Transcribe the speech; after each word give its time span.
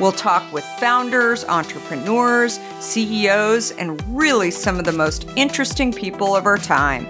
We'll 0.00 0.12
talk 0.12 0.52
with 0.52 0.64
founders, 0.78 1.44
entrepreneurs, 1.44 2.60
CEOs, 2.78 3.72
and 3.72 4.00
really 4.16 4.52
some 4.52 4.78
of 4.78 4.84
the 4.84 4.92
most 4.92 5.28
interesting 5.34 5.92
people 5.92 6.36
of 6.36 6.46
our 6.46 6.58
time. 6.58 7.06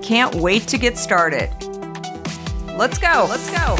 Can't 0.00 0.34
wait 0.36 0.66
to 0.68 0.78
get 0.78 0.96
started. 0.96 1.50
Let's 2.76 2.98
go. 2.98 3.26
Let's 3.28 3.50
go. 3.50 3.76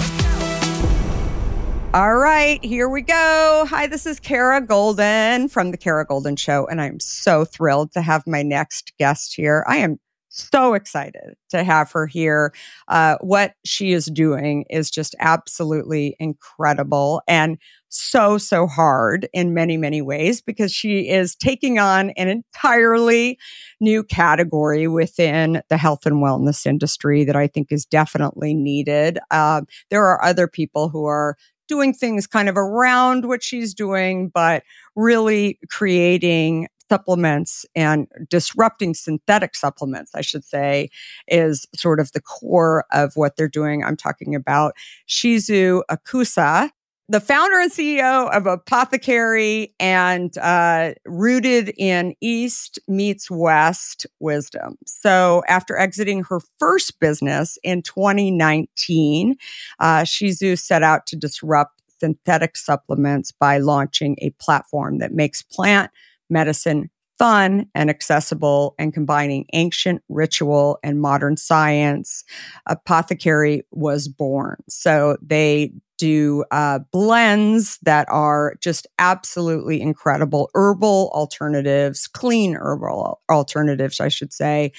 All 1.95 2.17
right, 2.17 2.63
here 2.65 2.89
we 2.89 3.03
go. 3.03 3.67
Hi, 3.71 3.87
this 3.87 4.05
is 4.05 4.19
Kara 4.19 4.61
Goldin 4.61 5.49
from 5.49 5.71
The 5.71 5.77
Kara 5.77 6.05
Goldin 6.05 6.37
Show, 6.37 6.67
and 6.67 6.81
I'm 6.81 6.99
so 6.99 7.45
thrilled 7.45 7.93
to 7.93 8.03
have 8.03 8.27
my 8.27 8.43
next 8.43 8.93
guest 8.99 9.37
here. 9.37 9.65
I 9.69 9.77
am 9.77 10.01
so 10.35 10.75
excited 10.75 11.35
to 11.51 11.65
have 11.65 11.93
her 11.93 12.07
here. 12.07 12.53
Uh, 12.89 13.17
what 13.21 13.55
she 13.65 13.93
is 13.93 14.07
doing 14.07 14.65
is 14.69 14.91
just 14.91 15.15
absolutely 15.21 16.17
incredible 16.19 17.23
and 17.29 17.59
so, 17.97 18.39
so 18.39 18.67
hard 18.67 19.29
in 19.33 19.55
many, 19.55 19.77
many 19.77 20.03
ways 20.03 20.41
because 20.41 20.73
she 20.73 21.09
is 21.09 21.37
taking 21.37 21.79
on 21.79 22.11
an 22.11 22.27
entirely 22.27 23.39
new 23.81 24.03
category 24.03 24.89
within 24.89 25.63
the 25.69 25.77
health 25.77 26.05
and 26.05 26.17
wellness 26.17 26.67
industry 26.67 27.23
that 27.23 27.37
I 27.37 27.47
think 27.47 27.69
is 27.71 27.85
definitely 27.85 28.53
needed. 28.53 29.21
Uh, 29.31 29.63
there 29.91 30.05
are 30.05 30.25
other 30.25 30.49
people 30.49 30.89
who 30.89 31.05
are 31.05 31.37
doing 31.69 31.95
things 31.95 32.27
kind 32.27 32.49
of 32.49 32.57
around 32.57 33.27
what 33.27 33.43
she's 33.43 33.75
doing, 33.75 34.29
but 34.29 34.63
really 34.97 35.59
creating 35.71 36.69
supplements 36.91 37.65
and 37.75 38.07
disrupting 38.29 38.95
synthetic 38.95 39.55
supplements, 39.55 40.13
I 40.15 40.21
should 40.21 40.45
say, 40.45 40.91
is 41.29 41.67
sort 41.75 42.01
of 42.01 42.13
the 42.13 42.21
core 42.21 42.85
of 42.93 43.13
what 43.15 43.37
they're 43.37 43.49
doing. 43.49 43.83
I'm 43.83 43.97
talking 43.97 44.35
about 44.35 44.75
Shizu 45.09 45.83
Okusa, 45.91 46.71
the 47.09 47.21
founder 47.21 47.61
and 47.61 47.71
CEO 47.71 48.31
of 48.35 48.45
Apothékary 48.45 49.73
and 49.79 50.37
uh, 50.39 50.95
rooted 51.05 51.75
in 51.77 52.15
East 52.23 52.79
meets 52.89 53.31
West 53.31 54.07
wisdom. 54.21 54.79
So, 54.87 55.43
after 55.47 55.77
exiting 55.77 56.25
her 56.25 56.41
first 56.59 56.99
business 57.01 57.59
in 57.63 57.83
2019, 57.83 59.37
uh, 59.81 60.01
Shizu 60.01 60.59
set 60.59 60.83
out 60.83 61.07
to 61.09 61.17
disrupt 61.17 61.83
synthetic 62.01 62.57
supplements 62.57 63.33
by 63.33 63.59
launching 63.59 64.17
a 64.23 64.31
platform 64.31 64.99
that 64.99 65.13
makes 65.13 65.43
plant 65.43 65.91
medicine 66.31 66.91
fun 67.19 67.67
and 67.75 67.91
accessible 67.91 68.75
and 68.79 68.93
combining 68.93 69.47
ancient 69.53 70.03
ritual 70.09 70.79
and 70.83 71.01
modern 71.01 71.37
science. 71.37 72.25
Apothékary 72.69 73.63
was 73.71 74.09
born. 74.09 74.57
So 74.69 75.17
they 75.23 75.73
do 75.97 76.45
uh, 76.51 76.81
blends 76.91 77.79
that 77.83 78.09
are 78.11 78.57
just 78.61 78.87
absolutely 78.99 79.81
incredible 79.81 80.51
herbal 80.55 81.11
alternatives, 81.15 82.09
clean 82.09 82.57
herbal 82.57 83.21
alternatives, 83.31 84.01
I 84.01 84.09
should 84.09 84.33
say. 84.33 84.73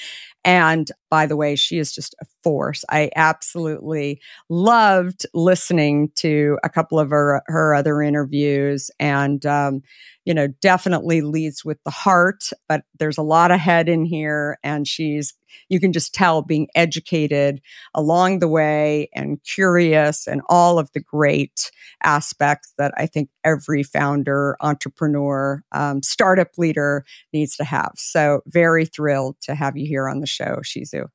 And 0.44 0.92
by 1.10 1.26
the 1.26 1.38
way, 1.38 1.56
she 1.56 1.80
is 1.80 1.94
just 1.94 2.16
a 2.22 2.26
force. 2.44 2.84
I 2.90 3.10
absolutely 3.16 4.20
loved 4.50 5.26
listening 5.34 6.12
to 6.18 6.60
a 6.64 6.70
couple 6.70 7.00
of 7.00 7.10
her, 7.12 7.42
her 7.48 7.74
other 7.74 8.02
interviews 8.02 8.92
and, 9.00 9.46
um, 9.46 9.82
you 10.26 10.34
know, 10.34 10.48
definitely 10.62 11.22
leads 11.22 11.64
with 11.64 11.78
the 11.86 11.92
heart, 11.92 12.50
but 12.68 12.84
there's 13.00 13.18
a 13.18 13.24
lot 13.24 13.52
of 13.52 13.60
head 13.60 13.88
in 13.88 14.06
here. 14.06 14.58
And 14.64 14.88
she's, 14.88 15.34
you 15.70 15.80
can 15.80 15.94
just 15.94 16.14
tell 16.14 16.42
being 16.42 16.68
educated 16.76 17.62
along 17.94 18.40
the 18.40 18.48
way 18.48 19.10
and 19.14 19.42
curious 19.44 20.28
and 20.28 20.42
all 20.50 20.80
of 20.80 20.92
the 20.94 21.00
great 21.00 21.72
aspects 22.04 22.74
that 22.78 22.92
I 22.98 23.06
think 23.06 23.30
every 23.44 23.84
founder, 23.84 24.58
entrepreneur, 24.62 25.64
um, 25.72 26.02
startup 26.02 26.58
leader 26.58 27.06
needs 27.32 27.56
to 27.58 27.64
have. 27.64 27.92
So, 27.96 28.42
very 28.48 28.86
thrilled 28.86 29.38
to 29.42 29.56
have 29.56 29.78
you 29.78 29.86
here 29.88 30.10
on 30.10 30.20
the 30.20 30.28
show, 30.28 30.58
Shizu. 30.64 31.06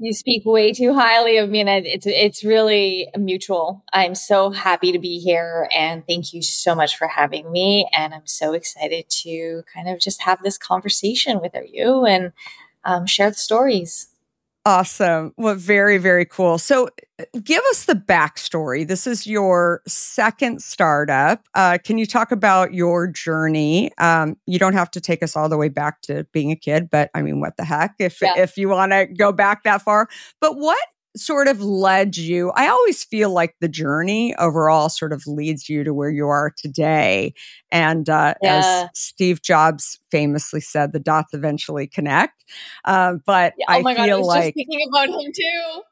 You 0.00 0.12
speak 0.12 0.44
way 0.44 0.72
too 0.72 0.94
highly 0.94 1.38
of 1.38 1.50
me, 1.50 1.60
and 1.60 1.68
it's 1.84 2.06
it's 2.06 2.44
really 2.44 3.08
mutual. 3.16 3.82
I'm 3.92 4.14
so 4.14 4.50
happy 4.52 4.92
to 4.92 4.98
be 5.00 5.18
here, 5.18 5.68
and 5.74 6.06
thank 6.06 6.32
you 6.32 6.40
so 6.40 6.76
much 6.76 6.96
for 6.96 7.08
having 7.08 7.50
me. 7.50 7.88
And 7.92 8.14
I'm 8.14 8.26
so 8.26 8.52
excited 8.52 9.08
to 9.22 9.64
kind 9.74 9.88
of 9.88 9.98
just 9.98 10.22
have 10.22 10.40
this 10.44 10.56
conversation 10.56 11.40
with 11.40 11.52
you 11.72 12.04
and 12.04 12.32
um, 12.84 13.06
share 13.06 13.30
the 13.30 13.36
stories. 13.36 14.08
Awesome. 14.66 15.32
Well, 15.38 15.54
very, 15.54 15.96
very 15.98 16.26
cool. 16.26 16.58
So, 16.58 16.88
uh, 17.18 17.24
give 17.42 17.62
us 17.70 17.86
the 17.86 17.94
backstory. 17.94 18.86
This 18.86 19.06
is 19.06 19.26
your 19.26 19.82
second 19.86 20.62
startup. 20.62 21.42
Uh, 21.54 21.78
can 21.82 21.96
you 21.96 22.04
talk 22.04 22.32
about 22.32 22.74
your 22.74 23.06
journey? 23.06 23.90
Um, 23.98 24.36
you 24.46 24.58
don't 24.58 24.74
have 24.74 24.90
to 24.90 25.00
take 25.00 25.22
us 25.22 25.36
all 25.36 25.48
the 25.48 25.56
way 25.56 25.68
back 25.68 26.02
to 26.02 26.24
being 26.32 26.50
a 26.50 26.56
kid, 26.56 26.90
but 26.90 27.10
I 27.14 27.22
mean, 27.22 27.40
what 27.40 27.56
the 27.56 27.64
heck 27.64 27.94
if 27.98 28.20
yeah. 28.20 28.34
if 28.36 28.58
you 28.58 28.68
want 28.68 28.92
to 28.92 29.06
go 29.06 29.32
back 29.32 29.62
that 29.62 29.80
far? 29.80 30.08
But 30.40 30.56
what 30.56 30.78
sort 31.18 31.48
of 31.48 31.60
led 31.60 32.16
you? 32.16 32.50
I 32.54 32.68
always 32.68 33.04
feel 33.04 33.30
like 33.30 33.54
the 33.60 33.68
journey 33.68 34.34
overall 34.36 34.88
sort 34.88 35.12
of 35.12 35.26
leads 35.26 35.68
you 35.68 35.84
to 35.84 35.92
where 35.94 36.10
you 36.10 36.28
are 36.28 36.52
today. 36.56 37.34
And 37.70 38.08
uh, 38.08 38.34
yeah. 38.42 38.84
as 38.84 38.98
Steve 38.98 39.42
Jobs 39.42 39.98
famously 40.10 40.60
said, 40.60 40.92
the 40.92 41.00
dots 41.00 41.34
eventually 41.34 41.86
connect. 41.86 42.44
Uh, 42.84 43.14
but 43.26 43.54
yeah, 43.58 43.66
oh 43.68 43.72
I 43.72 43.82
feel 43.82 43.94
God, 43.94 44.08
I 44.08 44.16
was 44.16 44.26
like 44.26 44.44
just 44.44 44.54
thinking 44.54 44.88
about 44.92 45.08
him 45.08 45.32
too. 45.34 45.82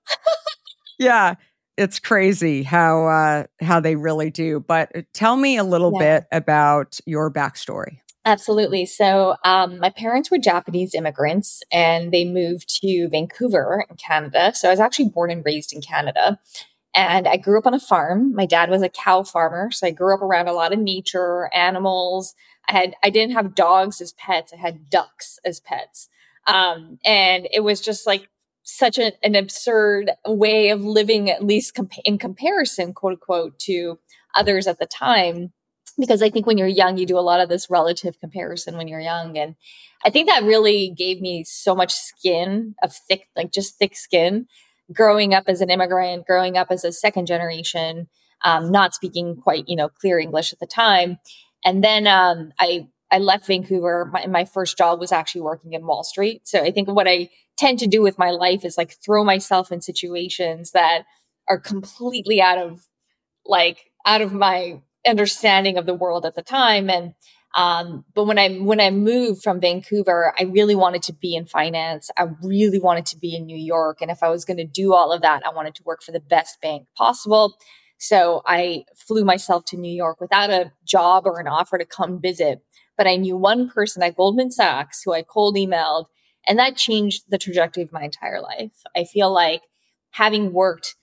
yeah, 0.98 1.34
it's 1.76 1.98
crazy 1.98 2.62
how 2.62 3.06
uh, 3.06 3.44
how 3.60 3.80
they 3.80 3.96
really 3.96 4.30
do. 4.30 4.60
But 4.60 4.94
uh, 4.96 5.02
tell 5.12 5.36
me 5.36 5.56
a 5.56 5.64
little 5.64 5.92
yeah. 5.94 6.20
bit 6.20 6.26
about 6.32 6.98
your 7.06 7.30
backstory. 7.30 7.98
Absolutely. 8.26 8.86
So, 8.86 9.36
um, 9.44 9.78
my 9.78 9.90
parents 9.90 10.32
were 10.32 10.38
Japanese 10.38 10.94
immigrants 10.94 11.62
and 11.72 12.12
they 12.12 12.24
moved 12.24 12.68
to 12.82 13.08
Vancouver 13.08 13.86
in 13.88 13.96
Canada. 13.96 14.52
So, 14.54 14.68
I 14.68 14.72
was 14.72 14.80
actually 14.80 15.10
born 15.10 15.30
and 15.30 15.44
raised 15.44 15.72
in 15.72 15.80
Canada. 15.80 16.40
And 16.94 17.28
I 17.28 17.36
grew 17.38 17.58
up 17.58 17.66
on 17.66 17.74
a 17.74 17.80
farm. 17.80 18.34
My 18.34 18.46
dad 18.46 18.70
was 18.70 18.82
a 18.82 18.88
cow 18.88 19.24
farmer. 19.24 19.70
So, 19.72 19.86
I 19.86 19.92
grew 19.92 20.14
up 20.14 20.22
around 20.22 20.48
a 20.48 20.54
lot 20.54 20.72
of 20.72 20.80
nature, 20.80 21.50
animals. 21.54 22.34
I 22.68 22.72
had, 22.72 22.94
I 23.04 23.10
didn't 23.10 23.34
have 23.34 23.54
dogs 23.54 24.00
as 24.00 24.12
pets, 24.14 24.52
I 24.54 24.58
had 24.58 24.90
ducks 24.90 25.40
as 25.44 25.60
pets. 25.60 26.08
Um, 26.48 26.98
and 27.04 27.48
it 27.52 27.60
was 27.60 27.80
just 27.80 28.06
like 28.06 28.28
such 28.64 28.98
a, 28.98 29.12
an 29.24 29.36
absurd 29.36 30.12
way 30.26 30.70
of 30.70 30.82
living, 30.84 31.30
at 31.30 31.44
least 31.44 31.74
comp- 31.74 31.92
in 32.04 32.18
comparison, 32.18 32.94
quote 32.94 33.14
unquote, 33.14 33.58
to 33.60 33.98
others 34.36 34.66
at 34.68 34.78
the 34.80 34.86
time 34.86 35.52
because 35.98 36.22
I 36.22 36.30
think 36.30 36.46
when 36.46 36.58
you're 36.58 36.66
young, 36.66 36.98
you 36.98 37.06
do 37.06 37.18
a 37.18 37.20
lot 37.20 37.40
of 37.40 37.48
this 37.48 37.70
relative 37.70 38.20
comparison 38.20 38.76
when 38.76 38.88
you're 38.88 39.00
young. 39.00 39.36
And 39.38 39.56
I 40.04 40.10
think 40.10 40.28
that 40.28 40.44
really 40.44 40.90
gave 40.90 41.20
me 41.20 41.44
so 41.44 41.74
much 41.74 41.92
skin 41.92 42.74
of 42.82 42.92
thick, 42.92 43.28
like 43.36 43.52
just 43.52 43.78
thick 43.78 43.96
skin 43.96 44.46
growing 44.92 45.34
up 45.34 45.44
as 45.48 45.60
an 45.60 45.70
immigrant, 45.70 46.26
growing 46.26 46.56
up 46.56 46.68
as 46.70 46.84
a 46.84 46.92
second 46.92 47.26
generation, 47.26 48.08
um, 48.42 48.70
not 48.70 48.94
speaking 48.94 49.36
quite, 49.36 49.68
you 49.68 49.76
know, 49.76 49.88
clear 49.88 50.18
English 50.18 50.52
at 50.52 50.60
the 50.60 50.66
time. 50.66 51.18
And 51.64 51.82
then 51.82 52.06
um, 52.06 52.52
I, 52.58 52.88
I 53.10 53.18
left 53.18 53.46
Vancouver. 53.46 54.04
My, 54.12 54.26
my 54.26 54.44
first 54.44 54.76
job 54.78 55.00
was 55.00 55.12
actually 55.12 55.40
working 55.40 55.72
in 55.72 55.86
Wall 55.86 56.04
Street. 56.04 56.46
So 56.46 56.62
I 56.62 56.70
think 56.70 56.88
what 56.88 57.08
I 57.08 57.30
tend 57.56 57.78
to 57.80 57.86
do 57.86 58.02
with 58.02 58.18
my 58.18 58.30
life 58.30 58.64
is 58.64 58.76
like 58.76 58.92
throw 59.04 59.24
myself 59.24 59.72
in 59.72 59.80
situations 59.80 60.72
that 60.72 61.04
are 61.48 61.58
completely 61.58 62.40
out 62.40 62.58
of 62.58 62.86
like 63.44 63.90
out 64.04 64.20
of 64.20 64.32
my 64.32 64.80
understanding 65.06 65.78
of 65.78 65.86
the 65.86 65.94
world 65.94 66.24
at 66.24 66.34
the 66.34 66.42
time. 66.42 66.90
And 66.90 67.14
um, 67.56 68.04
but 68.14 68.24
when 68.24 68.38
I 68.38 68.56
when 68.56 68.80
I 68.80 68.90
moved 68.90 69.42
from 69.42 69.60
Vancouver, 69.60 70.34
I 70.38 70.44
really 70.44 70.74
wanted 70.74 71.02
to 71.04 71.14
be 71.14 71.34
in 71.34 71.46
finance. 71.46 72.10
I 72.18 72.26
really 72.42 72.78
wanted 72.78 73.06
to 73.06 73.18
be 73.18 73.34
in 73.34 73.46
New 73.46 73.56
York, 73.56 73.98
and 74.02 74.10
if 74.10 74.22
I 74.22 74.28
was 74.28 74.44
going 74.44 74.58
to 74.58 74.66
do 74.66 74.92
all 74.92 75.10
of 75.10 75.22
that, 75.22 75.42
I 75.46 75.54
wanted 75.54 75.74
to 75.76 75.82
work 75.84 76.02
for 76.02 76.12
the 76.12 76.20
best 76.20 76.60
bank 76.60 76.86
possible. 76.96 77.56
So 77.98 78.42
I 78.44 78.84
flew 78.94 79.24
myself 79.24 79.64
to 79.66 79.78
New 79.78 79.92
York 79.92 80.20
without 80.20 80.50
a 80.50 80.72
job 80.84 81.22
or 81.24 81.40
an 81.40 81.48
offer 81.48 81.78
to 81.78 81.86
come 81.86 82.20
visit. 82.20 82.60
But 82.98 83.06
I 83.06 83.16
knew 83.16 83.38
one 83.38 83.70
person 83.70 84.02
at 84.02 84.16
Goldman 84.16 84.50
Sachs 84.50 85.02
who 85.02 85.14
I 85.14 85.22
cold 85.22 85.56
emailed, 85.56 86.06
and 86.46 86.58
that 86.58 86.76
changed 86.76 87.24
the 87.30 87.38
trajectory 87.38 87.82
of 87.82 87.92
my 87.92 88.04
entire 88.04 88.42
life. 88.42 88.82
I 88.94 89.04
feel 89.04 89.32
like 89.32 89.62
having 90.10 90.52
worked 90.52 90.94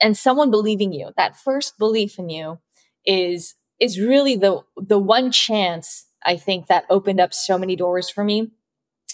and 0.00 0.16
someone 0.16 0.50
believing 0.52 0.92
you, 0.92 1.10
that 1.16 1.36
first 1.36 1.76
belief 1.76 2.20
in 2.20 2.28
you 2.28 2.60
is 3.06 3.54
is 3.80 4.00
really 4.00 4.36
the 4.36 4.62
the 4.76 4.98
one 4.98 5.30
chance 5.32 6.06
I 6.24 6.36
think 6.36 6.66
that 6.66 6.84
opened 6.90 7.20
up 7.20 7.32
so 7.32 7.58
many 7.58 7.76
doors 7.76 8.10
for 8.10 8.24
me. 8.24 8.50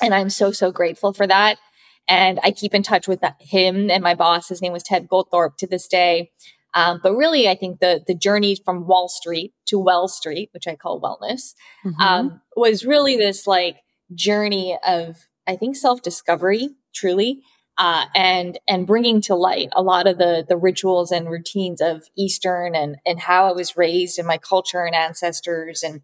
And 0.03 0.15
I'm 0.15 0.31
so, 0.31 0.53
so 0.53 0.71
grateful 0.71 1.13
for 1.13 1.27
that. 1.27 1.59
And 2.09 2.39
I 2.43 2.51
keep 2.51 2.75
in 2.75 2.83
touch 2.83 3.09
with 3.09 3.23
him 3.41 3.91
and 3.91 4.03
my 4.03 4.15
boss. 4.15 4.49
His 4.49 4.63
name 4.63 4.73
was 4.73 4.83
Ted 4.83 5.09
Goldthorpe 5.09 5.57
to 5.59 5.67
this 5.67 5.89
day. 5.89 6.31
Um, 6.75 7.01
but 7.03 7.15
really, 7.15 7.49
I 7.49 7.55
think 7.55 7.81
the 7.81 8.05
the 8.07 8.15
journey 8.15 8.55
from 8.63 8.87
Wall 8.87 9.09
Street 9.09 9.55
to 9.67 9.79
Well 9.79 10.09
Street, 10.09 10.51
which 10.53 10.69
I 10.69 10.77
call 10.77 11.01
wellness, 11.01 11.55
mm-hmm. 11.85 12.01
um, 12.01 12.41
was 12.55 12.85
really 12.85 13.17
this 13.17 13.47
like 13.47 13.79
journey 14.15 14.79
of 14.87 15.27
I 15.47 15.57
think 15.57 15.75
self 15.75 16.03
discovery, 16.03 16.71
truly, 16.95 17.41
uh, 17.79 18.07
and 18.15 18.59
and 18.67 18.87
bringing 18.87 19.21
to 19.23 19.35
light 19.35 19.69
a 19.73 19.83
lot 19.83 20.07
of 20.07 20.19
the 20.19 20.45
the 20.49 20.57
rituals 20.57 21.13
and 21.13 21.31
routines 21.31 21.81
of 21.81 22.09
Eastern 22.17 22.75
and 22.75 22.97
and 23.05 23.21
how 23.21 23.49
I 23.49 23.53
was 23.53 23.77
raised 23.77 24.19
and 24.19 24.27
my 24.27 24.39
culture 24.39 24.85
and 24.85 24.95
ancestors 24.95 25.83
and 25.83 26.03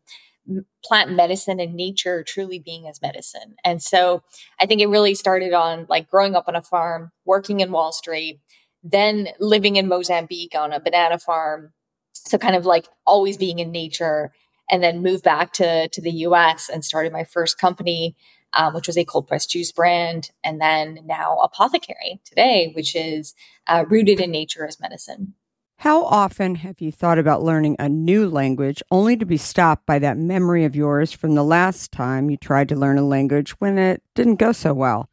plant 0.85 1.13
medicine 1.13 1.61
and 1.61 1.75
nature 1.75 2.25
truly 2.25 2.59
being 2.59 2.89
as 2.89 3.01
medicine. 3.01 3.55
And 3.65 3.83
so 3.83 4.23
I 4.61 4.67
think 4.67 4.81
it 4.81 4.89
really 4.89 5.15
started 5.15 5.53
on 5.53 5.87
like 5.89 6.11
growing 6.11 6.35
up 6.35 6.49
on 6.49 6.57
a 6.57 6.63
farm, 6.63 7.13
working 7.25 7.61
in 7.61 7.71
Wall 7.71 7.93
Street, 7.93 8.41
then 8.83 9.29
living 9.39 9.77
in 9.77 9.89
Mozambique 9.89 10.55
on 10.57 10.73
a 10.73 10.81
banana 10.81 11.19
farm. 11.19 11.73
So 12.13 12.39
kind 12.39 12.57
of 12.57 12.67
like 12.67 12.89
always 13.07 13.37
being 13.37 13.59
in 13.59 13.71
nature 13.71 14.33
and 14.71 14.83
then 14.83 15.03
moved 15.03 15.25
back 15.25 15.53
to, 15.55 15.89
to 15.89 16.01
the 16.01 16.11
US 16.11 16.69
and 16.69 16.85
started 16.85 17.13
my 17.13 17.25
first 17.25 17.59
company, 17.59 18.17
um, 18.55 18.75
which 18.75 18.87
was 18.87 18.97
a 18.97 19.05
cold 19.05 19.29
pressed 19.29 19.51
juice 19.51 19.73
brand. 19.73 20.31
And 20.45 20.61
then 20.61 21.01
now 21.05 21.39
Apothékary 21.43 22.23
today, 22.25 22.73
which 22.75 22.95
is 22.95 23.35
uh, 23.67 23.85
rooted 23.89 24.21
in 24.21 24.31
nature 24.31 24.67
as 24.67 24.81
medicine. 24.81 25.35
How 25.83 26.05
often 26.05 26.55
have 26.57 26.81
you 26.81 26.93
thought 26.93 27.19
about 27.19 27.43
learning 27.43 27.75
a 27.81 27.89
new 27.89 28.29
language 28.29 28.85
only 28.93 29.17
to 29.17 29.27
be 29.27 29.37
stopped 29.37 29.85
by 29.85 29.99
that 29.99 30.17
memory 30.17 30.65
of 30.65 30.77
yours 30.77 31.11
from 31.11 31.35
the 31.35 31.43
last 31.43 31.91
time 31.91 32.31
you 32.31 32.37
tried 32.37 32.69
to 32.69 32.77
learn 32.77 32.99
a 32.99 33.05
language 33.05 33.51
when 33.59 33.79
it 33.79 34.01
didn't 34.15 34.37
go 34.37 34.53
so 34.53 34.75
well? 34.75 35.09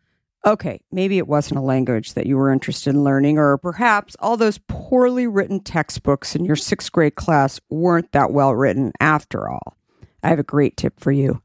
Okay, 0.46 0.80
maybe 0.92 1.18
it 1.18 1.28
wasn't 1.28 1.58
a 1.58 1.64
language 1.64 2.14
that 2.14 2.28
you 2.28 2.38
were 2.38 2.52
interested 2.52 2.92
in 2.92 3.04
learning, 3.04 3.38
or 3.40 3.58
perhaps 3.58 4.16
all 4.20 4.38
those 4.38 4.60
poorly 4.68 5.28
written 5.28 5.60
textbooks 5.60 6.36
in 6.36 6.46
your 6.46 6.56
sixth 6.56 6.92
grade 6.92 7.16
class 7.16 7.60
weren't 7.70 8.12
that 8.12 8.32
well 8.32 8.54
written 8.54 8.94
after 9.00 9.50
all. 9.50 9.76
I 10.24 10.30
have 10.30 10.40
a 10.40 10.44
great 10.44 10.78
tip 10.78 11.00
for 11.00 11.12
you. 11.12 11.42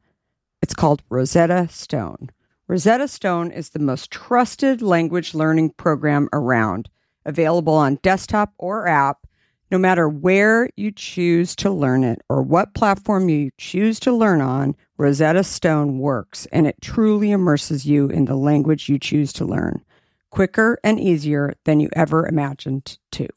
It's 0.64 0.72
called 0.72 1.02
Rosetta 1.10 1.68
Stone. 1.70 2.30
Rosetta 2.68 3.06
Stone 3.06 3.50
is 3.50 3.68
the 3.68 3.78
most 3.78 4.10
trusted 4.10 4.80
language 4.80 5.34
learning 5.34 5.74
program 5.76 6.26
around 6.32 6.88
available 7.26 7.74
on 7.74 7.96
desktop 7.96 8.54
or 8.56 8.88
app, 8.88 9.26
no 9.70 9.76
matter 9.76 10.08
where 10.08 10.70
you 10.74 10.90
choose 10.90 11.54
to 11.56 11.70
learn 11.70 12.02
it 12.02 12.22
or 12.30 12.40
what 12.40 12.72
platform 12.72 13.28
you 13.28 13.50
choose 13.58 14.00
to 14.00 14.10
learn 14.10 14.40
on. 14.40 14.74
Rosetta 14.96 15.44
Stone 15.44 15.98
works 15.98 16.46
and 16.50 16.66
it 16.66 16.80
truly 16.80 17.30
immerses 17.30 17.84
you 17.84 18.08
in 18.08 18.24
the 18.24 18.34
language 18.34 18.88
you 18.88 18.98
choose 18.98 19.34
to 19.34 19.44
learn 19.44 19.84
quicker 20.30 20.78
and 20.82 20.98
easier 20.98 21.52
than 21.64 21.78
you 21.78 21.90
ever 21.92 22.26
imagined 22.26 22.96
to. 23.10 23.28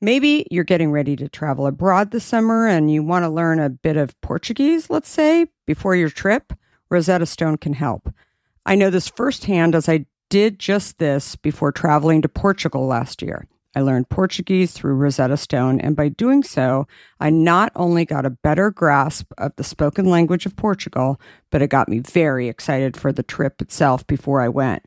Maybe 0.00 0.46
you're 0.50 0.62
getting 0.62 0.92
ready 0.92 1.16
to 1.16 1.28
travel 1.28 1.66
abroad 1.66 2.12
this 2.12 2.24
summer 2.24 2.68
and 2.68 2.90
you 2.90 3.02
want 3.02 3.24
to 3.24 3.28
learn 3.28 3.58
a 3.58 3.68
bit 3.68 3.96
of 3.96 4.18
Portuguese, 4.20 4.90
let's 4.90 5.08
say, 5.08 5.46
before 5.66 5.96
your 5.96 6.10
trip. 6.10 6.52
Rosetta 6.88 7.26
Stone 7.26 7.58
can 7.58 7.72
help. 7.72 8.08
I 8.64 8.76
know 8.76 8.90
this 8.90 9.08
firsthand 9.08 9.74
as 9.74 9.88
I 9.88 10.06
did 10.30 10.58
just 10.60 10.98
this 10.98 11.34
before 11.34 11.72
traveling 11.72 12.22
to 12.22 12.28
Portugal 12.28 12.86
last 12.86 13.22
year. 13.22 13.48
I 13.74 13.80
learned 13.80 14.08
Portuguese 14.08 14.72
through 14.72 14.94
Rosetta 14.94 15.36
Stone, 15.36 15.80
and 15.80 15.94
by 15.94 16.08
doing 16.08 16.42
so, 16.42 16.86
I 17.20 17.30
not 17.30 17.70
only 17.76 18.04
got 18.04 18.24
a 18.24 18.30
better 18.30 18.70
grasp 18.70 19.32
of 19.36 19.54
the 19.56 19.64
spoken 19.64 20.06
language 20.06 20.46
of 20.46 20.56
Portugal, 20.56 21.20
but 21.50 21.60
it 21.60 21.68
got 21.68 21.88
me 21.88 21.98
very 21.98 22.48
excited 22.48 22.96
for 22.96 23.12
the 23.12 23.22
trip 23.22 23.60
itself 23.60 24.06
before 24.06 24.40
I 24.40 24.48
went. 24.48 24.84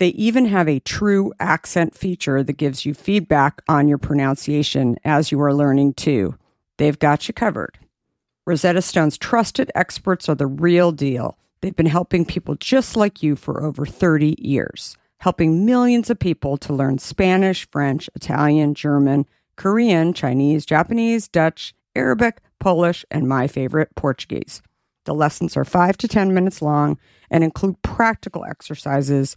They 0.00 0.08
even 0.08 0.46
have 0.46 0.66
a 0.66 0.80
true 0.80 1.34
accent 1.38 1.94
feature 1.94 2.42
that 2.42 2.54
gives 2.54 2.86
you 2.86 2.94
feedback 2.94 3.60
on 3.68 3.86
your 3.86 3.98
pronunciation 3.98 4.96
as 5.04 5.30
you 5.30 5.38
are 5.42 5.52
learning 5.52 5.92
too. 5.92 6.38
They've 6.78 6.98
got 6.98 7.28
you 7.28 7.34
covered. 7.34 7.78
Rosetta 8.46 8.80
Stone's 8.80 9.18
trusted 9.18 9.70
experts 9.74 10.26
are 10.30 10.34
the 10.34 10.46
real 10.46 10.90
deal. 10.90 11.36
They've 11.60 11.76
been 11.76 11.84
helping 11.84 12.24
people 12.24 12.54
just 12.54 12.96
like 12.96 13.22
you 13.22 13.36
for 13.36 13.62
over 13.62 13.84
30 13.84 14.36
years, 14.38 14.96
helping 15.18 15.66
millions 15.66 16.08
of 16.08 16.18
people 16.18 16.56
to 16.56 16.72
learn 16.72 16.96
Spanish, 16.96 17.68
French, 17.70 18.08
Italian, 18.14 18.72
German, 18.72 19.26
Korean, 19.56 20.14
Chinese, 20.14 20.64
Japanese, 20.64 21.28
Dutch, 21.28 21.74
Arabic, 21.94 22.40
Polish, 22.58 23.04
and 23.10 23.28
my 23.28 23.46
favorite, 23.46 23.94
Portuguese. 23.96 24.62
The 25.04 25.12
lessons 25.12 25.58
are 25.58 25.64
five 25.66 25.98
to 25.98 26.08
10 26.08 26.32
minutes 26.32 26.62
long 26.62 26.98
and 27.30 27.44
include 27.44 27.82
practical 27.82 28.46
exercises 28.46 29.36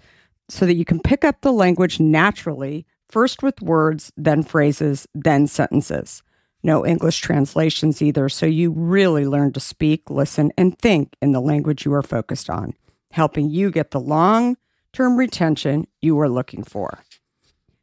so 0.50 0.66
that 0.66 0.76
you 0.76 0.86
can 0.86 1.00
pick 1.00 1.24
up 1.24 1.42
the 1.42 1.54
language 1.54 2.00
naturally, 2.00 2.86
first 3.10 3.44
with 3.44 3.62
words, 3.62 4.12
then 4.18 4.44
phrases, 4.44 5.08
then 5.14 5.48
sentences 5.48 6.22
no 6.64 6.86
English 6.86 7.20
translations 7.20 8.02
either. 8.02 8.30
So 8.30 8.46
you 8.46 8.72
really 8.72 9.26
learn 9.28 9.52
to 9.54 9.60
speak, 9.60 10.10
listen, 10.10 10.52
and 10.58 10.78
think 10.80 11.16
in 11.22 11.34
the 11.34 11.42
language 11.42 11.86
you 11.86 11.94
are 11.94 12.02
focused 12.02 12.50
on, 12.50 12.74
helping 13.12 13.50
you 13.50 13.70
get 13.70 13.92
the 13.92 14.00
long 14.00 14.58
term 14.94 15.18
retention 15.18 15.86
you 16.02 16.20
are 16.20 16.30
looking 16.30 16.64
for. 16.64 17.00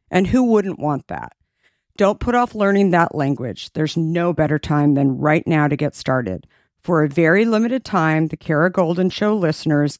And 0.09 0.27
who 0.27 0.43
wouldn't 0.43 0.79
want 0.79 1.07
that? 1.07 1.33
Don't 1.97 2.19
put 2.19 2.35
off 2.35 2.55
learning 2.55 2.91
that 2.91 3.13
language. 3.13 3.71
There's 3.73 3.95
no 3.95 4.33
better 4.33 4.57
time 4.57 4.95
than 4.95 5.17
right 5.17 5.45
now 5.45 5.67
to 5.67 5.75
get 5.75 5.95
started. 5.95 6.47
For 6.81 7.03
a 7.03 7.09
very 7.09 7.45
limited 7.45 7.85
time, 7.85 8.27
the 8.27 8.37
Kara 8.37 8.71
Goldin 8.71 9.11
Show 9.11 9.35
listeners 9.35 9.99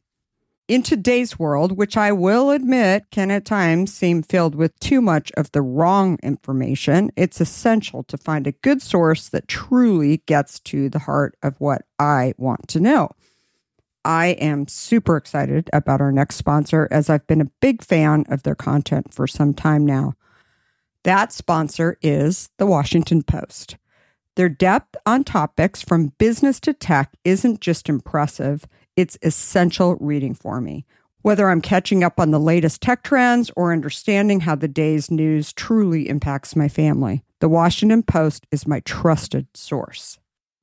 In 0.71 0.83
today's 0.83 1.37
world, 1.37 1.73
which 1.73 1.97
I 1.97 2.13
will 2.13 2.49
admit 2.49 3.03
can 3.11 3.29
at 3.29 3.43
times 3.43 3.93
seem 3.93 4.23
filled 4.23 4.55
with 4.55 4.79
too 4.79 5.01
much 5.01 5.29
of 5.35 5.51
the 5.51 5.61
wrong 5.61 6.17
information, 6.23 7.11
it's 7.17 7.41
essential 7.41 8.03
to 8.03 8.17
find 8.17 8.47
a 8.47 8.53
good 8.53 8.81
source 8.81 9.27
that 9.27 9.49
truly 9.49 10.23
gets 10.27 10.61
to 10.61 10.87
the 10.87 10.99
heart 10.99 11.35
of 11.43 11.59
what 11.59 11.81
I 11.99 12.35
want 12.37 12.69
to 12.69 12.79
know. 12.79 13.09
I 14.05 14.27
am 14.27 14.65
super 14.69 15.17
excited 15.17 15.69
about 15.73 15.99
our 15.99 16.13
next 16.13 16.37
sponsor 16.37 16.87
as 16.89 17.09
I've 17.09 17.27
been 17.27 17.41
a 17.41 17.51
big 17.59 17.83
fan 17.83 18.23
of 18.29 18.43
their 18.43 18.55
content 18.55 19.13
for 19.13 19.27
some 19.27 19.53
time 19.53 19.85
now. 19.85 20.13
That 21.03 21.33
sponsor 21.33 21.97
is 22.01 22.49
the 22.59 22.65
Washington 22.65 23.23
Post. 23.23 23.75
Their 24.37 24.47
depth 24.47 24.95
on 25.05 25.25
topics 25.25 25.81
from 25.81 26.13
business 26.17 26.61
to 26.61 26.71
tech 26.71 27.11
isn't 27.25 27.59
just 27.59 27.89
impressive, 27.89 28.65
it's 28.95 29.17
essential 29.21 29.95
reading 29.99 30.33
for 30.33 30.61
me. 30.61 30.85
Whether 31.21 31.49
I'm 31.49 31.61
catching 31.61 32.03
up 32.03 32.19
on 32.19 32.31
the 32.31 32.39
latest 32.39 32.81
tech 32.81 33.03
trends 33.03 33.51
or 33.55 33.71
understanding 33.71 34.41
how 34.41 34.55
the 34.55 34.67
day's 34.67 35.11
news 35.11 35.53
truly 35.53 36.09
impacts 36.09 36.55
my 36.55 36.67
family, 36.67 37.23
the 37.39 37.49
Washington 37.49 38.01
Post 38.01 38.47
is 38.51 38.65
my 38.65 38.79
trusted 38.81 39.47
source. 39.53 40.17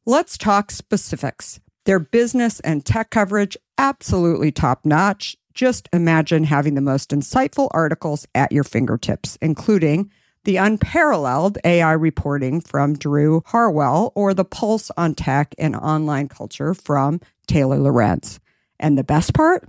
Let's 0.04 0.36
talk 0.36 0.70
specifics. 0.70 1.60
Their 1.84 2.00
business 2.00 2.60
and 2.60 2.84
tech 2.84 3.10
coverage, 3.10 3.56
absolutely 3.78 4.50
top 4.50 4.84
notch. 4.84 5.36
Just 5.54 5.88
imagine 5.92 6.44
having 6.44 6.74
the 6.74 6.80
most 6.80 7.10
insightful 7.10 7.68
articles 7.70 8.26
at 8.34 8.52
your 8.52 8.64
fingertips, 8.64 9.38
including 9.40 10.10
the 10.44 10.56
unparalleled 10.56 11.58
AI 11.64 11.92
reporting 11.92 12.60
from 12.60 12.96
Drew 12.96 13.42
Harwell 13.46 14.12
or 14.14 14.34
the 14.34 14.44
pulse 14.44 14.90
on 14.96 15.14
tech 15.14 15.54
and 15.58 15.76
online 15.76 16.28
culture 16.28 16.74
from 16.74 17.20
Taylor 17.48 17.78
Lorenz. 17.78 18.38
And 18.78 18.96
the 18.96 19.04
best 19.04 19.34
part? 19.34 19.68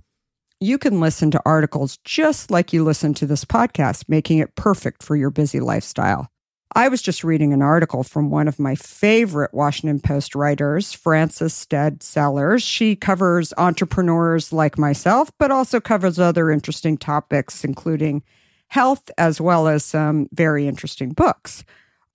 You 0.59 0.77
can 0.77 0.99
listen 0.99 1.31
to 1.31 1.41
articles 1.45 1.97
just 2.03 2.51
like 2.51 2.73
you 2.73 2.83
listen 2.83 3.13
to 3.15 3.25
this 3.25 3.45
podcast, 3.45 4.03
making 4.07 4.39
it 4.39 4.55
perfect 4.55 5.01
for 5.01 5.15
your 5.15 5.31
busy 5.31 5.59
lifestyle. 5.59 6.29
I 6.75 6.87
was 6.89 7.01
just 7.01 7.23
reading 7.23 7.51
an 7.51 7.63
article 7.63 8.03
from 8.03 8.29
one 8.29 8.47
of 8.47 8.59
my 8.59 8.75
favorite 8.75 9.53
Washington 9.53 9.99
Post 9.99 10.35
writers, 10.35 10.93
Frances 10.93 11.53
Stead 11.53 12.03
Sellers. 12.03 12.61
She 12.61 12.95
covers 12.95 13.53
entrepreneurs 13.57 14.53
like 14.53 14.77
myself, 14.77 15.31
but 15.39 15.49
also 15.49 15.79
covers 15.79 16.19
other 16.19 16.51
interesting 16.51 16.95
topics, 16.95 17.63
including 17.63 18.21
health, 18.67 19.09
as 19.17 19.41
well 19.41 19.67
as 19.67 19.83
some 19.83 20.27
very 20.31 20.67
interesting 20.67 21.09
books. 21.09 21.63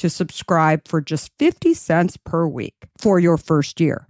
to 0.00 0.08
subscribe 0.08 0.88
for 0.88 1.02
just 1.02 1.30
50 1.38 1.74
cents 1.74 2.16
per 2.16 2.46
week 2.46 2.74
for 2.96 3.20
your 3.20 3.36
first 3.36 3.80
year. 3.80 4.08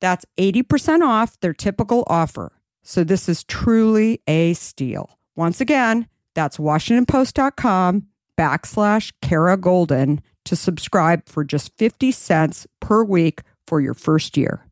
That's 0.00 0.26
80% 0.36 1.06
off 1.06 1.38
their 1.38 1.52
typical 1.52 2.02
offer. 2.08 2.52
So 2.82 3.04
this 3.04 3.28
is 3.28 3.44
truly 3.44 4.20
a 4.26 4.54
steal. 4.54 5.18
Once 5.36 5.60
again, 5.60 6.08
that's 6.34 6.56
WashingtonPost.com 6.56 8.08
backslash 8.36 9.12
Kara 9.22 9.56
Goldin 9.56 10.18
to 10.44 10.56
subscribe 10.56 11.28
for 11.28 11.44
just 11.44 11.76
50 11.78 12.10
cents 12.10 12.66
per 12.80 13.04
week 13.04 13.42
for 13.68 13.80
your 13.80 13.94
first 13.94 14.36
year. 14.36 14.64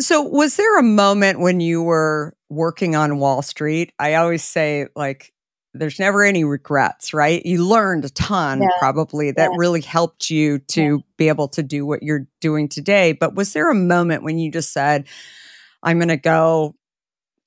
So, 0.00 0.22
was 0.22 0.56
there 0.56 0.78
a 0.78 0.82
moment 0.82 1.40
when 1.40 1.60
you 1.60 1.82
were 1.82 2.34
working 2.48 2.94
on 2.94 3.18
Wall 3.18 3.42
Street? 3.42 3.92
I 3.98 4.14
always 4.14 4.44
say, 4.44 4.86
like, 4.94 5.32
there's 5.78 5.98
never 5.98 6.22
any 6.22 6.44
regrets, 6.44 7.14
right? 7.14 7.44
You 7.44 7.64
learned 7.64 8.04
a 8.04 8.10
ton 8.10 8.62
yeah. 8.62 8.68
probably 8.78 9.30
that 9.30 9.50
yeah. 9.52 9.56
really 9.56 9.80
helped 9.80 10.30
you 10.30 10.58
to 10.58 10.82
yeah. 10.82 11.02
be 11.16 11.28
able 11.28 11.48
to 11.48 11.62
do 11.62 11.86
what 11.86 12.02
you're 12.02 12.26
doing 12.40 12.68
today. 12.68 13.12
But 13.12 13.34
was 13.34 13.52
there 13.52 13.70
a 13.70 13.74
moment 13.74 14.22
when 14.22 14.38
you 14.38 14.50
just 14.50 14.72
said, 14.72 15.06
I'm 15.82 15.98
going 15.98 16.08
to 16.08 16.16
go 16.16 16.74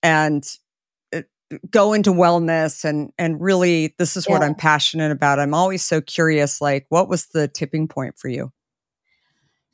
and 0.01 0.47
uh, 1.13 1.21
go 1.69 1.93
into 1.93 2.11
wellness 2.11 2.85
and 2.85 3.11
and 3.17 3.41
really 3.41 3.95
this 3.97 4.15
is 4.15 4.27
what 4.27 4.41
I'm 4.41 4.55
passionate 4.55 5.11
about. 5.11 5.39
I'm 5.39 5.53
always 5.53 5.83
so 5.83 5.99
curious 5.99 6.61
like 6.61 6.85
what 6.89 7.09
was 7.09 7.27
the 7.27 7.47
tipping 7.47 7.87
point 7.87 8.17
for 8.17 8.29
you? 8.29 8.51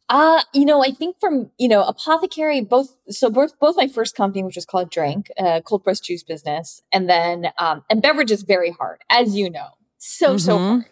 Uh, 0.08 0.42
you 0.54 0.66
know, 0.66 0.84
I 0.84 0.92
think 0.92 1.20
from, 1.20 1.50
you 1.58 1.68
know, 1.68 1.84
Apothékary, 1.84 2.68
both, 2.68 2.96
so 3.10 3.30
both, 3.30 3.58
both 3.60 3.76
my 3.76 3.88
first 3.88 4.16
company, 4.16 4.44
which 4.44 4.56
was 4.56 4.66
called 4.66 4.92
Drink, 4.92 5.32
uh, 5.38 5.62
cold 5.62 5.84
pressed 5.84 6.04
juice 6.04 6.24
business. 6.24 6.84
And 6.94 7.10
then, 7.10 7.48
um, 7.58 7.84
and 7.90 8.02
beverage 8.02 8.30
is 8.30 8.44
very 8.44 8.72
hard, 8.72 9.02
as 9.10 9.36
you 9.36 9.50
know, 9.50 9.70
so, 9.98 10.30
mm-hmm. 10.30 10.38
so 10.38 10.58
hard. 10.58 10.86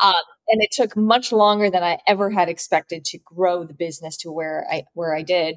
Um, 0.00 0.22
and 0.48 0.62
it 0.62 0.70
took 0.70 0.96
much 0.96 1.32
longer 1.32 1.70
than 1.70 1.82
I 1.82 1.98
ever 2.06 2.30
had 2.30 2.50
expected 2.50 3.04
to 3.06 3.18
grow 3.18 3.64
the 3.64 3.74
business 3.74 4.16
to 4.18 4.30
where 4.30 4.66
I, 4.70 4.84
where 4.92 5.14
I 5.14 5.22
did. 5.22 5.56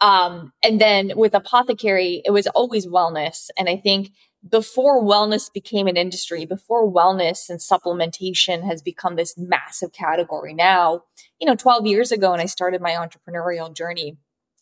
Um, 0.00 0.54
and 0.62 0.80
then 0.80 1.12
with 1.16 1.32
Apothékary, 1.32 2.22
it 2.24 2.30
was 2.30 2.46
always 2.48 2.86
wellness. 2.86 3.50
And 3.58 3.68
I 3.68 3.76
think 3.76 4.12
before 4.48 5.02
wellness 5.02 5.52
became 5.52 5.86
an 5.86 5.96
industry, 5.96 6.46
before 6.46 6.90
wellness 6.90 7.50
and 7.50 7.58
supplementation 7.58 8.64
has 8.64 8.80
become 8.80 9.16
this 9.16 9.36
massive 9.36 9.92
category 9.92 10.54
now, 10.54 11.02
you 11.38 11.46
know, 11.46 11.54
12 11.54 11.86
years 11.86 12.10
ago 12.10 12.30
when 12.30 12.40
I 12.40 12.46
started 12.46 12.80
my 12.80 12.92
entrepreneurial 12.92 13.74
journey, 13.74 14.16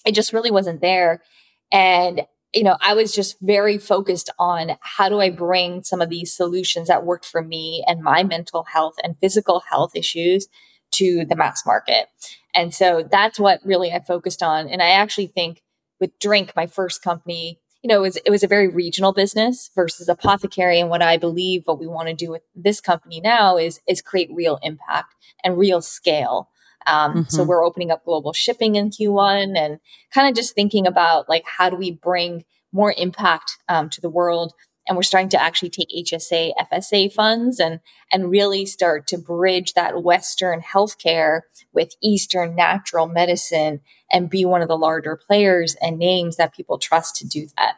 it 0.05 0.15
just 0.15 0.33
really 0.33 0.51
wasn't 0.51 0.81
there. 0.81 1.23
And, 1.71 2.27
you 2.55 2.65
know, 2.65 2.77
I 2.81 2.95
was 2.95 3.15
just 3.15 3.37
very 3.41 3.79
focused 3.79 4.31
on 4.39 4.77
how 4.81 5.09
do 5.09 5.21
I 5.21 5.31
bring 5.31 5.85
some 5.85 6.01
of 6.01 6.09
these 6.09 6.33
solutions 6.33 6.89
that 6.89 7.05
worked 7.05 7.27
for 7.27 7.43
me 7.43 7.85
and 7.87 8.03
my 8.03 8.25
mental 8.25 8.65
health 8.65 8.97
and 9.05 9.19
physical 9.21 9.63
health 9.71 9.95
issues 9.95 10.49
to 10.93 11.25
the 11.25 11.37
mass 11.37 11.65
market. 11.65 12.09
And 12.55 12.75
so 12.75 13.07
that's 13.09 13.39
what 13.39 13.61
really 13.65 13.93
I 13.93 14.01
focused 14.01 14.43
on. 14.43 14.69
And 14.69 14.83
I 14.83 14.89
actually 14.89 15.27
think 15.27 15.63
with 16.01 16.19
Drink, 16.19 16.55
my 16.57 16.67
first 16.67 17.03
company, 17.03 17.61
you 17.89 17.95
know, 17.95 18.01
it 18.01 18.03
was, 18.03 18.17
it 18.27 18.31
was 18.31 18.43
a 18.43 18.49
very 18.49 18.69
regional 18.69 19.15
business 19.15 19.71
versus 19.75 20.09
Apothékary. 20.09 20.79
And 20.79 20.91
what 20.91 21.01
I 21.01 21.17
believe 21.17 21.63
what 21.65 21.81
we 21.81 21.87
want 21.87 22.09
to 22.09 22.15
do 22.15 22.31
with 22.31 22.43
this 22.55 22.83
company 22.83 23.19
now 23.19 23.57
is, 23.57 23.81
is 23.89 24.03
create 24.03 24.29
real 24.31 24.59
impact 24.63 25.15
and 25.43 25.57
real 25.57 25.81
scale. 25.81 26.51
Um, 26.87 27.13
mm-hmm. 27.13 27.23
So 27.31 27.45
we're 27.45 27.65
opening 27.65 27.91
up 27.91 28.05
global 28.05 28.35
shipping 28.35 28.75
in 28.75 28.91
Q1 28.91 29.57
and 29.57 29.79
kind 30.13 30.29
of 30.29 30.35
just 30.35 30.55
thinking 30.55 30.87
about 30.87 31.31
like, 31.31 31.45
how 31.47 31.71
do 31.71 31.77
we 31.77 31.91
bring 31.91 32.45
more 32.73 32.93
impact 32.99 33.57
um, 33.71 33.89
to 33.89 34.03
the 34.03 34.11
world? 34.11 34.53
And 34.89 34.97
we're 34.97 35.03
starting 35.03 35.29
to 35.31 35.43
actually 35.43 35.71
take 35.71 35.91
HSA, 35.91 36.53
FSA 36.73 37.13
funds 37.13 37.61
and, 37.61 37.81
and 38.11 38.31
really 38.31 38.65
start 38.65 39.07
to 39.09 39.19
bridge 39.19 39.75
that 39.75 40.03
Western 40.03 40.63
healthcare 40.63 41.43
with 41.73 41.95
Eastern 42.03 42.57
natural 42.57 43.07
medicine 43.07 43.81
and 44.11 44.31
be 44.31 44.45
one 44.45 44.63
of 44.63 44.69
the 44.69 44.79
larger 44.79 45.15
players 45.17 45.77
and 45.83 45.99
names 45.99 46.37
that 46.37 46.55
people 46.55 46.79
trust 46.79 47.17
to 47.17 47.29
do 47.29 47.47
that. 47.57 47.77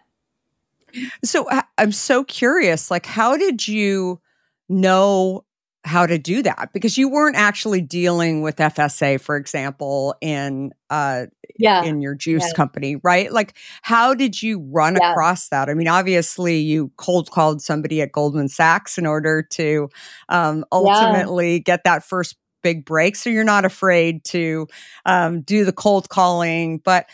So 1.24 1.48
I'm 1.78 1.92
so 1.92 2.24
curious, 2.24 2.90
like, 2.90 3.06
how 3.06 3.36
did 3.36 3.66
you 3.66 4.20
know 4.68 5.44
how 5.84 6.06
to 6.06 6.18
do 6.18 6.42
that? 6.42 6.70
Because 6.72 6.98
you 6.98 7.08
weren't 7.08 7.36
actually 7.36 7.80
dealing 7.80 8.42
with 8.42 8.56
FSA, 8.56 9.20
for 9.20 9.36
example, 9.36 10.14
in 10.20 10.72
uh, 10.90 11.26
yeah. 11.58 11.82
in 11.84 12.00
your 12.00 12.14
juice 12.14 12.44
yeah. 12.46 12.52
company, 12.54 12.96
right? 12.96 13.32
Like, 13.32 13.54
how 13.82 14.14
did 14.14 14.42
you 14.42 14.60
run 14.60 14.96
yeah. 15.00 15.12
across 15.12 15.48
that? 15.48 15.68
I 15.68 15.74
mean, 15.74 15.88
obviously, 15.88 16.58
you 16.58 16.90
cold 16.96 17.30
called 17.30 17.62
somebody 17.62 18.02
at 18.02 18.12
Goldman 18.12 18.48
Sachs 18.48 18.98
in 18.98 19.06
order 19.06 19.42
to 19.42 19.88
um, 20.28 20.64
ultimately 20.72 21.60
get 21.60 21.84
that 21.84 22.04
first 22.04 22.36
big 22.62 22.84
break. 22.84 23.16
So 23.16 23.30
you're 23.30 23.44
not 23.44 23.64
afraid 23.64 24.24
to 24.24 24.68
um, 25.06 25.42
do 25.42 25.64
the 25.64 25.72
cold 25.72 26.08
calling. 26.08 26.78
But, 26.78 27.06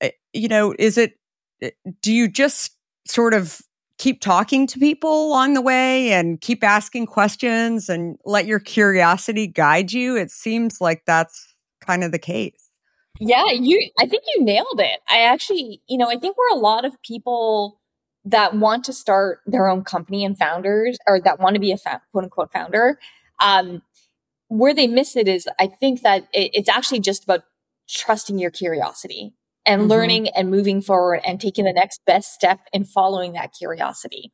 eh, 0.00 0.10
you 0.32 0.48
know, 0.48 0.74
is 0.78 0.98
it, 0.98 1.18
eh, 1.62 1.70
do 2.02 2.12
you 2.12 2.28
just 2.28 2.76
sort 3.06 3.34
of 3.34 3.60
keep 4.00 4.20
talking 4.22 4.66
to 4.66 4.78
people 4.78 5.26
along 5.26 5.52
the 5.52 5.60
way 5.60 6.10
and 6.10 6.40
keep 6.40 6.64
asking 6.64 7.04
questions 7.04 7.90
and 7.90 8.16
let 8.24 8.46
your 8.46 8.58
curiosity 8.58 9.46
guide 9.46 9.92
you? 9.92 10.16
It 10.16 10.30
seems 10.30 10.80
like 10.80 11.02
that's 11.06 11.54
kind 11.82 12.02
of 12.02 12.10
the 12.10 12.18
case. 12.18 12.70
Yeah, 13.20 13.50
you 13.52 13.90
I 14.00 14.06
think 14.06 14.24
you 14.34 14.42
nailed 14.42 14.80
it. 14.80 15.00
I 15.08 15.20
actually, 15.20 15.82
you 15.86 15.98
know, 15.98 16.08
I 16.08 16.16
think 16.16 16.36
we're 16.38 16.56
a 16.56 16.60
lot 16.60 16.86
of 16.86 17.00
people 17.02 17.78
that 18.24 18.54
want 18.54 18.84
to 18.86 18.92
start 18.94 19.40
their 19.46 19.68
own 19.68 19.84
company 19.84 20.24
and 20.24 20.36
founders 20.36 20.98
or 21.06 21.20
that 21.20 21.38
want 21.38 21.54
to 21.54 21.60
be 21.60 21.72
a 21.72 21.76
fa- 21.76 22.00
quote 22.10 22.24
unquote 22.24 22.52
founder. 22.52 22.98
Um, 23.38 23.82
where 24.48 24.74
they 24.74 24.86
miss 24.86 25.14
it 25.14 25.28
is 25.28 25.46
I 25.58 25.66
think 25.66 26.00
that 26.02 26.26
it, 26.32 26.50
it's 26.54 26.68
actually 26.70 27.00
just 27.00 27.24
about 27.24 27.44
trusting 27.86 28.38
your 28.38 28.50
curiosity 28.50 29.34
and 29.66 29.82
mm-hmm. 29.82 29.90
learning 29.90 30.28
and 30.28 30.50
moving 30.50 30.80
forward 30.80 31.20
and 31.24 31.40
taking 31.40 31.64
the 31.64 31.72
next 31.72 32.00
best 32.06 32.32
step 32.32 32.60
in 32.72 32.84
following 32.84 33.32
that 33.32 33.52
curiosity. 33.52 34.32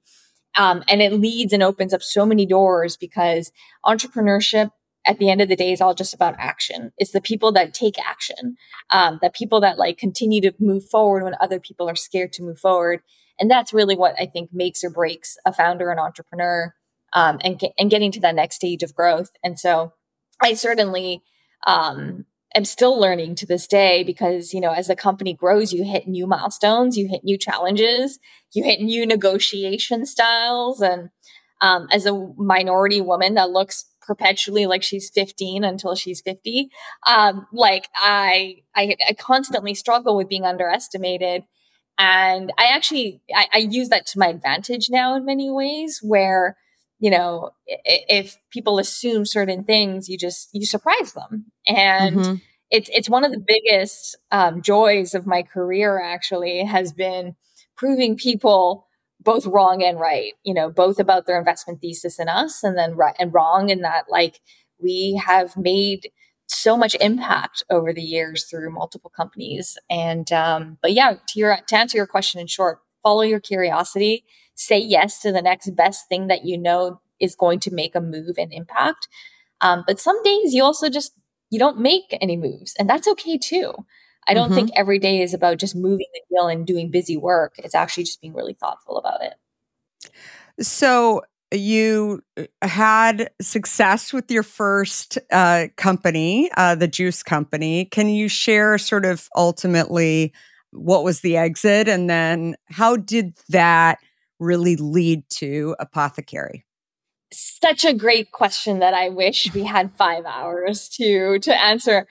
Um, 0.56 0.82
and 0.88 1.02
it 1.02 1.12
leads 1.12 1.52
and 1.52 1.62
opens 1.62 1.92
up 1.92 2.02
so 2.02 2.24
many 2.24 2.46
doors 2.46 2.96
because 2.96 3.52
entrepreneurship 3.84 4.70
at 5.06 5.18
the 5.18 5.30
end 5.30 5.40
of 5.40 5.48
the 5.48 5.56
day 5.56 5.72
is 5.72 5.80
all 5.80 5.94
just 5.94 6.14
about 6.14 6.34
action. 6.38 6.92
It's 6.98 7.12
the 7.12 7.20
people 7.20 7.52
that 7.52 7.74
take 7.74 7.98
action, 7.98 8.56
um, 8.90 9.18
the 9.22 9.30
people 9.30 9.60
that 9.60 9.78
like 9.78 9.98
continue 9.98 10.40
to 10.40 10.54
move 10.58 10.84
forward 10.84 11.22
when 11.22 11.36
other 11.40 11.60
people 11.60 11.88
are 11.88 11.94
scared 11.94 12.32
to 12.34 12.42
move 12.42 12.58
forward. 12.58 13.02
And 13.38 13.50
that's 13.50 13.72
really 13.72 13.96
what 13.96 14.14
I 14.18 14.26
think 14.26 14.50
makes 14.52 14.82
or 14.82 14.90
breaks 14.90 15.36
a 15.44 15.52
founder 15.52 15.90
and 15.90 16.00
entrepreneur 16.00 16.74
um, 17.12 17.38
and, 17.42 17.60
and 17.78 17.90
getting 17.90 18.10
to 18.12 18.20
that 18.20 18.34
next 18.34 18.56
stage 18.56 18.82
of 18.82 18.94
growth. 18.94 19.30
And 19.44 19.58
so 19.58 19.92
I 20.42 20.54
certainly 20.54 21.22
um, 21.66 22.24
am 22.54 22.64
still 22.64 22.98
learning 22.98 23.34
to 23.36 23.46
this 23.46 23.66
day 23.66 24.02
because, 24.02 24.52
you 24.52 24.60
know, 24.60 24.72
as 24.72 24.86
the 24.86 24.96
company 24.96 25.34
grows, 25.34 25.72
you 25.72 25.84
hit 25.84 26.06
new 26.06 26.26
milestones, 26.26 26.96
you 26.96 27.08
hit 27.08 27.24
new 27.24 27.38
challenges, 27.38 28.18
you 28.52 28.64
hit 28.64 28.80
new 28.80 29.06
negotiation 29.06 30.06
styles. 30.06 30.80
And 30.80 31.10
um, 31.60 31.88
as 31.90 32.06
a 32.06 32.32
minority 32.36 33.00
woman 33.00 33.34
that 33.34 33.50
looks 33.50 33.86
perpetually 34.00 34.66
like 34.66 34.82
she's 34.82 35.10
15 35.10 35.64
until 35.64 35.94
she's 35.94 36.20
50, 36.20 36.68
um, 37.06 37.46
like 37.52 37.88
I, 37.94 38.56
I, 38.74 38.96
I 39.08 39.12
constantly 39.14 39.74
struggle 39.74 40.16
with 40.16 40.28
being 40.28 40.44
underestimated. 40.44 41.44
And 41.98 42.52
I 42.58 42.66
actually, 42.66 43.22
I, 43.34 43.46
I 43.52 43.58
use 43.58 43.88
that 43.88 44.06
to 44.08 44.18
my 44.18 44.28
advantage 44.28 44.88
now 44.90 45.16
in 45.16 45.24
many 45.24 45.50
ways 45.50 46.00
where 46.02 46.56
you 46.98 47.10
know, 47.10 47.50
if 47.66 48.38
people 48.50 48.78
assume 48.78 49.26
certain 49.26 49.64
things, 49.64 50.08
you 50.08 50.16
just 50.16 50.48
you 50.52 50.64
surprise 50.64 51.12
them, 51.12 51.46
and 51.66 52.16
mm-hmm. 52.16 52.34
it's 52.70 52.88
it's 52.92 53.10
one 53.10 53.24
of 53.24 53.32
the 53.32 53.44
biggest 53.46 54.16
um, 54.30 54.62
joys 54.62 55.14
of 55.14 55.26
my 55.26 55.42
career. 55.42 56.00
Actually, 56.00 56.64
has 56.64 56.92
been 56.92 57.36
proving 57.76 58.16
people 58.16 58.86
both 59.20 59.44
wrong 59.46 59.82
and 59.82 60.00
right. 60.00 60.32
You 60.42 60.54
know, 60.54 60.70
both 60.70 60.98
about 60.98 61.26
their 61.26 61.38
investment 61.38 61.80
thesis 61.80 62.18
in 62.18 62.28
us, 62.28 62.64
and 62.64 62.78
then 62.78 62.96
right 62.96 63.16
and 63.18 63.32
wrong 63.32 63.68
in 63.68 63.82
that 63.82 64.04
like 64.08 64.40
we 64.78 65.20
have 65.24 65.56
made 65.56 66.10
so 66.48 66.76
much 66.76 66.94
impact 67.00 67.62
over 67.70 67.92
the 67.92 68.02
years 68.02 68.44
through 68.44 68.70
multiple 68.70 69.12
companies. 69.14 69.76
And 69.90 70.32
um, 70.32 70.78
but 70.80 70.92
yeah, 70.92 71.14
to 71.28 71.38
your 71.38 71.58
to 71.68 71.76
answer 71.76 71.98
your 71.98 72.06
question 72.06 72.40
in 72.40 72.46
short, 72.46 72.78
follow 73.02 73.22
your 73.22 73.40
curiosity, 73.40 74.24
say 74.56 74.78
yes 74.78 75.20
to 75.22 75.32
the 75.32 75.42
next 75.42 75.70
best 75.76 76.08
thing 76.08 76.26
that 76.26 76.44
you 76.44 76.58
know 76.58 77.00
is 77.20 77.34
going 77.34 77.60
to 77.60 77.70
make 77.70 77.94
a 77.94 78.00
move 78.00 78.36
and 78.38 78.52
impact. 78.52 79.08
Um, 79.60 79.84
but 79.86 80.00
some 80.00 80.22
days 80.22 80.52
you 80.52 80.62
also 80.62 80.88
just 80.88 81.12
you 81.50 81.58
don't 81.58 81.78
make 81.78 82.16
any 82.20 82.36
moves, 82.36 82.74
and 82.78 82.90
that's 82.90 83.06
okay 83.08 83.38
too. 83.38 83.72
I 84.28 84.34
don't 84.34 84.46
mm-hmm. 84.46 84.56
think 84.56 84.70
every 84.74 84.98
day 84.98 85.22
is 85.22 85.32
about 85.32 85.58
just 85.58 85.76
moving 85.76 86.06
the 86.12 86.20
deal 86.34 86.48
and 86.48 86.66
doing 86.66 86.90
busy 86.90 87.16
work. 87.16 87.54
It's 87.58 87.74
actually 87.74 88.04
just 88.04 88.20
being 88.20 88.34
really 88.34 88.54
thoughtful 88.54 88.98
about 88.98 89.20
it. 89.22 89.34
So 90.64 91.22
you 91.52 92.22
uh, 92.36 92.44
had 92.62 93.30
success 93.40 94.12
with 94.12 94.30
your 94.30 94.42
first 94.42 95.18
uh, 95.30 95.66
company, 95.76 96.50
uh, 96.56 96.74
the 96.74 96.88
juice 96.88 97.22
company. 97.22 97.84
Can 97.84 98.08
you 98.08 98.28
share 98.28 98.78
sort 98.78 99.04
of 99.04 99.28
ultimately 99.36 100.32
what 100.72 101.04
was 101.04 101.20
the 101.20 101.36
exit 101.36 101.88
and 101.88 102.10
then 102.10 102.56
how 102.66 102.96
did 102.96 103.34
that 103.48 103.98
really 104.38 104.76
lead 104.76 105.28
to 105.30 105.76
Apothékary? 105.80 106.62
Such 107.32 107.84
a 107.84 107.92
great 107.94 108.32
question 108.32 108.78
that 108.78 108.94
I 108.94 109.08
wish 109.08 109.52
we 109.52 109.64
had 109.64 109.96
five 109.96 110.24
hours 110.24 110.88
to 110.90 111.38
to 111.40 111.54
answer. 111.54 112.06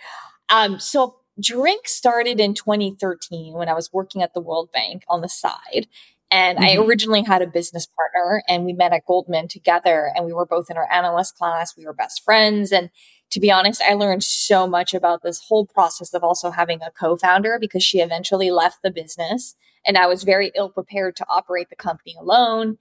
Um, 0.50 0.80
so 0.80 1.18
drink 1.40 1.88
started 1.88 2.40
in 2.40 2.54
2013 2.54 3.54
when 3.54 3.70
I 3.70 3.74
was 3.74 3.92
working 3.92 4.22
at 4.22 4.34
the 4.34 4.42
World 4.42 4.72
Bank 4.72 5.04
on 5.08 5.22
the 5.22 5.30
side. 5.30 5.88
And 6.32 6.58
mm-hmm. 6.58 6.82
I 6.82 6.86
originally 6.86 7.24
had 7.24 7.42
a 7.42 7.48
business 7.48 7.88
partner 7.88 8.44
and 8.48 8.66
we 8.66 8.74
met 8.74 8.94
at 8.94 9.06
Goldman 9.06 9.48
together 9.48 10.12
and 10.16 10.26
we 10.26 10.34
were 10.34 10.46
both 10.46 10.70
in 10.70 10.78
our 10.78 10.92
analyst 10.92 11.38
class. 11.38 11.78
We 11.78 11.86
were 11.86 11.94
best 11.94 12.24
friends. 12.24 12.72
And 12.72 12.90
to 13.32 13.40
be 13.40 13.52
honest, 13.52 13.82
I 13.82 13.94
learned 13.94 14.24
so 14.24 14.68
much 14.68 14.94
about 14.94 15.24
this 15.24 15.44
whole 15.48 15.66
process 15.66 16.14
of 16.14 16.24
also 16.24 16.52
having 16.52 16.82
a 16.82 16.92
co-founder 16.92 17.58
because 17.60 17.84
she 17.84 18.00
eventually 18.00 18.52
left 18.52 18.82
the 18.84 18.92
business 18.92 19.56
and 19.86 19.98
I 19.98 20.08
was 20.08 20.24
very 20.24 20.52
ill 20.56 20.70
prepared 20.70 21.16
to 21.18 21.26
operate 21.30 21.70
the 21.70 21.76
company 21.76 22.16
alone. 22.20 22.78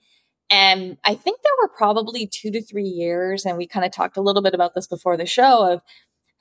And 0.50 0.98
I 1.04 1.14
think 1.14 1.40
there 1.42 1.52
were 1.62 1.68
probably 1.68 2.26
two 2.26 2.50
to 2.50 2.62
three 2.62 2.84
years, 2.84 3.44
and 3.44 3.56
we 3.56 3.66
kind 3.66 3.84
of 3.84 3.92
talked 3.92 4.16
a 4.16 4.22
little 4.22 4.42
bit 4.42 4.54
about 4.54 4.74
this 4.74 4.86
before 4.86 5.16
the 5.16 5.26
show 5.26 5.72
of 5.72 5.82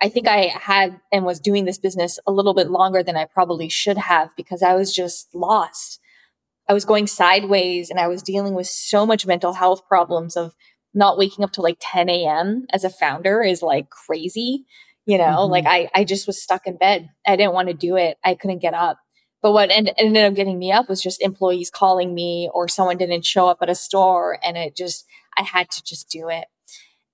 I 0.02 0.10
think 0.10 0.28
I 0.28 0.52
had 0.54 1.00
and 1.14 1.24
was 1.24 1.40
doing 1.40 1.64
this 1.64 1.78
business 1.78 2.20
a 2.28 2.32
little 2.32 2.54
bit 2.54 2.70
longer 2.70 3.04
than 3.04 3.16
I 3.16 3.26
probably 3.26 3.70
should 3.70 3.98
have 3.98 4.36
because 4.36 4.62
I 4.62 4.74
was 4.74 4.94
just 4.94 5.34
lost. 5.34 6.02
I 6.68 6.74
was 6.74 6.84
going 6.84 7.08
sideways 7.08 7.90
and 7.90 8.00
I 8.00 8.08
was 8.08 8.22
dealing 8.22 8.54
with 8.54 8.68
so 8.68 9.06
much 9.06 9.26
mental 9.26 9.54
health 9.54 9.88
problems 9.88 10.36
of 10.36 10.56
not 10.94 11.18
waking 11.18 11.44
up 11.44 11.52
till 11.52 11.64
like 11.64 11.78
10 11.80 12.10
a.m. 12.10 12.66
as 12.72 12.84
a 12.84 12.90
founder 12.90 13.42
is 13.42 13.62
like 13.62 13.90
crazy. 13.90 14.66
You 15.06 15.18
know, 15.18 15.24
mm-hmm. 15.24 15.52
like 15.52 15.66
I, 15.66 15.90
I 15.94 16.04
just 16.06 16.28
was 16.28 16.42
stuck 16.42 16.66
in 16.66 16.78
bed. 16.78 17.10
I 17.28 17.36
didn't 17.36 17.54
want 17.54 17.68
to 17.68 17.74
do 17.74 17.98
it. 17.98 18.18
I 18.24 18.36
couldn't 18.36 18.62
get 18.62 18.74
up. 18.74 19.00
But 19.42 19.52
what 19.52 19.72
ended 19.72 20.24
up 20.24 20.36
getting 20.36 20.58
me 20.58 20.72
up 20.72 20.88
was 20.88 21.02
just 21.02 21.22
employees 21.22 21.70
calling 21.70 22.16
me 22.16 22.50
or 22.54 22.70
someone 22.70 22.98
didn't 22.98 23.26
show 23.26 23.50
up 23.50 23.58
at 23.62 23.70
a 23.70 23.76
store. 23.76 24.40
And 24.42 24.56
it 24.56 24.74
just, 24.74 25.06
I 25.38 25.44
had 25.44 25.70
to 25.72 25.84
just 25.84 26.10
do 26.10 26.30
it. 26.30 26.46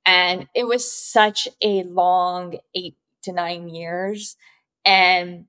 And 0.06 0.48
it 0.54 0.68
was 0.68 0.92
such 0.92 1.48
a 1.64 1.82
long 1.84 2.60
eight 2.76 2.96
to 3.24 3.34
nine 3.34 3.70
years. 3.70 4.36
And 4.86 5.46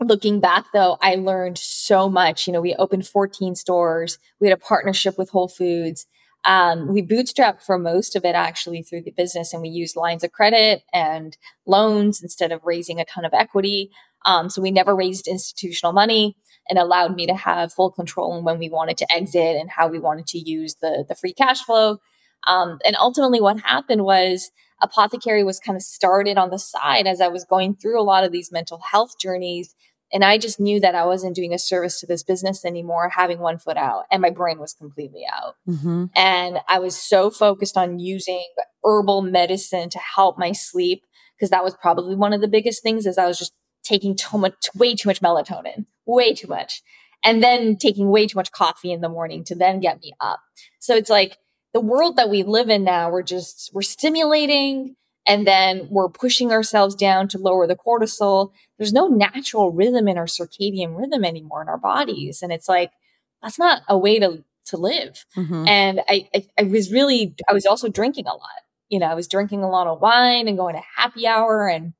looking 0.00 0.40
back 0.40 0.66
though, 0.74 0.98
I 1.00 1.14
learned 1.14 1.58
so 1.58 2.08
much. 2.08 2.48
You 2.48 2.52
know, 2.52 2.60
we 2.60 2.74
opened 2.74 3.06
14 3.06 3.54
stores. 3.54 4.18
We 4.40 4.48
had 4.48 4.58
a 4.58 4.60
partnership 4.60 5.16
with 5.16 5.30
Whole 5.30 5.48
Foods. 5.48 6.06
Um, 6.44 6.88
we 6.92 7.02
bootstrapped 7.02 7.62
for 7.62 7.78
most 7.78 8.16
of 8.16 8.24
it 8.24 8.34
actually 8.34 8.82
through 8.82 9.02
the 9.02 9.10
business 9.10 9.52
and 9.52 9.62
we 9.62 9.68
used 9.70 9.96
lines 9.96 10.22
of 10.22 10.32
credit 10.32 10.82
and 10.92 11.36
loans 11.66 12.22
instead 12.22 12.52
of 12.52 12.60
raising 12.64 13.00
a 13.00 13.04
ton 13.04 13.24
of 13.24 13.32
equity. 13.32 13.90
Um, 14.26 14.50
so 14.50 14.60
we 14.60 14.70
never 14.70 14.94
raised 14.94 15.26
institutional 15.26 15.92
money 15.92 16.36
and 16.68 16.78
allowed 16.78 17.14
me 17.14 17.26
to 17.26 17.34
have 17.34 17.72
full 17.72 17.90
control 17.90 18.32
on 18.32 18.44
when 18.44 18.58
we 18.58 18.68
wanted 18.68 18.96
to 18.98 19.06
exit 19.14 19.56
and 19.56 19.70
how 19.70 19.88
we 19.88 19.98
wanted 19.98 20.26
to 20.28 20.38
use 20.38 20.76
the, 20.80 21.04
the 21.08 21.14
free 21.14 21.32
cash 21.32 21.62
flow. 21.62 21.98
Um, 22.46 22.78
and 22.86 22.96
ultimately 22.96 23.40
what 23.40 23.60
happened 23.60 24.04
was 24.04 24.50
Apothékary 24.82 25.44
was 25.44 25.60
kind 25.60 25.76
of 25.76 25.82
started 25.82 26.36
on 26.36 26.50
the 26.50 26.58
side 26.58 27.06
as 27.06 27.20
I 27.20 27.28
was 27.28 27.44
going 27.44 27.76
through 27.76 28.00
a 28.00 28.02
lot 28.04 28.24
of 28.24 28.32
these 28.32 28.52
mental 28.52 28.78
health 28.78 29.18
journeys. 29.18 29.74
And 30.14 30.24
I 30.24 30.38
just 30.38 30.60
knew 30.60 30.78
that 30.78 30.94
I 30.94 31.04
wasn't 31.04 31.34
doing 31.34 31.52
a 31.52 31.58
service 31.58 31.98
to 31.98 32.06
this 32.06 32.22
business 32.22 32.64
anymore, 32.64 33.08
having 33.08 33.40
one 33.40 33.58
foot 33.58 33.76
out, 33.76 34.04
and 34.12 34.22
my 34.22 34.30
brain 34.30 34.60
was 34.60 34.72
completely 34.72 35.24
out. 35.30 35.56
Mm-hmm. 35.68 36.04
And 36.14 36.60
I 36.68 36.78
was 36.78 36.96
so 36.96 37.30
focused 37.30 37.76
on 37.76 37.98
using 37.98 38.46
herbal 38.84 39.22
medicine 39.22 39.90
to 39.90 39.98
help 39.98 40.38
my 40.38 40.52
sleep 40.52 41.02
because 41.36 41.50
that 41.50 41.64
was 41.64 41.74
probably 41.74 42.14
one 42.14 42.32
of 42.32 42.40
the 42.40 42.48
biggest 42.48 42.80
things 42.80 43.06
is 43.06 43.18
I 43.18 43.26
was 43.26 43.40
just 43.40 43.52
taking 43.82 44.16
too 44.16 44.38
much, 44.38 44.54
way 44.76 44.94
too 44.94 45.08
much 45.08 45.20
melatonin, 45.20 45.86
way 46.06 46.32
too 46.32 46.46
much, 46.46 46.80
and 47.24 47.42
then 47.42 47.76
taking 47.76 48.08
way 48.08 48.28
too 48.28 48.38
much 48.38 48.52
coffee 48.52 48.92
in 48.92 49.00
the 49.00 49.08
morning 49.08 49.42
to 49.44 49.56
then 49.56 49.80
get 49.80 50.00
me 50.00 50.12
up. 50.20 50.38
So 50.78 50.94
it's 50.94 51.10
like 51.10 51.38
the 51.72 51.80
world 51.80 52.16
that 52.18 52.30
we 52.30 52.44
live 52.44 52.70
in 52.70 52.84
now, 52.84 53.10
we're 53.10 53.24
just, 53.24 53.72
we're 53.74 53.82
stimulating 53.82 54.94
and 55.26 55.46
then 55.46 55.88
we're 55.90 56.08
pushing 56.08 56.52
ourselves 56.52 56.94
down 56.94 57.28
to 57.28 57.38
lower 57.38 57.66
the 57.66 57.76
cortisol. 57.76 58.52
There's 58.78 58.92
no 58.92 59.08
natural 59.08 59.72
rhythm 59.72 60.06
in 60.08 60.18
our 60.18 60.26
circadian 60.26 60.98
rhythm 60.98 61.24
anymore 61.24 61.62
in 61.62 61.68
our 61.68 61.78
bodies. 61.78 62.42
And 62.42 62.52
it's 62.52 62.68
like, 62.68 62.92
that's 63.42 63.58
not 63.58 63.82
a 63.88 63.96
way 63.96 64.18
to, 64.18 64.44
to 64.66 64.76
live. 64.76 65.24
Mm-hmm. 65.36 65.66
And 65.66 66.00
I, 66.08 66.28
I, 66.34 66.46
I 66.58 66.62
was 66.64 66.92
really, 66.92 67.34
I 67.48 67.52
was 67.52 67.66
also 67.66 67.88
drinking 67.88 68.26
a 68.26 68.32
lot. 68.32 68.62
You 68.88 68.98
know, 68.98 69.06
I 69.06 69.14
was 69.14 69.28
drinking 69.28 69.62
a 69.62 69.70
lot 69.70 69.86
of 69.86 70.00
wine 70.00 70.46
and 70.46 70.58
going 70.58 70.74
to 70.74 70.82
happy 70.96 71.26
hour 71.26 71.68
and 71.68 71.94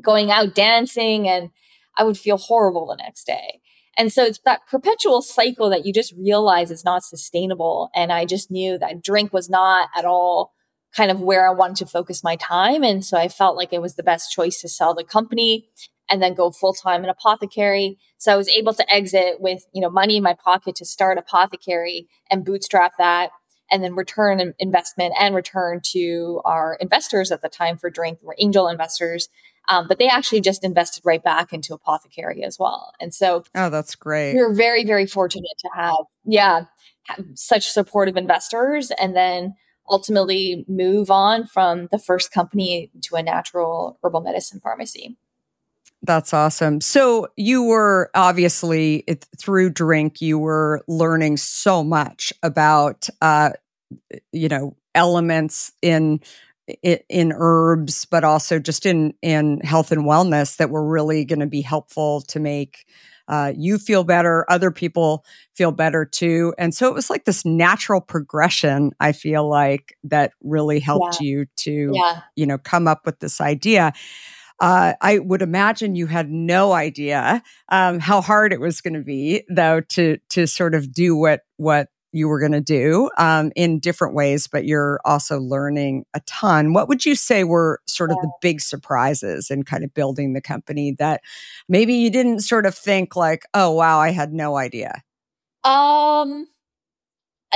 going 0.00 0.30
out 0.30 0.54
dancing 0.54 1.28
and 1.28 1.50
I 1.96 2.04
would 2.04 2.16
feel 2.16 2.38
horrible 2.38 2.86
the 2.86 2.96
next 2.96 3.24
day. 3.24 3.60
And 3.98 4.12
so 4.12 4.24
it's 4.24 4.40
that 4.44 4.66
perpetual 4.70 5.20
cycle 5.20 5.68
that 5.70 5.84
you 5.84 5.92
just 5.92 6.14
realize 6.16 6.70
is 6.70 6.84
not 6.84 7.02
sustainable. 7.02 7.90
And 7.94 8.12
I 8.12 8.24
just 8.24 8.50
knew 8.50 8.78
that 8.78 9.02
drink 9.02 9.32
was 9.32 9.50
not 9.50 9.88
at 9.94 10.04
all 10.04 10.52
kind 10.94 11.10
of 11.10 11.20
where 11.20 11.48
I 11.48 11.52
wanted 11.52 11.76
to 11.76 11.86
focus 11.86 12.24
my 12.24 12.36
time. 12.36 12.82
And 12.82 13.04
so 13.04 13.16
I 13.16 13.28
felt 13.28 13.56
like 13.56 13.72
it 13.72 13.82
was 13.82 13.94
the 13.94 14.02
best 14.02 14.32
choice 14.32 14.60
to 14.60 14.68
sell 14.68 14.94
the 14.94 15.04
company 15.04 15.68
and 16.10 16.20
then 16.20 16.34
go 16.34 16.50
full 16.50 16.74
time 16.74 17.04
in 17.04 17.10
Apothékary. 17.10 17.96
So 18.18 18.32
I 18.32 18.36
was 18.36 18.48
able 18.48 18.74
to 18.74 18.92
exit 18.92 19.40
with, 19.40 19.66
you 19.72 19.80
know, 19.80 19.90
money 19.90 20.16
in 20.16 20.22
my 20.22 20.34
pocket 20.34 20.74
to 20.76 20.84
start 20.84 21.18
Apothékary 21.18 22.06
and 22.30 22.44
bootstrap 22.44 22.92
that 22.98 23.30
and 23.70 23.84
then 23.84 23.94
return 23.94 24.52
investment 24.58 25.14
and 25.18 25.34
return 25.34 25.80
to 25.92 26.40
our 26.44 26.76
investors 26.80 27.30
at 27.30 27.40
the 27.40 27.48
time 27.48 27.76
for 27.76 27.88
drink 27.88 28.18
were 28.22 28.34
angel 28.38 28.66
investors 28.66 29.28
um, 29.70 29.86
but 29.86 29.98
they 29.98 30.08
actually 30.08 30.40
just 30.40 30.64
invested 30.64 31.02
right 31.04 31.22
back 31.22 31.52
into 31.52 31.76
Apothékary 31.76 32.42
as 32.42 32.58
well. 32.58 32.92
And 33.00 33.14
so, 33.14 33.44
oh, 33.54 33.70
that's 33.70 33.94
great. 33.94 34.34
We 34.34 34.40
are 34.40 34.52
very, 34.52 34.84
very 34.84 35.06
fortunate 35.06 35.56
to 35.60 35.68
have, 35.74 36.04
yeah, 36.24 36.64
have 37.04 37.24
such 37.34 37.68
supportive 37.68 38.16
investors 38.16 38.90
and 38.90 39.14
then 39.14 39.54
ultimately 39.90 40.64
move 40.68 41.10
on 41.10 41.46
from 41.46 41.88
the 41.90 41.98
first 41.98 42.32
company 42.32 42.90
to 43.02 43.16
a 43.16 43.22
natural 43.22 43.98
herbal 44.02 44.20
medicine 44.20 44.60
pharmacy. 44.60 45.16
That's 46.02 46.32
awesome. 46.32 46.80
So 46.80 47.28
you 47.36 47.64
were 47.64 48.10
obviously 48.14 49.04
it, 49.06 49.26
through 49.38 49.70
drink, 49.70 50.22
you 50.22 50.38
were 50.38 50.82
learning 50.88 51.36
so 51.36 51.84
much 51.84 52.32
about, 52.42 53.08
uh, 53.20 53.50
you 54.32 54.48
know, 54.48 54.76
elements 54.94 55.72
in 55.82 56.20
in 56.82 57.32
herbs, 57.34 58.04
but 58.04 58.24
also 58.24 58.58
just 58.58 58.86
in 58.86 59.12
in 59.20 59.60
health 59.60 59.92
and 59.92 60.02
wellness 60.02 60.56
that 60.56 60.70
were 60.70 60.86
really 60.86 61.24
going 61.24 61.40
to 61.40 61.46
be 61.46 61.60
helpful 61.60 62.20
to 62.22 62.40
make 62.40 62.86
uh, 63.30 63.52
you 63.56 63.78
feel 63.78 64.02
better, 64.02 64.44
other 64.50 64.72
people 64.72 65.24
feel 65.54 65.70
better 65.70 66.04
too, 66.04 66.52
and 66.58 66.74
so 66.74 66.88
it 66.88 66.94
was 66.94 67.08
like 67.08 67.24
this 67.24 67.44
natural 67.46 68.00
progression. 68.00 68.90
I 68.98 69.12
feel 69.12 69.48
like 69.48 69.96
that 70.04 70.32
really 70.42 70.80
helped 70.80 71.20
yeah. 71.20 71.26
you 71.26 71.46
to 71.58 71.92
yeah. 71.94 72.20
you 72.34 72.44
know 72.44 72.58
come 72.58 72.88
up 72.88 73.06
with 73.06 73.20
this 73.20 73.40
idea. 73.40 73.92
Uh, 74.58 74.92
I 75.00 75.20
would 75.20 75.40
imagine 75.40 75.94
you 75.94 76.06
had 76.06 76.30
no 76.30 76.72
idea 76.72 77.42
um, 77.70 77.98
how 77.98 78.20
hard 78.20 78.52
it 78.52 78.60
was 78.60 78.82
going 78.82 78.94
to 78.94 79.00
be, 79.00 79.44
though, 79.48 79.80
to 79.80 80.18
to 80.30 80.46
sort 80.46 80.74
of 80.74 80.92
do 80.92 81.16
what 81.16 81.42
what 81.56 81.88
you 82.12 82.28
were 82.28 82.40
going 82.40 82.52
to 82.52 82.60
do 82.60 83.10
um, 83.18 83.52
in 83.54 83.78
different 83.78 84.14
ways, 84.14 84.46
but 84.46 84.64
you're 84.64 85.00
also 85.04 85.38
learning 85.38 86.04
a 86.14 86.20
ton. 86.20 86.72
What 86.72 86.88
would 86.88 87.06
you 87.06 87.14
say 87.14 87.44
were 87.44 87.80
sort 87.86 88.10
of 88.10 88.16
the 88.16 88.30
big 88.40 88.60
surprises 88.60 89.50
in 89.50 89.62
kind 89.62 89.84
of 89.84 89.94
building 89.94 90.32
the 90.32 90.40
company 90.40 90.94
that 90.98 91.20
maybe 91.68 91.94
you 91.94 92.10
didn't 92.10 92.40
sort 92.40 92.66
of 92.66 92.74
think 92.74 93.16
like, 93.16 93.44
oh, 93.54 93.70
wow, 93.70 94.00
I 94.00 94.10
had 94.10 94.32
no 94.32 94.56
idea? 94.56 95.02
Um, 95.62 96.48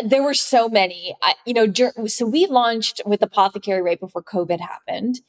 there 0.05 0.23
were 0.23 0.35
so 0.35 0.69
many. 0.69 1.15
I, 1.23 1.35
you 1.47 1.55
know, 1.55 2.07
so 2.07 2.27
we 2.27 2.47
launched 2.47 3.01
with 3.07 3.21
Apothékary 3.21 3.83
right 3.83 4.01
before 4.01 4.23
COVID 4.23 4.61
happened. 4.61 5.21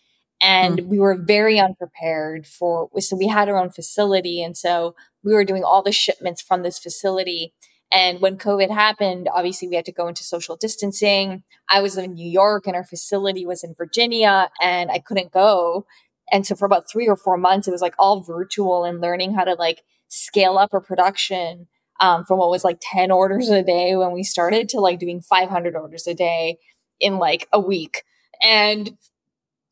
And 0.41 0.79
mm. 0.79 0.88
we 0.88 0.99
were 0.99 1.15
very 1.15 1.59
unprepared 1.59 2.45
for, 2.45 2.89
so 2.99 3.15
we 3.15 3.27
had 3.27 3.47
our 3.47 3.57
own 3.57 3.69
facility. 3.69 4.43
And 4.43 4.57
so 4.57 4.95
we 5.23 5.33
were 5.33 5.45
doing 5.45 5.63
all 5.63 5.81
the 5.81 5.91
shipments 5.91 6.41
from 6.41 6.61
this 6.61 6.77
facility 6.77 7.53
and 7.95 8.19
when 8.19 8.38
COVID 8.38 8.69
happened, 8.71 9.29
obviously 9.34 9.69
we 9.69 9.75
had 9.77 9.86
to 9.86 9.93
go 9.93 10.10
into 10.10 10.21
social 10.25 10.58
distancing. 10.58 11.43
I 11.69 11.81
was 11.81 11.97
in 11.97 12.13
New 12.13 12.29
York 12.29 12.67
and 12.67 12.75
our 12.75 12.84
facility 12.84 13.45
was 13.45 13.63
in 13.63 13.73
Virginia 13.73 14.49
and 14.62 14.91
I 14.91 14.99
couldn't 14.99 15.31
go 15.31 15.86
And 16.31 16.45
so 16.45 16.55
for 16.55 16.65
about 16.65 16.89
three 16.91 17.08
or 17.08 17.15
four 17.15 17.38
months, 17.38 17.67
it 17.69 17.71
was 17.71 17.81
like 17.81 17.95
all 17.97 18.19
virtual 18.21 18.84
and 18.84 18.99
learning 18.99 19.34
how 19.34 19.45
to 19.45 19.53
like 19.53 19.84
scale 20.10 20.58
up 20.58 20.73
a 20.73 20.81
production 20.81 21.67
um, 22.01 22.25
from 22.25 22.39
what 22.39 22.49
was 22.49 22.65
like 22.65 22.79
10 22.81 23.12
orders 23.12 23.49
a 23.49 23.63
day 23.63 23.95
when 23.95 24.12
we 24.12 24.23
started 24.23 24.67
to 24.69 24.81
like 24.81 24.99
doing 24.99 25.21
500 25.21 25.75
orders 25.75 26.08
a 26.08 26.13
day 26.13 26.58
in 26.99 27.17
like 27.17 27.47
a 27.53 27.60
week. 27.60 28.03
And 28.43 28.97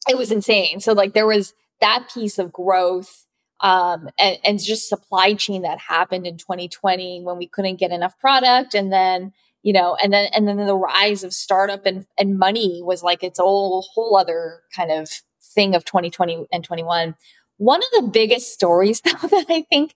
it 0.08 0.18
was 0.18 0.32
insane. 0.32 0.80
So 0.80 0.94
like 0.94 1.14
there 1.14 1.28
was 1.28 1.54
that 1.82 2.10
piece 2.14 2.40
of 2.40 2.54
growth 2.54 3.26
um, 3.64 4.10
and, 4.20 4.38
and 4.44 4.62
just 4.62 4.90
supply 4.90 5.34
chain 5.34 5.62
that 5.64 5.80
happened 5.80 6.28
in 6.28 6.38
2020 6.38 7.22
when 7.24 7.38
we 7.38 7.48
couldn't 7.48 7.80
get 7.80 7.92
enough 7.92 8.20
product 8.20 8.76
and 8.76 8.92
then 8.92 9.34
you 9.64 9.74
know 9.74 9.96
and 10.04 10.14
then 10.14 10.30
and 10.34 10.48
then 10.48 10.58
the 10.58 10.76
rise 10.76 11.24
of 11.24 11.34
startup 11.34 11.86
and, 11.86 12.06
and 12.18 12.38
money 12.38 12.82
was 12.84 13.02
like 13.02 13.24
its 13.24 13.40
whole 13.40 13.88
whole 13.94 14.18
other 14.18 14.62
kind 14.76 14.92
of 14.92 15.10
thing 15.42 15.74
of 15.74 15.86
2020 15.86 16.46
and 16.52 16.64
21 16.64 17.16
one 17.58 17.80
of 17.80 18.04
the 18.04 18.10
biggest 18.10 18.52
stories 18.52 19.02
though 19.06 19.28
that 19.28 19.46
I 19.50 19.66
think 19.70 19.94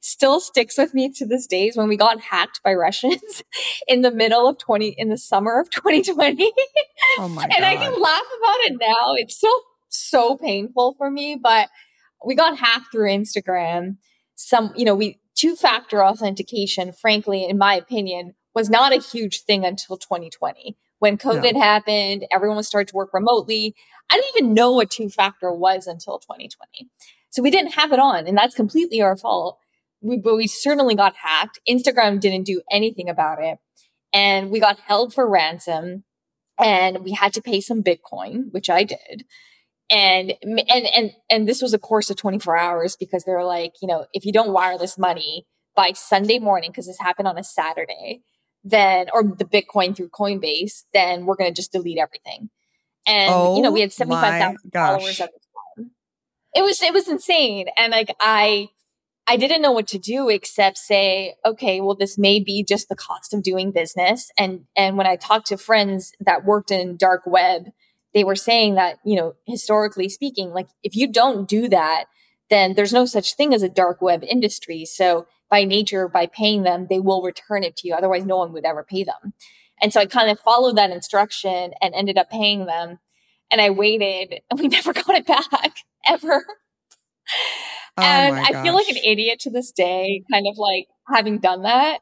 still 0.00 0.40
sticks 0.40 0.78
with 0.78 0.94
me 0.94 1.10
to 1.12 1.26
this 1.26 1.46
day 1.46 1.68
is 1.68 1.76
when 1.76 1.88
we 1.88 1.96
got 1.96 2.20
hacked 2.20 2.62
by 2.64 2.72
Russians 2.72 3.42
in 3.88 4.00
the 4.00 4.10
middle 4.10 4.48
of 4.48 4.58
20 4.58 4.94
in 4.96 5.10
the 5.10 5.18
summer 5.18 5.60
of 5.60 5.68
2020. 5.70 6.52
Oh 7.18 7.28
my 7.28 7.42
and 7.44 7.50
God. 7.50 7.62
I 7.62 7.76
can 7.76 8.00
laugh 8.00 8.22
about 8.38 8.58
it 8.64 8.78
now. 8.80 9.14
It's 9.16 9.36
still 9.36 9.60
so 9.88 10.36
painful 10.36 10.94
for 10.96 11.10
me, 11.10 11.36
but 11.36 11.68
we 12.24 12.34
got 12.34 12.58
hacked 12.58 12.92
through 12.92 13.08
Instagram. 13.10 13.96
Some, 14.34 14.72
you 14.76 14.84
know, 14.84 14.94
we 14.94 15.20
two 15.34 15.56
factor 15.56 16.04
authentication, 16.04 16.92
frankly, 16.92 17.44
in 17.44 17.58
my 17.58 17.74
opinion, 17.74 18.34
was 18.54 18.68
not 18.68 18.92
a 18.92 19.00
huge 19.00 19.42
thing 19.42 19.64
until 19.64 19.96
2020. 19.96 20.76
When 20.98 21.16
COVID 21.16 21.54
No. 21.54 21.60
happened, 21.60 22.26
everyone 22.30 22.62
started 22.62 22.88
to 22.88 22.96
work 22.96 23.14
remotely. 23.14 23.74
I 24.10 24.16
didn't 24.16 24.36
even 24.36 24.54
know 24.54 24.72
what 24.72 24.90
two 24.90 25.08
factor 25.08 25.52
was 25.52 25.86
until 25.86 26.18
2020. 26.18 26.90
So 27.30 27.42
we 27.42 27.50
didn't 27.50 27.72
have 27.72 27.92
it 27.92 28.00
on, 28.00 28.26
and 28.26 28.36
that's 28.36 28.54
completely 28.54 29.00
our 29.00 29.16
fault. 29.16 29.58
We, 30.02 30.18
but 30.18 30.36
we 30.36 30.46
certainly 30.46 30.94
got 30.94 31.16
hacked. 31.16 31.60
Instagram 31.68 32.20
didn't 32.20 32.44
do 32.44 32.62
anything 32.70 33.08
about 33.08 33.42
it. 33.42 33.58
And 34.12 34.50
we 34.50 34.58
got 34.60 34.80
held 34.80 35.14
for 35.14 35.28
ransom 35.28 36.04
and 36.58 37.04
we 37.04 37.12
had 37.12 37.32
to 37.34 37.42
pay 37.42 37.60
some 37.60 37.82
Bitcoin, 37.82 38.50
which 38.50 38.68
I 38.68 38.84
did. 38.84 39.24
And, 39.90 40.34
and, 40.42 40.60
and, 40.68 41.12
and 41.28 41.48
this 41.48 41.60
was 41.60 41.74
a 41.74 41.78
course 41.78 42.10
of 42.10 42.16
24 42.16 42.56
hours 42.56 42.96
because 42.96 43.24
they 43.24 43.32
were 43.32 43.44
like, 43.44 43.72
you 43.82 43.88
know, 43.88 44.06
if 44.12 44.24
you 44.24 44.32
don't 44.32 44.52
wire 44.52 44.78
this 44.78 44.96
money 44.96 45.46
by 45.74 45.92
Sunday 45.92 46.38
morning, 46.38 46.70
because 46.70 46.86
this 46.86 47.00
happened 47.00 47.26
on 47.26 47.36
a 47.36 47.42
Saturday, 47.42 48.22
then, 48.62 49.06
or 49.12 49.24
the 49.24 49.44
Bitcoin 49.44 49.96
through 49.96 50.10
Coinbase, 50.10 50.84
then 50.92 51.26
we're 51.26 51.36
going 51.36 51.52
to 51.52 51.56
just 51.56 51.72
delete 51.72 51.98
everything. 51.98 52.50
And, 53.06 53.56
you 53.56 53.62
know, 53.62 53.72
we 53.72 53.80
Oh 53.80 53.82
had 53.82 53.92
75,000 53.92 54.70
my 54.72 54.80
followers 54.80 55.20
at 55.20 55.30
the 55.32 55.40
time. 55.82 55.90
It 56.54 56.62
was, 56.62 56.80
it 56.82 56.92
was 56.92 57.08
insane. 57.08 57.66
And 57.76 57.90
like, 57.90 58.14
I, 58.20 58.68
I 59.26 59.36
didn't 59.36 59.62
know 59.62 59.72
what 59.72 59.88
to 59.88 59.98
do 59.98 60.28
except 60.28 60.76
say, 60.76 61.34
okay, 61.44 61.80
well, 61.80 61.94
this 61.94 62.18
may 62.18 62.40
be 62.40 62.62
just 62.62 62.88
the 62.88 62.96
cost 62.96 63.32
of 63.32 63.42
doing 63.42 63.72
business. 63.72 64.30
And, 64.38 64.66
and 64.76 64.96
when 64.96 65.06
I 65.06 65.16
talked 65.16 65.46
to 65.48 65.56
friends 65.56 66.12
that 66.20 66.44
worked 66.44 66.70
in 66.70 66.96
dark 66.96 67.22
web, 67.26 67.66
they 68.14 68.24
were 68.24 68.36
saying 68.36 68.74
that, 68.74 68.98
you 69.04 69.16
know, 69.16 69.34
historically 69.46 70.08
speaking, 70.08 70.50
like 70.50 70.68
if 70.82 70.96
you 70.96 71.06
don't 71.06 71.48
do 71.48 71.68
that, 71.68 72.06
then 72.48 72.74
there's 72.74 72.92
no 72.92 73.06
such 73.06 73.34
thing 73.34 73.54
as 73.54 73.62
a 73.62 73.68
dark 73.68 74.02
web 74.02 74.24
industry. 74.24 74.84
So 74.84 75.26
by 75.48 75.64
nature, 75.64 76.08
by 76.08 76.26
paying 76.26 76.62
them, 76.62 76.86
they 76.88 76.98
will 76.98 77.22
return 77.22 77.64
it 77.64 77.76
to 77.76 77.88
you. 77.88 77.94
Otherwise, 77.94 78.24
no 78.24 78.36
one 78.36 78.52
would 78.52 78.64
ever 78.64 78.84
pay 78.84 79.04
them. 79.04 79.34
And 79.80 79.92
so 79.92 80.00
I 80.00 80.06
kind 80.06 80.30
of 80.30 80.38
followed 80.40 80.76
that 80.76 80.90
instruction 80.90 81.72
and 81.80 81.94
ended 81.94 82.18
up 82.18 82.30
paying 82.30 82.66
them. 82.66 82.98
And 83.50 83.60
I 83.60 83.70
waited 83.70 84.40
and 84.50 84.60
we 84.60 84.68
never 84.68 84.92
got 84.92 85.10
it 85.10 85.26
back 85.26 85.72
ever. 86.06 86.44
Oh 87.96 88.02
and 88.02 88.36
I 88.36 88.62
feel 88.62 88.74
like 88.74 88.88
an 88.88 88.96
idiot 88.96 89.40
to 89.40 89.50
this 89.50 89.72
day, 89.72 90.24
kind 90.32 90.46
of 90.48 90.56
like 90.58 90.86
having 91.08 91.38
done 91.38 91.62
that. 91.62 91.98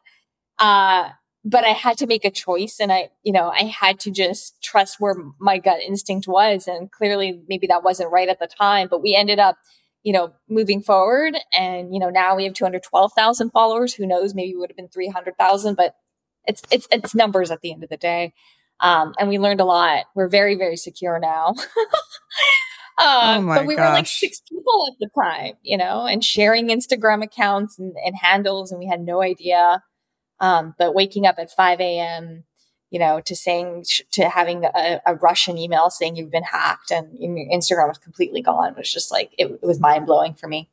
Uh, 0.58 1.10
but 1.48 1.64
I 1.64 1.68
had 1.68 1.96
to 1.98 2.06
make 2.06 2.26
a 2.26 2.30
choice 2.30 2.78
and 2.78 2.92
I, 2.92 3.08
you 3.22 3.32
know, 3.32 3.48
I 3.48 3.62
had 3.62 3.98
to 4.00 4.10
just 4.10 4.62
trust 4.62 4.96
where 4.98 5.14
my 5.40 5.56
gut 5.58 5.80
instinct 5.80 6.28
was. 6.28 6.68
And 6.68 6.90
clearly 6.90 7.40
maybe 7.48 7.66
that 7.68 7.82
wasn't 7.82 8.12
right 8.12 8.28
at 8.28 8.38
the 8.38 8.46
time, 8.46 8.86
but 8.90 9.02
we 9.02 9.14
ended 9.14 9.38
up, 9.38 9.56
you 10.02 10.12
know, 10.12 10.34
moving 10.50 10.82
forward. 10.82 11.36
And, 11.58 11.94
you 11.94 12.00
know, 12.00 12.10
now 12.10 12.36
we 12.36 12.44
have 12.44 12.52
212,000 12.52 13.50
followers. 13.50 13.94
Who 13.94 14.06
knows? 14.06 14.34
Maybe 14.34 14.50
it 14.50 14.58
would 14.58 14.70
have 14.70 14.76
been 14.76 14.88
300,000, 14.88 15.74
but 15.74 15.94
it's, 16.44 16.62
it's, 16.70 16.86
it's 16.90 17.14
numbers 17.14 17.50
at 17.50 17.62
the 17.62 17.72
end 17.72 17.82
of 17.82 17.88
the 17.88 17.96
day. 17.96 18.34
Um, 18.80 19.14
and 19.18 19.30
we 19.30 19.38
learned 19.38 19.62
a 19.62 19.64
lot. 19.64 20.04
We're 20.14 20.28
very, 20.28 20.54
very 20.54 20.76
secure 20.76 21.18
now. 21.18 21.54
Uh, 23.00 23.36
Oh 23.36 23.42
my 23.42 23.58
but 23.58 23.66
we 23.66 23.76
were 23.76 23.82
like 23.82 24.08
six 24.08 24.42
people 24.48 24.88
at 24.90 24.98
the 24.98 25.08
time, 25.22 25.52
you 25.62 25.76
know, 25.76 26.04
and 26.04 26.24
sharing 26.24 26.66
Instagram 26.68 27.22
accounts 27.22 27.78
and, 27.78 27.94
and 28.04 28.16
handles, 28.20 28.72
and 28.72 28.80
we 28.80 28.88
had 28.88 29.00
no 29.00 29.22
idea. 29.22 29.84
Um, 30.40 30.74
but 30.78 30.94
waking 30.94 31.26
up 31.26 31.36
at 31.38 31.50
5 31.50 31.80
a.m., 31.80 32.44
you 32.90 32.98
know, 32.98 33.20
to 33.20 33.36
saying, 33.36 33.84
to 34.12 34.28
having 34.28 34.64
a, 34.64 35.00
a 35.04 35.14
Russian 35.16 35.58
email 35.58 35.90
saying 35.90 36.16
you've 36.16 36.30
been 36.30 36.44
hacked 36.44 36.90
and 36.90 37.18
your 37.18 37.46
Instagram 37.52 37.88
was 37.88 37.98
completely 37.98 38.40
gone 38.40 38.74
was 38.76 38.92
just 38.92 39.12
like, 39.12 39.30
it, 39.36 39.46
it 39.46 39.62
was 39.62 39.78
mind 39.78 40.06
blowing 40.06 40.34
for 40.34 40.48
me. 40.48 40.70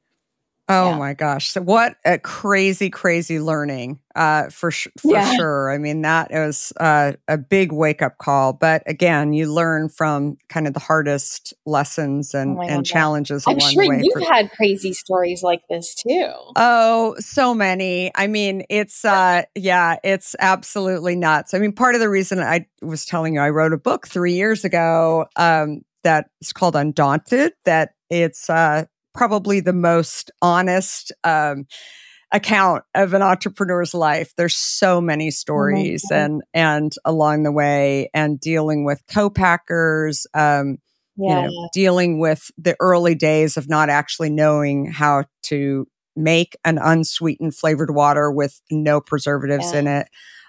Oh 0.67 0.89
Yeah. 0.89 0.97
my 0.97 1.13
gosh. 1.13 1.51
So 1.51 1.61
what 1.61 1.95
a 2.05 2.17
crazy, 2.17 2.89
crazy 2.89 3.39
learning 3.39 3.99
uh, 4.15 4.49
for 4.49 4.71
sh- 4.71 4.87
for 4.99 5.13
Yeah. 5.13 5.31
sure. 5.35 5.69
I 5.71 5.77
mean, 5.77 6.01
that 6.01 6.31
was 6.31 6.73
uh, 6.79 7.13
a 7.27 7.37
big 7.37 7.71
wake 7.71 8.01
up 8.01 8.17
call. 8.17 8.53
But 8.53 8.81
again, 8.87 9.33
you 9.33 9.53
learn 9.53 9.89
from 9.89 10.37
kind 10.49 10.65
of 10.67 10.73
the 10.73 10.79
hardest 10.79 11.53
lessons 11.67 12.33
and, 12.33 12.57
Oh 12.57 12.61
and 12.61 12.77
God, 12.77 12.85
challenges 12.85 13.45
I'm 13.45 13.57
along 13.57 13.73
sure 13.73 13.83
the 13.83 13.89
way. 13.89 14.01
you've 14.03 14.13
for- 14.27 14.33
had 14.33 14.49
crazy 14.51 14.93
stories 14.93 15.43
like 15.43 15.61
this 15.69 15.93
too. 15.93 16.31
Oh, 16.55 17.15
so 17.19 17.53
many. 17.53 18.11
I 18.15 18.25
mean, 18.25 18.63
it's 18.69 19.05
uh 19.05 19.43
yeah, 19.53 19.97
it's 20.03 20.35
absolutely 20.39 21.15
nuts. 21.15 21.53
I 21.53 21.59
mean, 21.59 21.73
part 21.73 21.93
of 21.93 22.01
the 22.01 22.09
reason 22.09 22.39
I 22.39 22.65
was 22.81 23.05
telling 23.05 23.35
you 23.35 23.39
I 23.41 23.49
wrote 23.51 23.73
a 23.73 23.77
book 23.77 24.07
3 24.07 24.33
years 24.33 24.65
ago 24.65 25.27
um 25.35 25.81
that 26.03 26.29
is 26.41 26.53
called 26.53 26.75
Undaunted 26.75 27.53
that 27.65 27.93
it's 28.09 28.49
uh 28.49 28.85
probably 29.15 29.59
the 29.59 29.73
most 29.73 30.31
honest 30.41 31.11
um 31.23 31.65
account 32.31 32.83
of 32.95 33.13
an 33.13 33.21
entrepreneur's 33.21 33.93
life. 33.93 34.33
There's 34.35 34.55
so 34.55 34.99
many 34.99 35.31
stories 35.31 36.03
God. 36.09 36.15
and 36.17 36.41
and 36.53 36.91
along 37.05 37.43
the 37.43 37.51
way 37.51 38.09
and 38.13 38.39
dealing 38.39 38.83
with 38.83 39.01
co-packers 39.07 40.27
um 40.33 40.77
Yeah. 41.17 41.43
you 41.43 41.47
know, 41.47 41.69
dealing 41.73 42.19
with 42.19 42.51
the 42.57 42.75
early 42.79 43.15
days 43.15 43.55
of 43.57 43.69
not 43.69 43.89
actually 43.89 44.29
knowing 44.31 44.91
how 44.91 45.23
to 45.43 45.87
make 46.17 46.57
an 46.65 46.77
unsweetened 46.77 47.55
flavored 47.55 47.91
water 47.91 48.31
with 48.31 48.59
no 48.71 48.99
preservatives 48.99 49.71
Yeah. 49.71 49.79
in 49.79 49.87
it. 49.87 50.07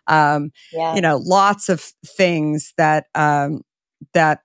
Um, 0.08 0.50
yeah. 0.72 0.94
you 0.94 1.00
know, 1.00 1.18
lots 1.18 1.68
of 1.68 1.80
things 2.04 2.72
that 2.78 3.06
um, 3.14 3.62
that 4.14 4.40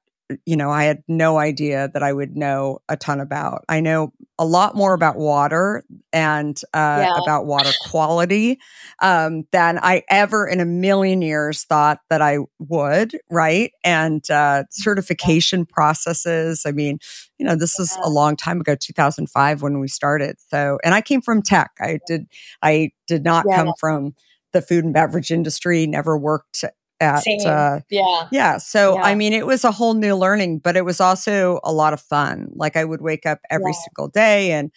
you 0.46 0.56
know 0.56 0.70
I 0.72 0.84
had 0.86 1.04
no 1.08 1.38
idea 1.38 1.90
that 1.94 2.04
I 2.04 2.14
would 2.14 2.36
know 2.36 2.80
a 2.90 2.98
ton 2.98 3.20
about. 3.20 3.64
I 3.70 3.80
know 3.80 4.14
a 4.40 4.46
lot 4.46 4.76
more 4.76 4.94
about 4.94 5.18
water 5.18 5.84
and 6.12 6.60
uh, 6.74 7.06
Yeah. 7.06 7.14
about 7.18 7.46
water 7.46 7.72
quality 7.80 8.60
um, 9.02 9.44
than 9.52 9.78
I 9.80 10.04
ever 10.10 10.48
in 10.48 10.60
a 10.60 10.66
million 10.66 11.22
years 11.22 11.64
thought 11.64 12.00
that 12.10 12.22
I 12.22 12.40
would. 12.60 13.18
Right, 13.30 13.72
and 13.84 14.28
uh, 14.32 14.64
certification 14.72 15.66
processes. 15.66 16.64
I 16.66 16.72
mean, 16.72 16.98
you 17.38 17.46
know, 17.46 17.56
this 17.56 17.80
is 17.80 17.96
Yeah. 17.96 18.08
a 18.08 18.10
long 18.10 18.36
time 18.36 18.60
ago, 18.62 18.76
2005 18.76 19.62
when 19.62 19.80
we 19.80 19.88
started. 19.88 20.38
So, 20.50 20.80
and 20.84 20.94
I 20.96 21.02
came 21.02 21.22
from 21.22 21.42
tech. 21.42 21.72
I 21.80 22.00
did. 22.08 22.26
I 22.64 22.92
did 23.08 23.24
not 23.24 23.46
Yeah. 23.48 23.58
come 23.58 23.74
from 23.80 24.16
the 24.54 24.62
food 24.62 24.84
and 24.84 24.94
beverage 24.94 25.32
industry. 25.32 25.88
Never 25.88 26.18
worked 26.18 26.66
at. 27.02 27.24
Uh, 27.46 27.80
yeah. 27.90 28.28
yeah. 28.32 28.58
So, 28.58 28.98
I 29.00 29.16
mean, 29.16 29.34
it 29.34 29.46
was 29.46 29.64
a 29.64 29.72
whole 29.72 29.94
new 29.96 30.16
learning, 30.16 30.60
but 30.60 30.78
it 30.78 30.86
was 30.86 31.02
also 31.02 31.60
a 31.64 31.72
lot 31.74 31.94
of 31.94 32.02
fun. 32.02 32.50
Like 32.56 32.78
I 32.78 32.86
would 32.86 33.02
wake 33.02 33.26
up 33.26 33.40
every 33.50 33.72
Yeah. 33.72 33.80
single 33.86 34.08
day 34.10 34.52
and, 34.52 34.72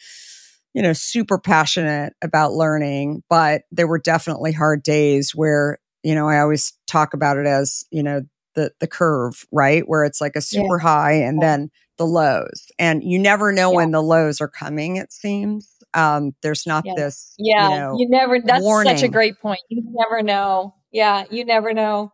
you 0.72 0.82
know, 0.82 0.92
super 0.92 1.38
passionate 1.38 2.14
about 2.22 2.52
learning. 2.52 3.22
But 3.28 3.62
there 3.70 3.86
were 3.86 3.98
definitely 3.98 4.52
hard 4.52 4.82
days 4.82 5.34
where, 5.34 5.78
you 6.02 6.14
know, 6.14 6.28
I 6.28 6.40
always 6.40 6.72
talk 6.86 7.14
about 7.14 7.36
it 7.36 7.46
as, 7.46 7.84
you 7.90 8.02
know, 8.02 8.22
the 8.54 8.72
the 8.80 8.86
curve, 8.86 9.44
right? 9.52 9.82
Where 9.88 10.04
it's 10.04 10.20
like 10.20 10.36
a 10.36 10.38
Yeah. 10.50 10.62
super 10.62 10.78
high 10.78 11.12
and 11.12 11.38
Yeah. 11.40 11.48
then 11.48 11.70
the 11.98 12.06
lows. 12.06 12.70
And 12.78 13.02
you 13.04 13.18
never 13.18 13.52
know 13.52 13.70
Yeah. 13.70 13.76
when 13.76 13.90
the 13.92 14.02
lows 14.02 14.40
are 14.40 14.48
coming, 14.48 14.96
it 14.96 15.12
seems. 15.12 15.68
Um, 15.92 16.34
there's 16.42 16.66
not 16.66 16.84
Yeah. 16.84 16.94
this, 16.96 17.34
Yeah, 17.38 17.68
you 17.68 17.76
know, 17.76 17.96
you 17.98 18.08
never. 18.08 18.40
That's 18.40 18.64
such 18.64 19.02
a 19.04 19.08
great 19.08 19.38
point. 19.40 19.60
You 19.68 19.82
never 19.92 20.22
know. 20.22 20.74
Yeah, 20.94 21.24
you 21.30 21.44
never 21.44 21.74
know. 21.74 22.12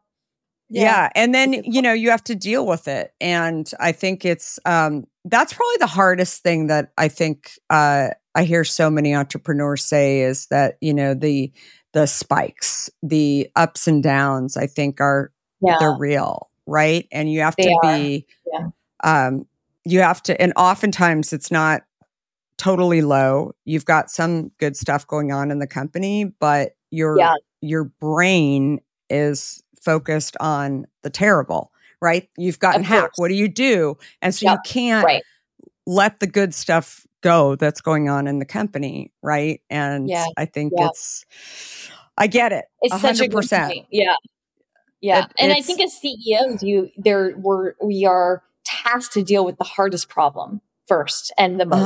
Yeah. 0.71 1.11
And 1.15 1.35
then, 1.35 1.53
you 1.65 1.83
know, 1.83 1.93
you 1.93 2.11
have 2.11 2.25
to 2.25 2.35
deal 2.35 2.67
with 2.67 2.89
it. 2.89 3.13
And 3.21 3.71
I 3.81 3.93
think 3.93 4.25
it's, 4.25 4.59
um, 4.65 5.05
that's 5.25 5.53
probably 5.53 5.77
the 5.81 5.87
hardest 5.87 6.43
thing 6.43 6.69
that 6.69 6.93
I 6.97 7.09
think, 7.09 7.53
uh, 7.69 8.09
I 8.35 8.45
hear 8.45 8.65
so 8.65 8.89
many 8.89 9.15
entrepreneurs 9.15 9.85
say 9.85 10.21
is 10.23 10.47
that, 10.47 10.79
you 10.81 10.95
know, 10.95 11.13
the, 11.15 11.53
the 11.93 12.07
spikes, 12.07 12.89
the 13.03 13.51
ups 13.57 13.87
and 13.87 14.03
downs, 14.03 14.57
I 14.57 14.67
think 14.67 15.01
are, 15.01 15.33
Yeah, 15.61 15.77
they're 15.81 15.97
real. 15.99 16.49
Right. 16.67 17.07
And 17.13 17.31
you 17.31 17.41
have 17.41 17.57
They 17.57 17.65
to 17.65 17.75
are. 17.83 17.97
be, 17.99 18.27
Yeah. 18.51 18.69
um, 19.05 19.47
you 19.85 20.01
have 20.01 20.23
to, 20.25 20.41
and 20.41 20.53
oftentimes 20.57 21.33
it's 21.33 21.51
not 21.51 21.83
totally 22.59 23.03
low. 23.03 23.53
You've 23.65 23.85
got 23.87 24.11
some 24.11 24.51
good 24.59 24.77
stuff 24.77 25.07
going 25.07 25.33
on 25.33 25.51
in 25.51 25.59
the 25.59 25.67
company, 25.67 26.25
but 26.39 26.77
your 26.91 27.19
Yeah. 27.19 27.35
Your 27.61 27.85
brain 27.85 28.81
is 29.09 29.63
focused 29.83 30.37
on 30.41 30.87
the 31.03 31.11
terrible, 31.11 31.73
right? 32.01 32.29
You've 32.37 32.59
gotten 32.59 32.85
hacked. 32.85 33.15
What 33.17 33.29
do 33.29 33.35
you 33.35 33.49
do? 33.49 33.97
And 34.23 34.35
so 34.35 34.47
Yep. 34.47 34.53
you 34.65 34.71
can't 34.73 35.05
Right. 35.05 35.23
let 35.87 36.21
the 36.21 36.27
good 36.27 36.55
stuff 36.55 37.07
go 37.23 37.55
that's 37.57 37.81
going 37.81 38.09
on 38.09 38.27
in 38.27 38.39
the 38.39 38.45
company, 38.45 39.13
right? 39.23 39.61
And 39.71 40.09
Yeah. 40.09 40.27
I 40.37 40.47
think 40.47 40.73
Yeah. 40.77 40.89
it's 40.89 41.25
I 42.19 42.27
get 42.27 42.53
it. 42.53 42.67
It's 42.83 43.01
such 43.01 43.21
a 43.21 43.29
good 43.29 43.49
point. 43.49 43.87
Yeah. 43.91 44.15
Yeah. 45.01 45.25
It- 45.25 45.33
and 45.39 45.53
I 45.53 45.63
think 45.63 45.81
as 45.81 45.95
CEOs, 45.95 46.63
you 46.63 46.91
there 46.99 47.35
we're 47.39 47.75
we 47.83 48.05
are 48.05 48.43
tasked 48.65 49.13
to 49.15 49.23
deal 49.23 49.45
with 49.45 49.57
the 49.57 49.65
hardest 49.65 50.09
problem 50.11 50.61
first 50.87 51.33
and 51.39 51.59
the 51.59 51.65
Uh-huh. 51.65 51.85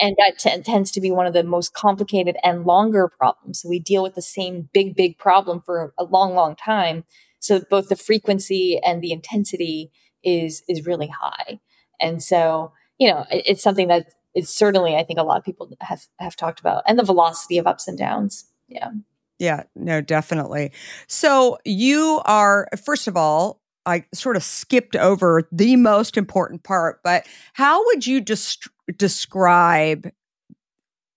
And 0.00 0.16
that 0.18 0.38
t- 0.38 0.62
tends 0.62 0.90
to 0.92 1.00
be 1.00 1.10
one 1.10 1.26
of 1.26 1.32
the 1.32 1.44
most 1.44 1.74
complicated 1.74 2.36
and 2.42 2.64
longer 2.64 3.08
problems. 3.08 3.60
So 3.60 3.68
we 3.68 3.78
deal 3.78 4.02
with 4.02 4.14
the 4.14 4.22
same 4.22 4.68
big, 4.72 4.96
big 4.96 5.18
problem 5.18 5.62
for 5.64 5.92
a 5.98 6.04
long, 6.04 6.34
long 6.34 6.56
time. 6.56 7.04
So 7.40 7.60
both 7.70 7.88
the 7.88 7.96
frequency 7.96 8.78
and 8.84 9.02
the 9.02 9.12
intensity 9.12 9.90
is 10.24 10.62
is 10.68 10.86
really 10.86 11.08
high. 11.08 11.60
And 12.00 12.22
so, 12.22 12.72
you 12.98 13.08
know, 13.10 13.26
it- 13.30 13.44
it's 13.46 13.62
something 13.62 13.88
that 13.88 14.06
is 14.34 14.48
certainly 14.48 14.96
I 14.96 15.04
think 15.04 15.18
a 15.18 15.24
lot 15.24 15.38
of 15.38 15.44
people 15.44 15.70
have 15.80 16.06
have 16.18 16.36
talked 16.36 16.60
about, 16.60 16.82
and 16.86 16.98
the 16.98 17.04
velocity 17.04 17.58
of 17.58 17.66
ups 17.66 17.86
and 17.88 17.98
downs. 17.98 18.46
Yeah. 18.68 18.90
Yeah, 19.38 19.64
no, 19.74 20.00
definitely. 20.00 20.70
So 21.08 21.58
you 21.64 22.22
are, 22.26 22.68
first 22.84 23.08
of 23.08 23.16
all, 23.16 23.61
I 23.86 24.04
sort 24.14 24.36
of 24.36 24.42
skipped 24.44 24.94
over 24.96 25.48
the 25.50 25.76
most 25.76 26.16
important 26.16 26.62
part, 26.62 27.00
but 27.02 27.26
how 27.52 27.84
would 27.86 28.06
you 28.06 28.20
dest- 28.20 28.68
describe 28.96 30.10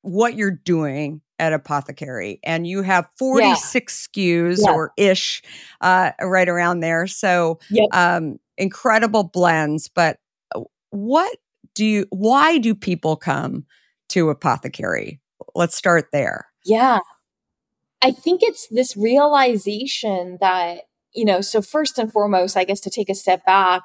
what 0.01 0.35
you're 0.35 0.51
doing 0.51 1.21
at 1.39 1.51
Apothékary? 1.53 2.39
And 2.43 2.65
you 2.65 2.81
have 2.81 3.07
46 3.17 4.07
SKUs 4.07 4.59
Yeah. 4.65 4.71
or 4.73 4.91
ish, 4.97 5.43
uh, 5.81 6.11
right 6.21 6.47
around 6.49 6.79
there. 6.79 7.07
So, 7.07 7.59
Yep. 7.69 7.87
um, 7.91 8.39
incredible 8.57 9.23
blends. 9.23 9.87
But 9.89 10.17
uh, 10.55 10.61
what 10.91 11.37
do 11.73 11.85
you, 11.85 12.05
why 12.09 12.57
do 12.57 12.73
people 12.73 13.15
come 13.15 13.65
to 14.09 14.27
Apothékary? 14.33 15.19
Let's 15.55 15.75
start 15.75 16.07
there. 16.11 16.47
Yeah. 16.63 16.99
I 18.01 18.11
think 18.11 18.41
it's 18.43 18.67
this 18.71 18.95
realization 18.95 20.37
that, 20.41 20.83
you 21.15 21.25
know, 21.25 21.41
so 21.41 21.61
first 21.61 21.97
and 21.97 22.11
foremost, 22.11 22.57
I 22.57 22.63
guess 22.65 22.81
to 22.81 22.89
take 22.89 23.09
a 23.09 23.15
step 23.15 23.45
back, 23.45 23.81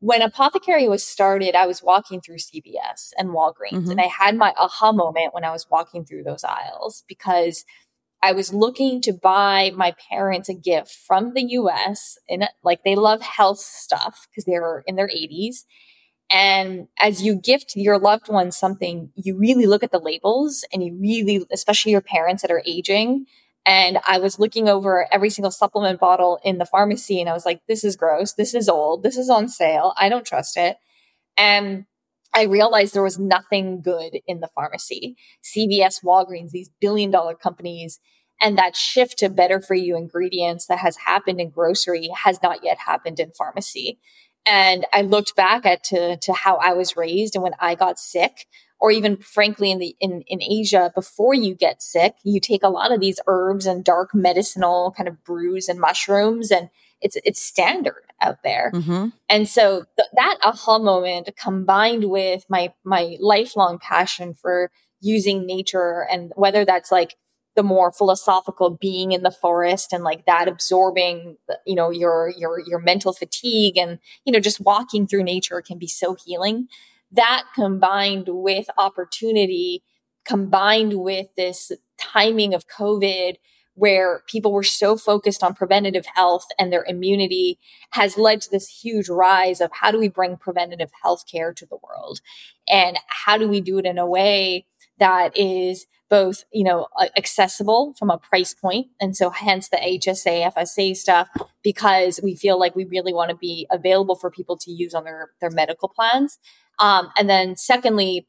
when 0.00 0.22
Apothékary 0.22 0.88
was 0.88 1.04
started, 1.06 1.54
I 1.54 1.66
was 1.66 1.82
walking 1.82 2.20
through 2.22 2.38
CVS 2.38 3.12
and 3.18 3.30
Walgreens, 3.30 3.86
Mhm. 3.86 3.90
and 3.90 4.00
I 4.00 4.06
had 4.06 4.36
my 4.36 4.54
aha 4.58 4.92
moment 4.92 5.34
when 5.34 5.44
I 5.44 5.50
was 5.52 5.66
walking 5.70 6.04
through 6.06 6.22
those 6.24 6.44
aisles 6.44 7.04
because 7.06 7.64
I 8.22 8.32
was 8.32 8.52
looking 8.52 9.00
to 9.02 9.12
buy 9.12 9.72
my 9.74 9.94
parents 10.10 10.48
a 10.48 10.54
gift 10.54 10.90
from 10.92 11.32
the 11.34 11.42
US. 11.52 12.18
And 12.28 12.48
like 12.62 12.84
they 12.84 12.94
love 12.94 13.22
health 13.22 13.58
stuff 13.60 14.26
because 14.30 14.44
they're 14.44 14.82
in 14.86 14.96
their 14.96 15.08
80s. 15.10 15.64
And 16.30 16.86
as 17.00 17.22
you 17.22 17.34
gift 17.34 17.72
your 17.76 17.98
loved 17.98 18.28
one 18.28 18.52
something, 18.52 19.10
you 19.16 19.36
really 19.36 19.66
look 19.66 19.82
at 19.82 19.90
the 19.90 19.98
labels 19.98 20.64
and 20.72 20.84
you 20.84 20.96
really, 21.00 21.46
especially 21.50 21.92
your 21.92 22.02
parents 22.02 22.42
that 22.42 22.50
are 22.50 22.62
aging. 22.66 23.26
And 23.66 23.98
I 24.06 24.18
was 24.18 24.38
looking 24.38 24.68
over 24.68 25.06
every 25.12 25.30
single 25.30 25.50
supplement 25.50 26.00
bottle 26.00 26.40
in 26.42 26.58
the 26.58 26.64
pharmacy 26.64 27.20
and 27.20 27.28
I 27.28 27.34
was 27.34 27.44
like, 27.44 27.60
this 27.68 27.84
is 27.84 27.96
gross. 27.96 28.32
This 28.32 28.54
is 28.54 28.68
old. 28.68 29.02
This 29.02 29.16
is 29.16 29.28
on 29.28 29.48
sale. 29.48 29.92
I 29.96 30.08
don't 30.08 30.26
trust 30.26 30.56
it. 30.56 30.78
And 31.36 31.84
I 32.32 32.44
realized 32.44 32.94
there 32.94 33.02
was 33.02 33.18
nothing 33.18 33.82
good 33.82 34.20
in 34.26 34.40
the 34.40 34.48
pharmacy. 34.48 35.16
CVS, 35.42 36.02
Walgreens, 36.04 36.50
these 36.50 36.70
billion 36.80 37.10
dollar 37.10 37.34
companies, 37.34 37.98
and 38.40 38.56
that 38.56 38.76
shift 38.76 39.18
to 39.18 39.28
better 39.28 39.60
for 39.60 39.74
you 39.74 39.96
ingredients 39.96 40.66
that 40.66 40.78
has 40.78 40.96
happened 40.96 41.40
in 41.40 41.50
grocery 41.50 42.08
has 42.24 42.40
not 42.42 42.64
yet 42.64 42.78
happened 42.78 43.20
in 43.20 43.32
pharmacy. 43.32 43.98
And 44.46 44.86
I 44.92 45.02
looked 45.02 45.36
back 45.36 45.66
at 45.66 45.84
to, 45.84 46.16
to 46.16 46.32
how 46.32 46.56
I 46.56 46.72
was 46.72 46.96
raised 46.96 47.34
and 47.34 47.42
when 47.42 47.54
I 47.60 47.74
got 47.74 47.98
sick, 47.98 48.46
or 48.80 48.90
even 48.90 49.18
frankly 49.18 49.70
in 49.70 49.78
the 49.78 49.94
in, 50.00 50.22
in 50.26 50.42
Asia, 50.42 50.90
before 50.94 51.34
you 51.34 51.54
get 51.54 51.82
sick, 51.82 52.14
you 52.24 52.40
take 52.40 52.62
a 52.62 52.68
lot 52.68 52.92
of 52.92 53.00
these 53.00 53.20
herbs 53.26 53.66
and 53.66 53.84
dark 53.84 54.14
medicinal 54.14 54.92
kind 54.96 55.08
of 55.08 55.22
brews 55.22 55.68
and 55.68 55.78
mushrooms, 55.78 56.50
and 56.50 56.70
it's 57.00 57.16
it's 57.24 57.40
standard 57.40 58.04
out 58.20 58.42
there. 58.42 58.70
Mm-hmm. 58.74 59.08
And 59.28 59.48
so 59.48 59.84
th- 59.96 60.08
that 60.14 60.38
aha 60.42 60.78
moment 60.78 61.30
combined 61.36 62.04
with 62.04 62.44
my 62.48 62.72
my 62.84 63.16
lifelong 63.20 63.78
passion 63.78 64.34
for 64.34 64.70
using 65.00 65.46
nature 65.46 66.06
and 66.10 66.32
whether 66.36 66.64
that's 66.64 66.90
like 66.90 67.16
the 67.56 67.62
more 67.62 67.90
philosophical 67.90 68.70
being 68.70 69.12
in 69.12 69.22
the 69.22 69.30
forest 69.30 69.92
and 69.92 70.04
like 70.04 70.24
that 70.26 70.46
absorbing 70.46 71.36
you 71.66 71.74
know 71.74 71.90
your 71.90 72.32
your 72.36 72.60
your 72.60 72.78
mental 72.78 73.12
fatigue 73.12 73.76
and 73.76 73.98
you 74.24 74.32
know 74.32 74.40
just 74.40 74.60
walking 74.60 75.06
through 75.06 75.22
nature 75.22 75.60
can 75.60 75.78
be 75.78 75.86
so 75.86 76.16
healing 76.24 76.68
that 77.12 77.44
combined 77.54 78.28
with 78.28 78.68
opportunity 78.78 79.82
combined 80.24 80.94
with 80.94 81.28
this 81.36 81.72
timing 81.98 82.54
of 82.54 82.66
covid 82.66 83.36
where 83.80 84.22
people 84.26 84.52
were 84.52 84.62
so 84.62 84.96
focused 84.96 85.42
on 85.42 85.54
preventative 85.54 86.04
health 86.14 86.44
and 86.58 86.70
their 86.70 86.84
immunity 86.86 87.58
has 87.92 88.18
led 88.18 88.40
to 88.42 88.50
this 88.50 88.68
huge 88.68 89.08
rise 89.08 89.60
of 89.60 89.70
how 89.72 89.90
do 89.90 89.98
we 89.98 90.08
bring 90.08 90.36
preventative 90.36 90.90
health 91.02 91.24
care 91.30 91.54
to 91.54 91.64
the 91.64 91.78
world? 91.82 92.20
And 92.68 92.98
how 93.06 93.38
do 93.38 93.48
we 93.48 93.62
do 93.62 93.78
it 93.78 93.86
in 93.86 93.96
a 93.96 94.06
way 94.06 94.66
that 94.98 95.36
is 95.36 95.86
both 96.10 96.44
you 96.52 96.64
know 96.64 96.88
accessible 97.16 97.94
from 97.96 98.10
a 98.10 98.18
price 98.18 98.52
point 98.52 98.88
and 99.00 99.16
so 99.16 99.30
hence 99.30 99.68
the 99.68 99.76
hsa 99.76 100.52
fsa 100.52 100.96
stuff 100.96 101.28
because 101.62 102.18
we 102.22 102.34
feel 102.34 102.58
like 102.58 102.74
we 102.74 102.84
really 102.84 103.14
want 103.14 103.30
to 103.30 103.36
be 103.36 103.64
available 103.70 104.16
for 104.16 104.28
people 104.28 104.56
to 104.56 104.72
use 104.72 104.92
on 104.92 105.04
their 105.04 105.30
their 105.40 105.50
medical 105.50 105.88
plans 105.88 106.38
um, 106.80 107.10
and 107.16 107.28
then 107.28 107.56
secondly 107.56 108.26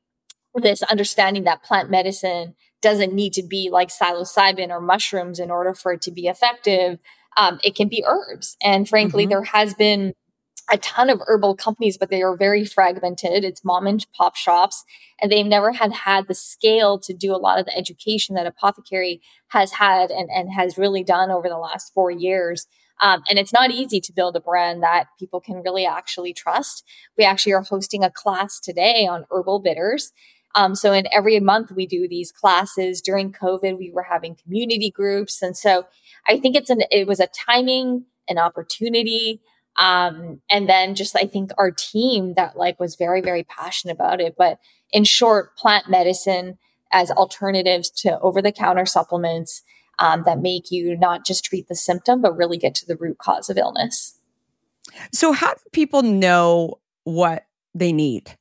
this 0.55 0.83
understanding 0.83 1.45
that 1.45 1.63
plant 1.63 1.89
medicine 1.89 2.55
doesn't 2.81 3.13
need 3.13 3.31
to 3.33 3.43
be 3.43 3.69
like 3.71 3.89
psilocybin 3.89 4.69
or 4.69 4.81
mushrooms 4.81 5.39
in 5.39 5.49
order 5.49 5.73
for 5.73 5.93
it 5.93 6.01
to 6.01 6.11
be 6.11 6.27
effective 6.27 6.99
um, 7.37 7.59
it 7.63 7.75
can 7.75 7.87
be 7.87 8.03
herbs. 8.05 8.57
And 8.61 8.87
frankly 8.89 9.25
Mhm. 9.25 9.29
there 9.29 9.43
has 9.43 9.73
been 9.73 10.13
a 10.71 10.77
ton 10.77 11.09
of 11.09 11.21
herbal 11.27 11.55
companies 11.55 11.97
but 11.97 12.09
they 12.09 12.21
are 12.21 12.35
very 12.35 12.65
fragmented. 12.65 13.43
It's 13.43 13.63
mom 13.63 13.87
and 13.87 14.05
pop 14.17 14.35
shops 14.35 14.83
and 15.21 15.31
they've 15.31 15.45
never 15.45 15.71
had 15.71 15.93
had 15.93 16.27
the 16.27 16.33
scale 16.35 16.99
to 16.99 17.13
do 17.13 17.33
a 17.33 17.37
lot 17.37 17.59
of 17.59 17.65
the 17.65 17.77
education 17.77 18.35
that 18.35 18.53
Apothékary 18.53 19.19
has 19.49 19.71
had 19.73 20.11
and, 20.11 20.29
and 20.29 20.51
has 20.53 20.77
really 20.77 21.03
done 21.03 21.31
over 21.31 21.47
the 21.49 21.57
last 21.57 21.93
four 21.93 22.11
years 22.11 22.67
um, 23.01 23.23
and 23.29 23.39
it's 23.39 23.53
not 23.53 23.71
easy 23.71 23.99
to 24.01 24.13
build 24.13 24.35
a 24.35 24.41
brand 24.41 24.83
that 24.83 25.05
people 25.19 25.41
can 25.41 25.61
really 25.63 25.85
actually 25.85 26.33
trust. 26.33 26.83
We 27.17 27.23
actually 27.23 27.53
are 27.53 27.63
hosting 27.63 28.03
a 28.03 28.11
class 28.11 28.59
today 28.59 29.07
on 29.07 29.25
herbal 29.31 29.59
bitters. 29.59 30.11
Um, 30.55 30.75
so 30.75 30.93
in 30.93 31.07
every 31.11 31.39
month 31.39 31.71
we 31.71 31.85
do 31.85 32.07
these 32.07 32.31
classes. 32.31 33.01
During 33.01 33.31
covid 33.31 33.77
we 33.77 33.91
were 33.91 34.03
having 34.03 34.35
community 34.35 34.91
groups. 34.91 35.41
And 35.41 35.55
so 35.55 35.85
i 36.27 36.39
think 36.39 36.55
it's 36.55 36.69
an 36.69 36.81
it 36.91 37.07
was 37.07 37.19
a 37.19 37.27
timing 37.27 38.05
an 38.27 38.37
opportunity 38.37 39.41
um, 39.77 40.41
and 40.49 40.67
then 40.67 40.95
just 40.95 41.15
i 41.15 41.25
think 41.25 41.51
our 41.57 41.71
team 41.71 42.33
that 42.35 42.57
like 42.57 42.79
was 42.79 42.95
very 42.95 43.21
very 43.21 43.43
passionate 43.43 43.93
about 43.93 44.21
it. 44.21 44.35
But 44.37 44.59
in 44.91 45.03
short 45.05 45.55
plant 45.55 45.89
medicine 45.89 46.57
as 46.91 47.09
alternatives 47.11 47.89
to 47.89 48.19
over 48.19 48.41
the 48.41 48.51
counter 48.51 48.85
supplements 48.85 49.63
um, 50.01 50.23
that 50.25 50.39
make 50.41 50.71
you 50.71 50.97
not 50.97 51.25
just 51.25 51.45
treat 51.45 51.67
the 51.69 51.75
symptom 51.75 52.21
but 52.21 52.35
really 52.35 52.57
get 52.57 52.75
to 52.75 52.85
the 52.85 52.97
root 52.97 53.17
cause 53.17 53.49
of 53.49 53.57
illness 53.57 54.17
So, 55.11 55.31
how 55.31 55.53
do 55.53 55.61
people 55.71 56.01
know 56.03 56.79
what 57.05 57.45
they 57.73 57.93
need? 57.93 58.37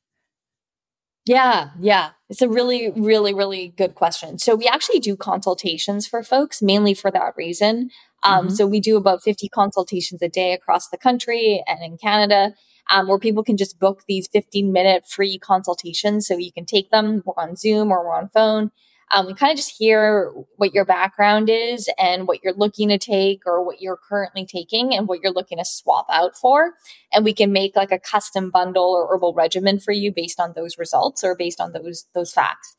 Yeah, 1.25 1.69
yeah. 1.79 2.11
It's 2.29 2.41
a 2.41 2.49
really, 2.49 2.91
really, 2.91 3.33
really 3.33 3.69
good 3.77 3.93
question. 3.95 4.39
So 4.39 4.55
we 4.55 4.67
actually 4.67 4.99
do 4.99 5.15
consultations 5.15 6.07
for 6.07 6.23
folks 6.23 6.61
mainly 6.61 6.93
for 6.95 7.11
that 7.11 7.33
reason. 7.37 7.91
Um, 8.23 8.47
Mhm. 8.47 8.51
So 8.57 8.65
we 8.67 8.79
do 8.79 8.97
about 8.97 9.21
50 9.23 9.47
consultations 9.49 10.21
a 10.21 10.29
day 10.29 10.53
across 10.53 10.89
the 10.89 10.97
country 10.97 11.63
and 11.67 11.79
in 11.83 11.97
Canada, 11.97 12.55
um, 12.89 13.07
where 13.07 13.19
people 13.19 13.43
can 13.43 13.55
just 13.57 13.79
book 13.79 14.03
these 14.07 14.27
15 14.27 14.71
minute 14.71 15.05
free 15.07 15.37
consultations. 15.37 16.27
So 16.27 16.37
you 16.37 16.51
can 16.51 16.65
take 16.65 16.89
them, 16.89 17.21
we're 17.25 17.33
on 17.37 17.55
Zoom 17.55 17.91
or 17.91 18.03
we're 18.03 18.15
on 18.15 18.29
phone. 18.29 18.71
Um, 19.13 19.25
we 19.25 19.33
kind 19.33 19.51
of 19.51 19.57
just 19.57 19.75
hear 19.77 20.31
what 20.57 20.73
your 20.73 20.85
background 20.85 21.49
is 21.49 21.89
and 21.99 22.27
what 22.27 22.39
you're 22.43 22.53
looking 22.53 22.89
to 22.89 22.97
take 22.97 23.41
or 23.45 23.63
what 23.65 23.81
you're 23.81 23.99
currently 24.09 24.45
taking 24.45 24.93
and 24.93 25.07
what 25.07 25.19
you're 25.21 25.33
looking 25.33 25.57
to 25.57 25.65
swap 25.65 26.05
out 26.09 26.35
for. 26.35 26.73
And 27.13 27.25
we 27.25 27.33
can 27.33 27.51
make 27.51 27.75
like 27.75 27.91
a 27.91 27.99
custom 27.99 28.49
bundle 28.49 28.91
or 28.91 29.13
herbal 29.13 29.33
regimen 29.33 29.79
for 29.79 29.91
you 29.91 30.11
based 30.13 30.39
on 30.39 30.53
those 30.55 30.77
results 30.77 31.23
or 31.23 31.35
based 31.35 31.59
on 31.59 31.73
those 31.73 32.05
those 32.13 32.31
facts. 32.31 32.75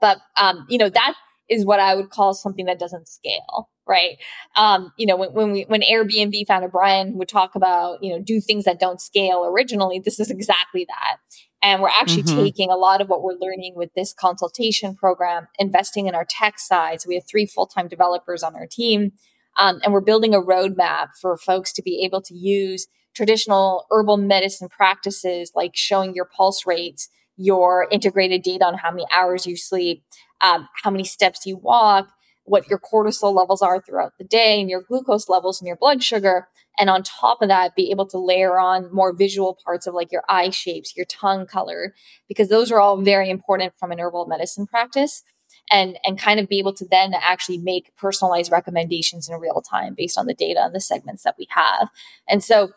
But 0.00 0.18
um, 0.36 0.66
you 0.68 0.78
know 0.78 0.88
that 0.88 1.14
is 1.48 1.64
what 1.64 1.78
i 1.78 1.94
would 1.94 2.10
call 2.10 2.34
something 2.34 2.66
that 2.66 2.78
doesn't 2.78 3.08
scale 3.08 3.70
right? 3.88 4.16
Um, 4.56 4.92
you 4.96 5.06
know 5.06 5.16
when, 5.16 5.32
when 5.32 5.52
we 5.52 5.62
when 5.68 5.80
airbnb 5.82 6.46
founder 6.46 6.68
brian 6.68 7.16
would 7.18 7.28
talk 7.28 7.54
about 7.54 8.02
you 8.02 8.12
know 8.12 8.20
do 8.22 8.40
things 8.40 8.64
that 8.64 8.80
don't 8.80 9.00
scale 9.00 9.44
originally 9.44 10.00
this 10.00 10.18
is 10.18 10.30
exactly 10.30 10.86
that 10.88 11.18
And 11.66 11.82
we're 11.82 11.88
actually 11.88 12.22
mm-hmm. 12.22 12.44
taking 12.44 12.70
a 12.70 12.76
lot 12.76 13.00
of 13.00 13.08
what 13.08 13.24
we're 13.24 13.34
learning 13.40 13.72
with 13.74 13.92
this 13.96 14.14
consultation 14.14 14.94
program, 14.94 15.48
investing 15.58 16.06
in 16.06 16.14
our 16.14 16.24
tech 16.24 16.60
side. 16.60 17.00
So 17.00 17.08
we 17.08 17.16
have 17.16 17.26
three 17.28 17.44
full 17.44 17.66
time 17.66 17.88
developers 17.88 18.44
on 18.44 18.54
our 18.54 18.68
team. 18.68 19.10
Um, 19.58 19.80
and 19.82 19.92
we're 19.92 20.00
building 20.00 20.32
a 20.32 20.40
roadmap 20.40 21.08
for 21.20 21.36
folks 21.36 21.72
to 21.72 21.82
be 21.82 22.04
able 22.04 22.22
to 22.22 22.34
use 22.34 22.86
traditional 23.16 23.86
herbal 23.90 24.18
medicine 24.18 24.68
practices 24.68 25.50
like 25.56 25.72
showing 25.74 26.14
your 26.14 26.26
pulse 26.26 26.66
rates, 26.66 27.08
your 27.36 27.88
integrated 27.90 28.42
data 28.42 28.64
on 28.64 28.74
how 28.74 28.92
many 28.92 29.04
hours 29.12 29.44
you 29.44 29.56
sleep, 29.56 30.04
um, 30.42 30.68
how 30.84 30.90
many 30.92 31.02
steps 31.02 31.46
you 31.46 31.56
walk, 31.56 32.06
what 32.46 32.68
your 32.68 32.78
cortisol 32.78 33.34
levels 33.34 33.62
are 33.62 33.80
throughout 33.80 34.14
the 34.18 34.24
day, 34.24 34.60
and 34.60 34.70
your 34.70 34.82
glucose 34.82 35.28
levels 35.28 35.60
and 35.60 35.66
your 35.66 35.76
blood 35.76 36.02
sugar. 36.02 36.48
And 36.78 36.90
on 36.90 37.02
top 37.02 37.42
of 37.42 37.48
that, 37.48 37.74
be 37.74 37.90
able 37.90 38.06
to 38.06 38.18
layer 38.18 38.58
on 38.58 38.92
more 38.92 39.12
visual 39.12 39.58
parts 39.64 39.86
of 39.86 39.94
like 39.94 40.12
your 40.12 40.24
eye 40.28 40.50
shapes, 40.50 40.96
your 40.96 41.06
tongue 41.06 41.46
color, 41.46 41.94
because 42.28 42.48
those 42.48 42.70
are 42.70 42.80
all 42.80 43.00
very 43.00 43.30
important 43.30 43.74
from 43.78 43.92
an 43.92 44.00
herbal 44.00 44.26
medicine 44.26 44.66
practice. 44.66 45.22
And, 45.68 45.98
and 46.04 46.16
kind 46.16 46.38
of 46.38 46.48
be 46.48 46.60
able 46.60 46.74
to 46.74 46.86
then 46.88 47.12
actually 47.12 47.58
make 47.58 47.90
personalized 47.96 48.52
recommendations 48.52 49.28
in 49.28 49.34
real 49.40 49.60
time 49.60 49.94
based 49.96 50.16
on 50.16 50.26
the 50.26 50.34
data 50.34 50.60
and 50.62 50.72
the 50.72 50.80
segments 50.80 51.24
that 51.24 51.34
we 51.36 51.48
have. 51.50 51.88
And 52.28 52.44
so 52.44 52.70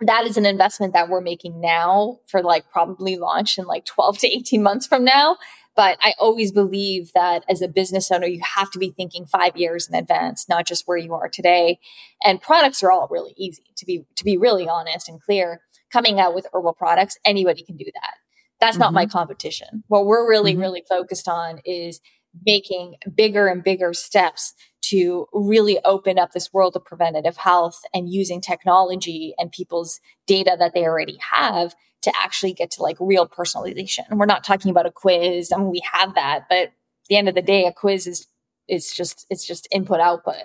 that 0.00 0.26
is 0.26 0.36
an 0.36 0.46
investment 0.46 0.92
that 0.92 1.08
we're 1.08 1.20
making 1.20 1.60
now 1.60 2.18
for 2.26 2.42
like 2.42 2.70
probably 2.70 3.16
launch 3.16 3.58
in 3.58 3.64
like 3.64 3.84
12 3.84 4.18
to 4.18 4.26
18 4.28 4.62
months 4.62 4.86
from 4.86 5.04
now 5.04 5.36
but 5.78 5.96
I 6.02 6.14
always 6.18 6.50
believe 6.50 7.12
that 7.14 7.44
as 7.48 7.62
a 7.62 7.68
business 7.68 8.10
owner, 8.10 8.26
you 8.26 8.40
have 8.56 8.68
to 8.72 8.80
be 8.80 8.90
thinking 8.90 9.26
five 9.26 9.56
years 9.56 9.88
in 9.88 9.94
advance, 9.94 10.48
not 10.48 10.66
just 10.66 10.88
where 10.88 10.96
you 10.96 11.14
are 11.14 11.28
today. 11.28 11.78
And 12.24 12.42
products 12.42 12.82
are 12.82 12.90
all 12.90 13.06
really 13.08 13.32
easy 13.36 13.62
to 13.76 13.86
be, 13.86 14.04
to 14.16 14.24
be 14.24 14.36
really 14.36 14.68
honest 14.68 15.08
and 15.08 15.22
clear. 15.22 15.60
Coming 15.92 16.18
out 16.18 16.34
with 16.34 16.48
herbal 16.52 16.72
products, 16.72 17.16
anybody 17.24 17.62
can 17.62 17.76
do 17.76 17.84
that. 17.94 18.14
That's 18.60 18.74
mm-hmm. 18.74 18.80
not 18.80 18.92
my 18.92 19.04
mm-hmm. 19.04 19.18
competition. 19.18 19.84
What 19.86 20.04
we're 20.04 20.28
really, 20.28 20.50
mm-hmm. 20.50 20.62
really 20.62 20.82
focused 20.88 21.28
on 21.28 21.60
is 21.64 22.00
making 22.44 22.96
bigger 23.14 23.46
and 23.46 23.62
bigger 23.62 23.94
steps 23.94 24.54
to 24.80 25.28
really 25.32 25.78
open 25.84 26.18
up 26.18 26.32
this 26.32 26.52
world 26.52 26.74
of 26.74 26.84
preventative 26.84 27.36
health 27.36 27.82
and 27.94 28.12
using 28.12 28.40
technology 28.40 29.32
and 29.38 29.52
people's 29.52 30.00
data 30.26 30.56
that 30.58 30.74
they 30.74 30.82
already 30.82 31.18
have 31.20 31.76
to 32.02 32.12
actually 32.16 32.52
get 32.52 32.70
to 32.72 32.82
like 32.82 32.96
real 33.00 33.26
personalization. 33.26 34.04
We're 34.10 34.26
not 34.26 34.44
talking 34.44 34.70
about 34.70 34.86
a 34.86 34.90
quiz. 34.90 35.52
I 35.52 35.58
mean, 35.58 35.70
we 35.70 35.82
have 35.92 36.14
that, 36.14 36.46
but 36.48 36.58
at 36.58 36.72
the 37.08 37.16
end 37.16 37.28
of 37.28 37.34
the 37.34 37.42
day, 37.42 37.66
a 37.66 37.72
quiz 37.72 38.06
is 38.06 38.26
it's 38.68 38.94
just 38.94 39.26
it's 39.30 39.46
just 39.46 39.66
input 39.70 40.00
output. 40.00 40.44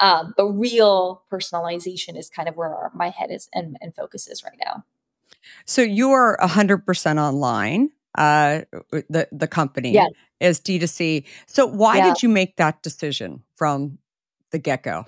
Um, 0.00 0.34
but 0.36 0.46
real 0.46 1.22
personalization 1.30 2.18
is 2.18 2.28
kind 2.28 2.48
of 2.48 2.56
where 2.56 2.74
our, 2.74 2.90
my 2.94 3.10
head 3.10 3.30
is 3.30 3.48
and, 3.54 3.76
and 3.80 3.94
focus 3.94 4.26
is 4.26 4.42
right 4.42 4.58
now. 4.64 4.84
So 5.66 5.82
you 5.82 6.10
are 6.10 6.38
hundred 6.40 6.86
percent 6.86 7.18
online. 7.18 7.90
Uh, 8.16 8.62
the 8.90 9.28
the 9.32 9.48
company 9.48 9.92
yeah. 9.92 10.06
is 10.40 10.60
D2C. 10.60 11.24
So 11.46 11.66
why 11.66 11.98
yeah. 11.98 12.08
did 12.08 12.22
you 12.22 12.28
make 12.28 12.56
that 12.56 12.82
decision 12.82 13.42
from 13.56 13.98
the 14.50 14.58
get 14.58 14.84
go? 14.84 15.04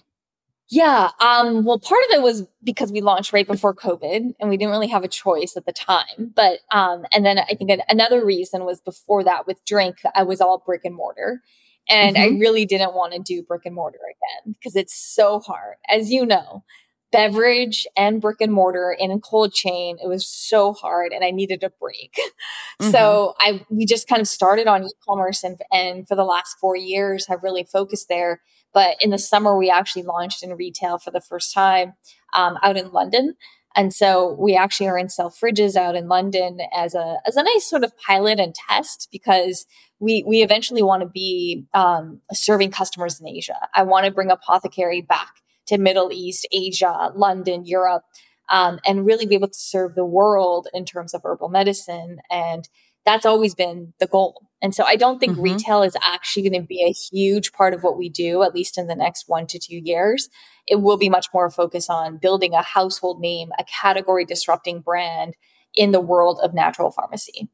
Yeah. 0.68 1.10
Um, 1.20 1.64
well, 1.64 1.78
part 1.78 2.02
of 2.08 2.16
it 2.16 2.22
was 2.22 2.44
because 2.64 2.90
we 2.90 3.00
launched 3.00 3.32
right 3.32 3.46
before 3.46 3.74
COVID 3.74 4.34
and 4.40 4.50
we 4.50 4.56
didn't 4.56 4.72
really 4.72 4.88
have 4.88 5.04
a 5.04 5.08
choice 5.08 5.56
at 5.56 5.64
the 5.64 5.72
time. 5.72 6.32
But, 6.34 6.58
um, 6.72 7.06
and 7.12 7.24
then 7.24 7.38
I 7.38 7.54
think 7.54 7.70
another 7.88 8.24
reason 8.24 8.64
was 8.64 8.80
before 8.80 9.22
that 9.24 9.46
with 9.46 9.64
drink, 9.64 9.98
I 10.14 10.24
was 10.24 10.40
all 10.40 10.62
brick 10.64 10.84
and 10.84 10.94
mortar. 10.94 11.40
And 11.88 12.16
mm-hmm. 12.16 12.34
I 12.34 12.38
really 12.38 12.66
didn't 12.66 12.94
want 12.94 13.12
to 13.12 13.20
do 13.20 13.44
brick 13.44 13.62
and 13.64 13.74
mortar 13.74 13.98
again 13.98 14.54
because 14.54 14.74
it's 14.74 14.94
so 14.94 15.38
hard. 15.38 15.76
As 15.88 16.10
you 16.10 16.26
know, 16.26 16.64
beverage 17.12 17.86
and 17.96 18.20
brick 18.20 18.40
and 18.40 18.52
mortar 18.52 18.94
in 18.98 19.10
a 19.10 19.18
cold 19.18 19.52
chain, 19.52 19.96
it 20.02 20.08
was 20.08 20.26
so 20.26 20.72
hard 20.72 21.12
and 21.12 21.24
I 21.24 21.30
needed 21.30 21.62
a 21.62 21.70
break. 21.70 22.14
Mm-hmm. 22.78 22.90
So 22.90 23.32
I, 23.40 23.64
we 23.70 23.86
just 23.86 24.06
kind 24.06 24.20
of 24.20 24.28
started 24.28 24.66
on 24.66 24.84
e-commerce 24.84 25.42
and, 25.42 25.58
and 25.72 26.06
for 26.06 26.14
the 26.14 26.26
last 26.26 26.58
four 26.60 26.76
years 26.76 27.26
have 27.26 27.42
really 27.42 27.64
focused 27.64 28.10
there 28.10 28.42
but 28.76 28.98
in 29.00 29.08
the 29.08 29.16
summer, 29.16 29.56
we 29.56 29.70
actually 29.70 30.02
launched 30.02 30.42
in 30.42 30.52
retail 30.52 30.98
for 30.98 31.10
the 31.10 31.22
first 31.22 31.54
time 31.54 31.94
um, 32.34 32.58
out 32.62 32.76
in 32.76 32.92
London. 32.92 33.34
And 33.74 33.90
so 33.90 34.36
we 34.38 34.54
actually 34.54 34.86
are 34.88 34.98
in 34.98 35.06
Selfridges 35.06 35.76
out 35.76 35.96
in 35.96 36.08
London 36.08 36.58
as 36.76 36.94
a 36.94 37.16
as 37.26 37.36
a 37.36 37.42
nice 37.42 37.64
sort 37.64 37.84
of 37.84 37.96
pilot 37.96 38.38
and 38.38 38.54
test 38.54 39.08
because 39.10 39.66
we 39.98 40.22
we 40.26 40.42
eventually 40.42 40.82
want 40.82 41.00
to 41.00 41.08
be 41.08 41.64
um, 41.72 42.20
serving 42.34 42.70
customers 42.70 43.18
in 43.18 43.26
Asia. 43.26 43.56
I 43.74 43.82
want 43.82 44.04
to 44.04 44.12
bring 44.12 44.28
Apothékary 44.28 45.06
back 45.06 45.36
to 45.66 45.78
Middle 45.78 46.12
East, 46.12 46.46
Asia, 46.52 47.12
London, 47.14 47.64
Europe, 47.64 48.04
um, 48.48 48.78
and 48.86 49.06
really 49.06 49.26
be 49.26 49.34
able 49.34 49.48
to 49.48 49.58
serve 49.58 49.94
the 49.94 50.04
world 50.04 50.68
in 50.72 50.84
terms 50.84 51.14
of 51.14 51.22
herbal 51.24 51.48
medicine. 51.48 52.18
And 52.30 52.68
that's 53.04 53.26
always 53.26 53.54
been 53.54 53.94
the 54.00 54.06
goal. 54.06 54.42
And 54.60 54.74
so 54.74 54.84
I 54.84 54.96
don't 54.96 55.18
think 55.18 55.34
mm-hmm. 55.34 55.42
retail 55.42 55.82
is 55.82 55.96
actually 56.02 56.48
going 56.48 56.60
to 56.60 56.66
be 56.66 56.82
a 56.82 56.92
huge 56.92 57.52
part 57.52 57.72
of 57.72 57.82
what 57.82 57.96
we 57.96 58.08
do, 58.08 58.42
at 58.42 58.54
least 58.54 58.78
in 58.78 58.88
the 58.88 58.94
next 58.94 59.24
one 59.28 59.46
to 59.48 59.58
two 59.58 59.76
years. 59.76 60.28
It 60.66 60.82
will 60.82 60.96
be 60.96 61.08
much 61.08 61.26
more 61.32 61.50
focus 61.50 61.88
on 61.88 62.18
building 62.18 62.54
a 62.54 62.62
household 62.62 63.20
name, 63.20 63.50
a 63.58 63.64
category 63.64 64.24
disrupting 64.24 64.80
brand 64.80 65.34
in 65.74 65.92
the 65.92 66.00
world 66.00 66.40
of 66.42 66.54
natural 66.54 66.90
pharmacy. 66.90 67.48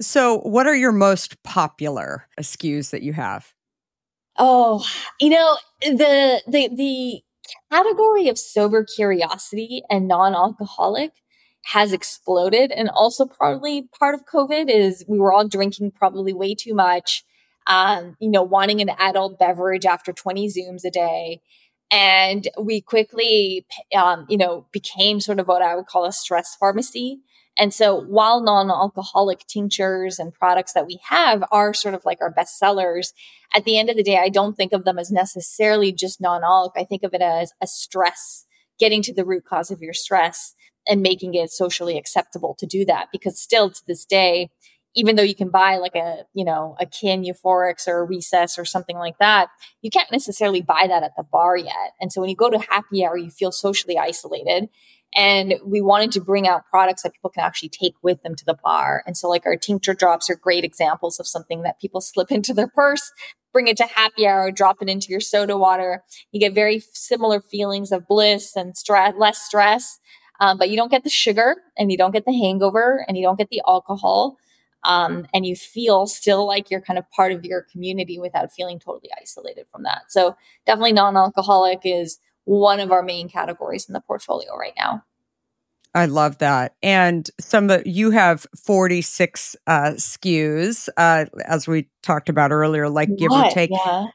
So, 0.00 0.38
what 0.40 0.66
are 0.66 0.76
your 0.76 0.92
most 0.92 1.42
popular 1.42 2.28
SKUs 2.38 2.90
that 2.90 3.02
you 3.02 3.14
have? 3.14 3.52
Oh, 4.38 4.84
you 5.20 5.30
know, 5.30 5.56
the 5.82 6.42
the 6.46 6.68
the 6.74 7.22
category 7.72 8.28
of 8.28 8.38
sober 8.38 8.84
curiosity 8.84 9.82
and 9.90 10.08
non-alcoholic 10.08 11.12
has 11.66 11.92
exploded. 11.92 12.70
And 12.72 12.88
also 12.88 13.26
partly 13.26 13.88
part 13.98 14.14
of 14.14 14.24
COVID 14.26 14.70
is 14.70 15.04
we 15.08 15.18
were 15.18 15.32
all 15.32 15.46
drinking 15.48 15.92
probably 15.92 16.32
way 16.32 16.54
too 16.54 16.74
much, 16.74 17.24
um, 17.66 18.16
you 18.20 18.30
know, 18.30 18.42
wanting 18.42 18.80
an 18.80 18.90
adult 18.98 19.38
beverage 19.38 19.84
after 19.86 20.12
20 20.12 20.48
Zooms 20.48 20.84
a 20.84 20.90
day. 20.90 21.40
And 21.90 22.46
we 22.60 22.80
quickly, 22.82 23.66
um, 23.96 24.26
you 24.28 24.36
know, 24.36 24.66
became 24.72 25.20
sort 25.20 25.40
of 25.40 25.48
what 25.48 25.62
I 25.62 25.74
would 25.74 25.86
call 25.86 26.04
a 26.04 26.12
stress 26.12 26.54
pharmacy. 26.54 27.20
And 27.58 27.74
so 27.74 28.00
while 28.00 28.40
non-alcoholic 28.40 29.46
tinctures 29.46 30.18
and 30.18 30.32
products 30.32 30.72
that 30.74 30.86
we 30.86 31.00
have 31.08 31.42
are 31.50 31.74
sort 31.74 31.94
of 31.94 32.04
like 32.04 32.18
our 32.20 32.30
best 32.30 32.58
sellers, 32.58 33.12
at 33.54 33.64
the 33.64 33.78
end 33.78 33.90
of 33.90 33.96
the 33.96 34.02
day, 34.02 34.18
I 34.18 34.28
don't 34.28 34.56
think 34.56 34.72
of 34.72 34.84
them 34.84 34.98
as 34.98 35.10
necessarily 35.10 35.92
just 35.92 36.20
non-alc. 36.20 36.74
I 36.76 36.84
think 36.84 37.02
of 37.02 37.14
it 37.14 37.22
as 37.22 37.52
a 37.60 37.66
stress, 37.66 38.44
getting 38.78 39.02
to 39.02 39.14
the 39.14 39.24
root 39.24 39.44
cause 39.44 39.70
of 39.70 39.82
your 39.82 39.94
stress 39.94 40.54
and 40.86 41.02
making 41.02 41.34
it 41.34 41.50
socially 41.50 41.98
acceptable 41.98 42.54
to 42.60 42.66
do 42.66 42.84
that. 42.84 43.08
Because 43.12 43.38
still 43.38 43.70
to 43.70 43.82
this 43.86 44.06
day 44.06 44.50
even 44.94 45.16
though 45.16 45.22
you 45.22 45.34
can 45.34 45.50
buy 45.50 45.76
like 45.76 45.94
a 45.94 46.24
you 46.34 46.44
know 46.44 46.74
a 46.80 46.86
kin 46.86 47.22
euphorics 47.22 47.86
or 47.86 48.00
a 48.00 48.04
recess 48.04 48.58
or 48.58 48.64
something 48.64 48.96
like 48.96 49.18
that 49.18 49.48
you 49.82 49.90
can't 49.90 50.10
necessarily 50.10 50.60
buy 50.60 50.86
that 50.88 51.02
at 51.02 51.12
the 51.16 51.22
bar 51.22 51.56
yet. 51.56 51.92
And 52.00 52.12
so 52.12 52.20
when 52.20 52.30
you 52.30 52.36
go 52.36 52.50
to 52.50 52.58
happy 52.58 53.04
hour 53.04 53.16
you 53.16 53.30
feel 53.30 53.52
socially 53.52 53.98
isolated 53.98 54.68
and 55.14 55.54
we 55.64 55.80
wanted 55.80 56.12
to 56.12 56.20
bring 56.20 56.46
out 56.46 56.66
products 56.70 57.02
that 57.02 57.12
people 57.14 57.30
can 57.30 57.42
actually 57.42 57.68
take 57.68 57.94
with 58.02 58.22
them 58.22 58.34
to 58.34 58.44
the 58.44 58.58
bar 58.62 59.02
and 59.06 59.16
so 59.16 59.28
like 59.28 59.46
our 59.46 59.56
tincture 59.56 59.94
drops 59.94 60.28
are 60.28 60.36
great 60.36 60.64
examples 60.64 61.18
of 61.18 61.26
something 61.26 61.62
that 61.62 61.80
people 61.80 62.00
slip 62.02 62.30
into 62.30 62.52
their 62.52 62.68
purse 62.68 63.12
bring 63.52 63.66
it 63.66 63.76
to 63.76 63.84
happy 63.84 64.26
hour 64.26 64.50
drop 64.50 64.76
it 64.80 64.88
into 64.88 65.08
your 65.08 65.20
soda 65.20 65.56
water 65.56 66.02
you 66.32 66.40
get 66.40 66.54
very 66.54 66.80
similar 66.92 67.40
feelings 67.40 67.92
of 67.92 68.06
bliss 68.06 68.54
and 68.56 68.76
stress 68.76 69.14
less 69.16 69.38
stress 69.38 69.98
um, 70.40 70.58
but 70.58 70.70
you 70.70 70.76
don't 70.76 70.90
get 70.90 71.04
the 71.04 71.10
sugar 71.10 71.56
and 71.76 71.90
you 71.90 71.98
don't 71.98 72.12
get 72.12 72.24
the 72.24 72.32
hangover 72.32 73.04
and 73.08 73.16
you 73.16 73.22
don't 73.22 73.38
get 73.38 73.50
the 73.50 73.62
alcohol. 73.66 74.36
Um, 74.84 75.26
and 75.34 75.44
you 75.44 75.56
feel 75.56 76.06
still 76.06 76.46
like 76.46 76.70
you're 76.70 76.80
kind 76.80 76.98
of 76.98 77.10
part 77.10 77.32
of 77.32 77.44
your 77.44 77.62
community 77.62 78.18
without 78.18 78.52
feeling 78.52 78.78
totally 78.78 79.10
isolated 79.20 79.66
from 79.70 79.82
that. 79.82 80.02
So 80.08 80.36
definitely 80.66 80.92
non-alcoholic 80.92 81.80
is 81.82 82.20
one 82.48 82.80
of 82.80 82.90
our 82.90 83.02
main 83.02 83.28
categories 83.28 83.86
in 83.88 83.92
the 83.92 84.00
portfolio 84.00 84.56
right 84.56 84.72
now. 84.78 85.04
I 85.94 86.06
love 86.06 86.38
that. 86.38 86.74
And 86.82 87.28
some 87.38 87.68
of 87.70 87.86
you 87.86 88.10
have 88.10 88.46
46 88.64 89.56
uh, 89.66 89.72
SKUs, 89.96 90.88
uh, 90.96 91.26
as 91.44 91.68
we 91.68 91.88
talked 92.02 92.28
about 92.30 92.50
earlier, 92.50 92.88
like 92.88 93.10
give 93.16 93.30
what? 93.30 93.48
or 93.48 93.50
take. 93.50 93.70
Yeah. 93.70 94.06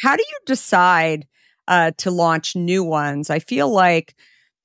How 0.00 0.16
do 0.16 0.22
you 0.26 0.38
decide 0.46 1.26
uh, 1.68 1.90
to 1.98 2.10
launch 2.10 2.56
new 2.56 2.82
ones? 2.82 3.28
I 3.28 3.40
feel 3.40 3.70
like 3.70 4.14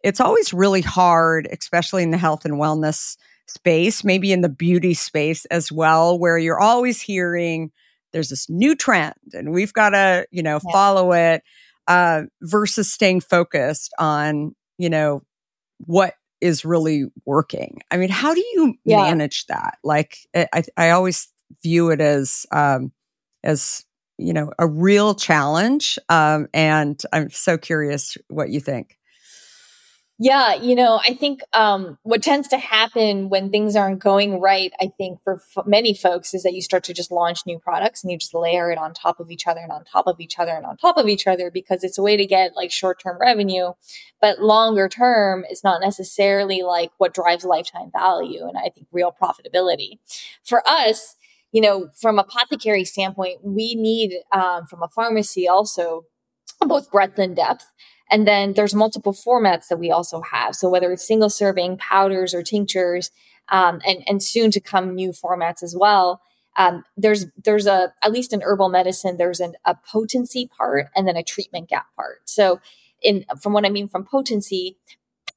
it's 0.04 0.22
always 0.22 0.54
really 0.54 0.82
hard, 0.82 1.50
especially 1.52 2.04
in 2.04 2.12
the 2.12 2.18
health 2.18 2.46
and 2.46 2.56
wellness 2.56 3.18
space, 3.46 4.06
maybe 4.06 4.32
in 4.32 4.42
the 4.42 4.50
beauty 4.50 4.94
space 4.94 5.44
as 5.46 5.70
well, 5.70 6.18
where 6.18 6.38
you're 6.38 6.60
always 6.60 7.02
hearing 7.02 7.72
there's 8.14 8.30
this 8.30 8.50
new 8.50 8.74
trend 8.74 9.16
and 9.34 9.52
we've 9.52 9.74
got 9.74 9.90
to, 9.90 10.26
you 10.32 10.42
know, 10.42 10.60
yeah. 10.66 10.72
follow 10.72 11.12
it 11.12 11.44
uh, 11.88 12.24
versus 12.42 12.92
staying 12.92 13.22
focused 13.22 13.94
on, 14.00 14.56
you 14.78 14.90
know, 14.90 15.22
what 15.86 16.16
is 16.42 16.64
really 16.66 17.06
working. 17.26 17.80
I 17.90 17.98
mean, 17.98 18.10
how 18.10 18.34
do 18.34 18.42
you 18.54 18.76
yeah. 18.86 19.04
manage 19.04 19.46
that? 19.48 19.78
Like, 19.84 20.18
I, 20.36 20.64
I 20.76 20.90
always 20.92 21.28
view 21.64 21.90
it 21.90 22.02
as, 22.02 22.46
um, 22.52 22.92
as, 23.44 23.86
you 24.18 24.34
know, 24.34 24.52
a 24.60 24.68
real 24.68 25.16
challenge. 25.16 25.98
Um, 26.10 26.48
and 26.54 27.02
I'm 27.14 27.30
so 27.30 27.58
curious 27.58 28.18
what 28.28 28.50
you 28.50 28.60
think. 28.60 28.97
Yeah, 30.20 30.56
you 30.56 30.74
know, 30.74 31.00
I 31.08 31.14
think 31.14 31.42
um, 31.54 32.00
what 32.02 32.24
tends 32.24 32.48
to 32.48 32.58
happen 32.58 33.30
when 33.30 33.52
things 33.52 33.76
aren't 33.76 34.00
going 34.00 34.42
right, 34.42 34.74
I 34.82 34.90
think 34.98 35.20
for 35.24 35.36
f- 35.36 35.68
many 35.68 35.94
folks, 35.94 36.34
is 36.34 36.42
that 36.42 36.56
you 36.56 36.62
start 36.64 36.84
to 36.86 36.94
just 36.94 37.12
launch 37.12 37.46
new 37.46 37.60
products 37.60 38.04
and 38.04 38.12
you 38.12 38.18
just 38.18 38.34
layer 38.34 38.72
it 38.72 38.80
on 38.80 38.96
top 38.96 39.20
of 39.20 39.30
each 39.30 39.46
other 39.46 39.60
and 39.60 39.72
on 39.72 39.84
top 39.86 40.08
of 40.08 40.20
each 40.20 40.40
other 40.40 40.54
and 40.54 40.66
on 40.66 40.76
top 40.76 40.98
of 40.98 41.08
each 41.08 41.28
other 41.28 41.52
because 41.52 41.84
it's 41.84 42.00
a 42.00 42.02
way 42.02 42.18
to 42.18 42.26
get 42.26 42.56
like 42.56 42.72
short 42.72 43.00
term 43.00 43.20
revenue. 43.22 43.74
But 44.20 44.40
longer 44.42 44.90
term 44.90 45.46
is 45.52 45.64
not 45.64 45.82
necessarily 45.82 46.64
like 46.64 46.90
what 46.98 47.14
drives 47.14 47.46
lifetime 47.46 47.92
value 47.92 48.48
and 48.48 48.58
I 48.58 48.70
think 48.70 48.88
real 48.92 49.14
profitability. 49.22 50.00
For 50.44 50.68
us, 50.68 51.16
you 51.52 51.62
know, 51.62 51.90
from 51.96 52.18
Apothékary 52.18 52.88
standpoint, 52.88 53.42
we 53.44 53.76
need 53.76 54.16
um, 54.32 54.66
from 54.66 54.82
a 54.82 54.88
pharmacy 54.88 55.48
also 55.48 56.06
both 56.66 56.90
breadth 56.90 57.20
and 57.20 57.36
depth. 57.36 57.66
And 58.10 58.28
then 58.28 58.54
there's 58.54 58.74
multiple 58.74 59.14
formats 59.14 59.68
that 59.68 59.78
we 59.78 59.92
also 59.92 60.22
have. 60.22 60.56
So 60.56 60.70
whether 60.70 60.92
it's 60.92 61.06
single 61.06 61.30
serving, 61.30 61.78
powders, 61.78 62.34
or 62.34 62.42
tinctures, 62.42 63.12
um, 63.50 63.82
and 63.86 64.04
and 64.08 64.22
soon 64.22 64.52
to 64.52 64.60
come 64.60 64.96
new 64.96 65.12
formats 65.12 65.64
as 65.64 65.76
well. 65.78 66.22
Um, 66.58 66.84
there's 66.96 67.28
there's 67.44 67.68
a 67.68 67.94
at 68.04 68.12
least 68.12 68.34
in 68.34 68.42
herbal 68.42 68.70
medicine 68.70 69.18
there's 69.18 69.40
an, 69.40 69.54
a 69.66 69.76
potency 69.76 70.50
part 70.58 70.88
and 70.96 71.08
then 71.08 71.16
a 71.16 71.24
treatment 71.24 71.70
gap 71.70 71.86
part. 71.96 72.22
So 72.26 72.60
in 73.02 73.26
from 73.42 73.54
what 73.54 73.66
I 73.66 73.70
mean 73.70 73.88
from 73.88 74.06
potency, 74.06 74.78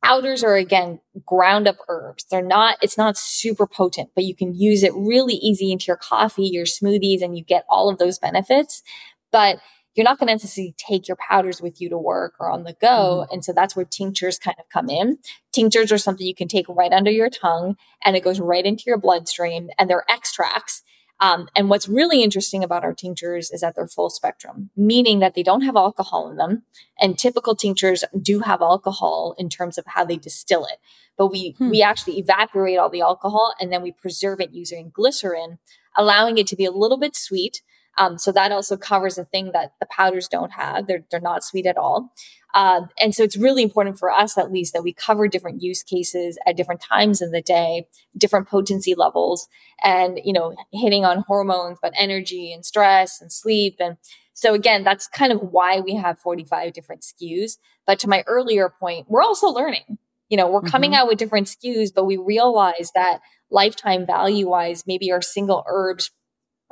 powders 0.03 0.43
are 0.43 0.57
again 0.57 1.01
ground 1.27 1.69
up 1.69 1.77
herbs. 1.89 2.25
They're 2.31 2.43
not 2.43 2.79
it's 2.83 2.99
not 2.99 3.17
super 3.17 3.67
potent, 3.67 4.11
but 4.15 4.25
you 4.25 4.35
can 4.35 4.55
use 4.55 4.83
it 4.83 4.95
really 4.95 5.35
easy 5.35 5.71
into 5.71 5.87
your 5.89 5.97
coffee, 5.97 6.47
your 6.47 6.65
smoothies, 6.65 7.23
and 7.23 7.37
you 7.37 7.45
get 7.45 7.65
all 7.69 7.91
of 7.91 7.99
those 7.99 8.19
benefits. 8.19 8.83
But 9.31 9.61
you're 9.95 10.05
not 10.05 10.19
going 10.19 10.29
to 10.29 10.35
necessarily 10.35 10.75
take 10.77 11.09
your 11.09 11.17
powders 11.17 11.61
with 11.61 11.81
you 11.81 11.89
to 11.89 11.99
work 11.99 12.35
or 12.39 12.51
on 12.51 12.65
the 12.65 12.77
go. 12.81 13.25
Mm-hmm. 13.25 13.35
And 13.35 13.45
so 13.45 13.53
that's 13.53 13.75
where 13.75 13.85
tinctures 13.85 14.39
kind 14.39 14.57
of 14.59 14.69
come 14.69 14.89
in. 14.89 15.19
Tinctures 15.53 15.91
are 15.93 15.99
something 15.99 16.27
you 16.27 16.35
can 16.35 16.49
take 16.49 16.67
right 16.69 16.93
under 16.93 17.11
your 17.11 17.31
tongue 17.31 17.77
and 18.05 18.17
it 18.17 18.25
goes 18.25 18.41
right 18.41 18.65
into 18.65 18.85
your 18.87 18.99
bloodstream 18.99 19.71
and 19.79 19.91
they're 19.91 20.05
extracts. 20.09 20.83
Um, 21.23 21.49
and 21.55 21.69
what's 21.69 21.87
really 21.87 22.23
interesting 22.23 22.65
about 22.65 22.83
our 22.83 22.95
tinctures 22.95 23.51
is 23.51 23.61
that 23.61 23.75
they're 23.75 23.87
full 23.87 24.09
spectrum, 24.09 24.71
meaning 24.75 25.19
that 25.19 25.35
they 25.35 25.43
don't 25.43 25.61
have 25.63 25.77
alcohol 25.77 26.31
in 26.31 26.37
them. 26.37 26.63
And 26.99 27.19
typical 27.19 27.55
tinctures 27.55 28.05
do 28.21 28.41
have 28.41 28.63
alcohol 28.63 29.35
in 29.37 29.51
terms 29.51 29.77
of 29.77 29.85
how 29.87 30.05
they 30.07 30.17
distill 30.17 30.65
it. 30.65 30.79
But 31.19 31.27
we, 31.27 31.57
hmm. 31.59 31.69
we 31.69 31.83
actually 31.83 32.19
evaporate 32.19 32.79
all 32.79 32.89
the 32.89 33.03
alcohol 33.03 33.55
and 33.61 33.71
then 33.71 33.83
we 33.83 33.93
preserve 33.93 34.41
it 34.41 34.53
using 34.53 34.93
glycerin, 34.95 35.59
allowing 35.95 36.39
it 36.39 36.47
to 36.47 36.57
be 36.57 36.65
a 36.65 36.71
little 36.71 36.99
bit 36.99 37.15
sweet, 37.15 37.61
um, 37.99 38.19
so 38.19 38.33
that 38.33 38.53
also 38.53 38.77
covers 38.77 39.19
a 39.19 39.25
thing 39.25 39.51
that 39.53 39.73
the 39.81 39.87
powders 39.87 40.29
don't 40.29 40.53
have. 40.53 40.87
They're, 40.87 41.05
they're 41.11 41.21
not 41.21 41.45
sweet 41.45 41.67
at 41.67 41.77
all. 41.77 42.13
Uh, 42.55 42.83
and 43.01 43.15
so 43.15 43.23
it's 43.23 43.37
really 43.37 43.63
important 43.63 43.99
for 43.99 44.11
us, 44.11 44.37
at 44.37 44.51
least, 44.51 44.73
that 44.73 44.83
we 44.83 44.93
cover 44.93 45.29
different 45.29 45.63
use 45.63 45.83
cases 45.83 46.39
at 46.47 46.57
different 46.57 46.81
times 46.81 47.21
in 47.21 47.31
the 47.31 47.43
day, 47.43 47.87
different 48.17 48.49
potency 48.49 48.95
levels, 48.95 49.49
and 49.85 50.21
you 50.25 50.33
know, 50.33 50.55
hitting 50.73 51.05
on 51.05 51.25
hormones, 51.27 51.79
but 51.81 51.93
energy 51.97 52.53
and 52.53 52.65
stress 52.65 53.21
and 53.21 53.31
sleep. 53.31 53.77
And 53.79 53.97
so 54.33 54.55
again, 54.55 54.83
that's 54.83 55.07
kind 55.07 55.33
of 55.33 55.41
why 55.41 55.81
we 55.81 55.95
have 55.95 56.19
45 56.19 56.73
different 56.73 57.03
SKUs. 57.03 57.59
But 57.87 57.99
to 58.01 58.09
my 58.09 58.25
earlier 58.27 58.69
point, 58.69 59.07
we're 59.09 59.23
also 59.23 59.49
learning. 59.49 59.99
You 60.29 60.37
know, 60.37 60.49
we're 60.49 60.63
coming 60.63 60.93
mm-hmm. 60.93 61.01
out 61.01 61.09
with 61.09 61.19
different 61.19 61.49
SKUs, 61.49 61.93
but 61.95 62.05
we 62.05 62.17
realize 62.17 62.93
that 62.95 63.21
lifetime 63.51 64.07
value 64.07 64.49
wise, 64.49 64.85
maybe 64.87 65.11
our 65.11 65.21
single 65.21 65.65
herbs 65.69 66.11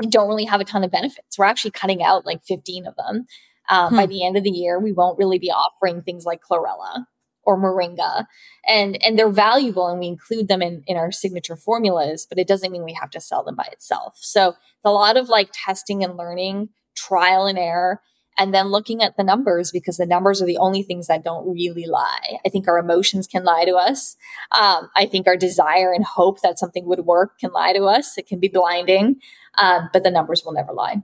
don't 0.06 0.28
really 0.28 0.44
have 0.44 0.60
a 0.60 0.64
ton 0.64 0.84
of 0.84 0.90
benefits. 0.90 1.38
We're 1.38 1.44
actually 1.44 1.72
cutting 1.72 2.02
out 2.02 2.26
like 2.26 2.42
15 2.44 2.86
of 2.86 2.96
them. 2.96 3.26
Uh, 3.68 3.88
hmm. 3.88 3.96
By 3.96 4.06
the 4.06 4.24
end 4.24 4.36
of 4.36 4.44
the 4.44 4.50
year, 4.50 4.78
we 4.78 4.92
won't 4.92 5.18
really 5.18 5.38
be 5.38 5.50
offering 5.50 6.02
things 6.02 6.24
like 6.24 6.40
chlorella 6.40 7.04
or 7.44 7.58
moringa, 7.58 8.26
and 8.66 9.02
and 9.04 9.18
they're 9.18 9.30
valuable, 9.30 9.88
and 9.88 10.00
we 10.00 10.06
include 10.06 10.48
them 10.48 10.62
in 10.62 10.82
in 10.86 10.96
our 10.96 11.12
signature 11.12 11.56
formulas. 11.56 12.26
But 12.28 12.38
it 12.38 12.48
doesn't 12.48 12.72
mean 12.72 12.84
we 12.84 12.94
have 12.94 13.10
to 13.10 13.20
sell 13.20 13.42
them 13.44 13.56
by 13.56 13.68
itself. 13.72 14.16
So 14.20 14.50
it's 14.50 14.84
a 14.84 14.90
lot 14.90 15.16
of 15.16 15.28
like 15.28 15.50
testing 15.52 16.02
and 16.02 16.16
learning, 16.16 16.70
trial 16.94 17.46
and 17.46 17.58
error, 17.58 18.00
and 18.38 18.54
then 18.54 18.68
looking 18.68 19.02
at 19.02 19.16
the 19.16 19.24
numbers 19.24 19.72
because 19.72 19.96
the 19.96 20.06
numbers 20.06 20.40
are 20.40 20.46
the 20.46 20.56
only 20.56 20.82
things 20.82 21.08
that 21.08 21.24
don't 21.24 21.52
really 21.52 21.86
lie. 21.86 22.38
I 22.46 22.48
think 22.48 22.68
our 22.68 22.78
emotions 22.78 23.26
can 23.26 23.44
lie 23.44 23.64
to 23.64 23.74
us. 23.74 24.16
Um, 24.58 24.88
I 24.96 25.06
think 25.06 25.26
our 25.26 25.36
desire 25.36 25.92
and 25.92 26.04
hope 26.04 26.40
that 26.42 26.58
something 26.58 26.86
would 26.86 27.00
work 27.00 27.38
can 27.38 27.50
lie 27.52 27.72
to 27.72 27.84
us. 27.84 28.16
It 28.16 28.26
can 28.26 28.38
be 28.38 28.48
blinding, 28.48 29.16
um, 29.58 29.90
but 29.92 30.04
the 30.04 30.10
numbers 30.10 30.44
will 30.44 30.52
never 30.52 30.72
lie. 30.72 31.02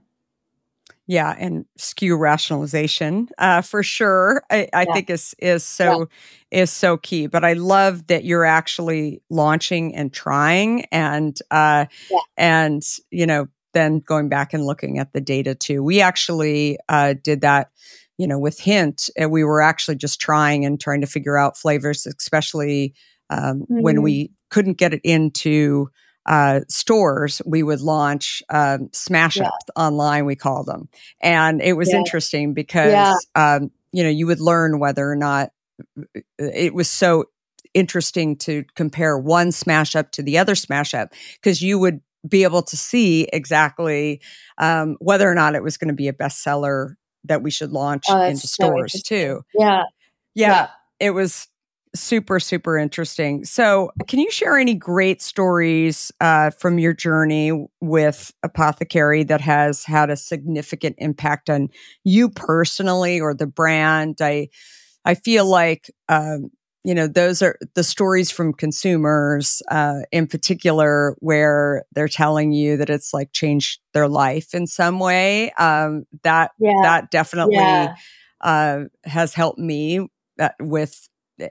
Yeah, 1.07 1.35
and 1.37 1.65
SKU 1.77 2.17
rationalization 2.17 3.29
uh, 3.37 3.61
for 3.61 3.83
sure. 3.83 4.41
I, 4.49 4.67
I 4.73 4.85
yeah. 4.87 4.93
think 4.93 5.09
is 5.11 5.35
is 5.37 5.63
so 5.63 6.09
yeah. 6.51 6.63
is 6.63 6.71
so 6.71 6.97
key. 6.97 7.27
But 7.27 7.45
I 7.45 7.53
love 7.53 8.07
that 8.07 8.23
you're 8.23 8.45
actually 8.45 9.21
launching 9.29 9.95
and 9.95 10.11
trying, 10.11 10.85
and 10.85 11.39
uh, 11.51 11.85
yeah. 12.09 12.19
and 12.37 12.83
you 13.11 13.27
know 13.27 13.47
then 13.75 13.99
going 13.99 14.27
back 14.27 14.53
and 14.53 14.65
looking 14.65 14.97
at 14.97 15.13
the 15.13 15.21
data 15.21 15.53
too. 15.53 15.83
We 15.83 16.01
actually 16.01 16.79
uh, 16.89 17.13
did 17.21 17.41
that, 17.41 17.69
you 18.17 18.27
know, 18.27 18.39
with 18.39 18.59
Hint, 18.59 19.11
and 19.15 19.31
we 19.31 19.43
were 19.43 19.61
actually 19.61 19.97
just 19.97 20.19
trying 20.19 20.65
and 20.65 20.81
trying 20.81 21.01
to 21.01 21.07
figure 21.07 21.37
out 21.37 21.57
flavors, 21.57 22.07
especially 22.07 22.95
um, 23.29 23.61
mm-hmm. 23.61 23.81
when 23.81 24.01
we 24.01 24.31
couldn't 24.49 24.79
get 24.79 24.95
it 24.95 25.01
into 25.03 25.89
uh, 26.25 26.61
stores, 26.67 27.41
we 27.45 27.61
would 27.61 27.81
launch 27.81 28.41
um, 28.49 28.89
smash 28.93 29.39
ups 29.39 29.65
yeah. 29.67 29.83
online, 29.83 30.25
we 30.25 30.35
call 30.35 30.63
them. 30.63 30.89
And 31.21 31.61
it 31.61 31.73
was 31.73 31.91
yeah. 31.91 31.99
interesting 31.99 32.53
because, 32.53 32.91
yeah. 32.91 33.13
um, 33.35 33.71
you 33.91 34.03
know, 34.03 34.09
you 34.09 34.25
would 34.25 34.39
learn 34.39 34.79
whether 34.79 35.07
or 35.09 35.15
not 35.15 35.51
it 36.39 36.73
was 36.73 36.89
so 36.89 37.25
interesting 37.73 38.37
to 38.37 38.63
compare 38.75 39.17
one 39.17 39.51
smash 39.51 39.95
up 39.95 40.11
to 40.11 40.23
the 40.23 40.37
other 40.37 40.55
smash 40.55 40.93
up 40.93 41.13
because 41.35 41.61
you 41.61 41.77
would 41.77 42.01
be 42.27 42.43
able 42.43 42.63
to 42.63 42.77
see 42.77 43.27
exactly 43.31 44.21
um, 44.57 44.97
whether 44.99 45.29
or 45.29 45.35
not 45.35 45.55
it 45.55 45.63
was 45.63 45.77
going 45.77 45.89
to 45.89 45.93
be 45.93 46.07
a 46.07 46.13
bestseller 46.13 46.95
that 47.23 47.41
we 47.41 47.51
should 47.51 47.71
launch 47.71 48.05
oh, 48.09 48.21
into 48.21 48.47
so 48.47 48.65
stores 48.65 48.93
too. 49.03 49.41
Yeah. 49.57 49.83
yeah. 50.33 50.49
yeah. 50.49 50.67
It 50.99 51.11
was 51.11 51.47
super, 51.95 52.39
super 52.39 52.77
interesting. 52.77 53.45
So, 53.45 53.91
can 54.07 54.19
you 54.19 54.29
share 54.31 54.57
any 54.57 54.75
great 54.75 55.21
stories 55.21 56.11
uh, 56.21 56.51
from 56.51 56.77
your 56.77 56.93
journey 56.93 57.67
with 57.81 58.33
Apothékary 58.45 59.27
that 59.27 59.41
has 59.41 59.83
had 59.83 60.09
a 60.09 60.17
significant 60.17 60.95
impact 60.99 61.49
on 61.49 61.69
you 62.03 62.29
personally 62.29 63.19
or 63.19 63.33
the 63.33 63.47
brand? 63.47 64.17
I 64.21 64.49
I 65.05 65.15
feel 65.15 65.45
like 65.45 65.91
um, 66.09 66.49
you 66.85 66.93
know 66.93 67.07
those 67.07 67.41
are 67.41 67.57
the 67.73 67.83
stories 67.83 68.29
from 68.29 68.53
consumers 68.53 69.61
uh, 69.69 70.01
in 70.11 70.27
particular 70.27 71.15
where 71.19 71.83
they're 71.93 72.07
telling 72.07 72.51
you 72.51 72.77
that 72.77 72.89
it's 72.89 73.13
like 73.13 73.31
changed 73.33 73.81
their 73.93 74.07
life 74.07 74.53
in 74.53 74.67
some 74.67 74.99
way 74.99 75.51
um, 75.53 76.05
that 76.23 76.51
yeah. 76.59 76.71
that 76.83 77.11
definitely 77.11 77.55
yeah. 77.55 77.95
uh, 78.41 78.83
has 79.03 79.33
helped 79.33 79.59
me 79.59 80.07
uh, 80.39 80.49
with 80.59 81.09
eh, 81.39 81.49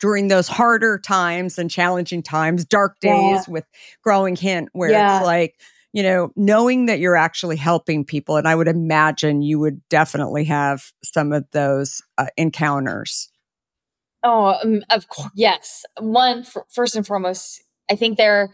during 0.00 0.28
those 0.28 0.48
harder 0.48 0.98
times 0.98 1.58
and 1.58 1.70
challenging 1.70 2.22
times 2.22 2.64
dark 2.64 2.98
days 3.00 3.12
yeah. 3.46 3.52
with 3.52 3.64
growing 4.02 4.34
hint 4.34 4.70
where 4.72 4.90
it's 4.90 5.26
like 5.26 5.60
you 5.92 6.02
know 6.02 6.32
knowing 6.36 6.86
that 6.86 7.00
you're 7.00 7.16
actually 7.16 7.56
helping 7.56 8.04
people 8.04 8.36
and 8.36 8.48
i 8.48 8.54
would 8.54 8.68
imagine 8.68 9.42
you 9.42 9.58
would 9.58 9.86
definitely 9.90 10.44
have 10.44 10.90
some 11.04 11.32
of 11.32 11.44
those 11.50 12.00
uh, 12.16 12.26
encounters 12.38 13.29
Oh, 14.22 14.58
um, 14.62 14.82
of 14.90 15.08
course, 15.08 15.30
yes. 15.34 15.84
One 15.98 16.40
f- 16.40 16.56
first 16.68 16.94
and 16.96 17.06
foremost, 17.06 17.62
I 17.90 17.96
think 17.96 18.18
there. 18.18 18.50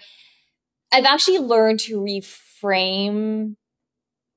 I've 0.92 1.06
actually 1.06 1.38
learned 1.40 1.80
to 1.82 1.98
reframe 2.00 3.56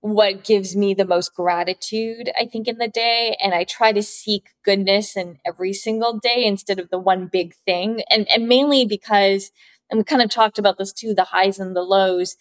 what 0.01 0.43
gives 0.45 0.75
me 0.75 0.93
the 0.93 1.05
most 1.05 1.35
gratitude. 1.35 2.31
I 2.39 2.45
think 2.47 2.67
in 2.67 2.79
the 2.79 2.89
day, 2.89 3.37
and 3.43 3.53
I 3.55 3.65
try 3.65 3.93
to 3.93 4.03
seek 4.03 4.49
goodness 4.65 5.17
in 5.17 5.39
every 5.45 5.73
single 5.73 6.19
day 6.19 6.45
instead 6.45 6.79
of 6.79 6.89
the 6.91 6.99
one 6.99 7.27
big 7.27 7.55
thing, 7.67 8.03
and 8.11 8.27
and 8.31 8.49
mainly 8.49 8.85
because 8.85 9.51
and 9.91 9.99
we 9.99 10.05
kind 10.05 10.23
of 10.23 10.31
talked 10.31 10.59
about 10.59 10.79
this 10.79 10.93
too, 10.93 11.15
the 11.15 11.25
highs 11.25 11.59
and 11.59 11.75
the 11.75 11.83
lows. 11.83 12.37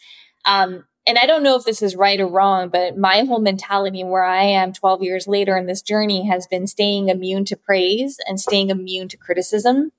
Um, 0.47 0.87
and 1.09 1.17
I 1.19 1.25
don't 1.25 1.43
know 1.43 1.57
if 1.57 1.65
this 1.65 1.81
is 1.81 1.97
right 1.97 2.21
or 2.21 2.29
wrong, 2.29 2.69
but 2.69 2.99
my 2.99 3.25
whole 3.25 3.41
mentality 3.41 4.05
where 4.05 4.25
I 4.25 4.43
am 4.43 4.75
12 4.75 5.03
years 5.03 5.27
later 5.27 5.57
in 5.57 5.65
this 5.65 5.81
journey 5.81 6.29
has 6.29 6.47
been 6.47 6.67
staying 6.67 7.09
immune 7.09 7.47
to 7.47 7.57
praise 7.57 8.19
and 8.29 8.39
staying 8.39 8.69
immune 8.69 9.09
to 9.09 9.17
criticism. 9.17 9.91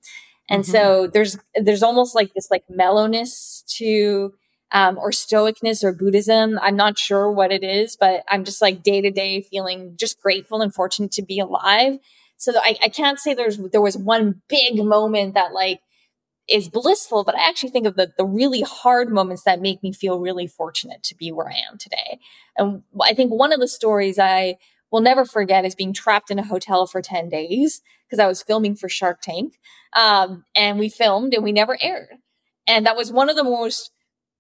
And 0.49 0.64
mm-hmm. 0.64 0.72
so 0.72 1.07
there's 1.07 1.38
there's 1.55 1.82
almost 1.82 2.14
like 2.14 2.34
this 2.36 2.51
like 2.51 2.64
mellowness 2.70 3.64
to 3.78 4.36
um, 4.72 4.99
or 4.99 5.10
stoicness 5.10 5.84
or 5.84 5.93
Buddhism. 5.93 6.60
I'm 6.62 6.76
not 6.76 6.99
sure 6.99 7.32
what 7.32 7.51
it 7.51 7.64
is, 7.64 7.97
but 7.99 8.24
I'm 8.30 8.43
just 8.43 8.62
like 8.62 8.84
day 8.84 9.01
to 9.01 9.10
day 9.10 9.41
feeling 9.41 9.95
just 9.99 10.22
grateful 10.22 10.62
and 10.62 10.74
fortunate 10.74 11.12
to 11.14 11.24
be 11.24 11.39
alive. 11.39 11.97
So 12.38 12.53
I, 12.55 12.78
I 12.84 12.89
can't 12.89 13.20
say 13.20 13.34
there's 13.34 13.57
there 13.57 13.82
was 13.82 13.97
one 13.97 14.43
big 14.47 14.84
moment 14.84 15.34
that 15.34 15.53
like 15.53 15.82
is 16.52 16.70
blissful, 16.70 17.24
but 17.24 17.36
I 17.36 17.47
actually 17.47 17.70
think 17.70 17.86
of 17.86 17.95
the, 17.95 18.12
the 18.18 18.26
really 18.26 18.62
hard 18.62 19.10
moments 19.10 19.43
that 19.43 19.62
make 19.62 19.82
me 19.84 19.91
feel 19.91 20.20
really 20.20 20.47
fortunate 20.47 21.04
to 21.04 21.16
be 21.16 21.32
where 21.32 21.50
I 21.50 21.58
am 21.72 21.78
today. 21.78 22.20
And 22.58 22.84
I 23.02 23.14
think 23.14 23.32
one 23.32 23.54
of 23.54 23.60
the 23.60 23.68
stories 23.68 24.20
I 24.20 24.58
will 24.91 25.02
never 25.02 25.26
forget 25.26 25.66
is 25.66 25.76
being 25.76 25.93
trapped 25.93 26.32
in 26.32 26.39
a 26.39 26.43
hotel 26.45 26.88
for 26.88 27.02
10 27.02 27.30
days 27.30 27.82
because 28.08 28.20
I 28.20 28.28
was 28.28 28.41
filming 28.41 28.76
for 28.76 28.89
Shark 28.89 29.22
Tank. 29.22 29.60
Um, 29.95 30.45
and 30.56 30.80
we 30.80 30.89
filmed 30.89 31.34
and 31.34 31.43
we 31.43 31.52
never 31.52 31.78
aired. 31.82 32.18
And 32.68 32.86
that 32.86 32.95
was 32.95 33.12
one 33.12 33.30
of 33.30 33.36
the 33.36 33.43
most 33.43 33.91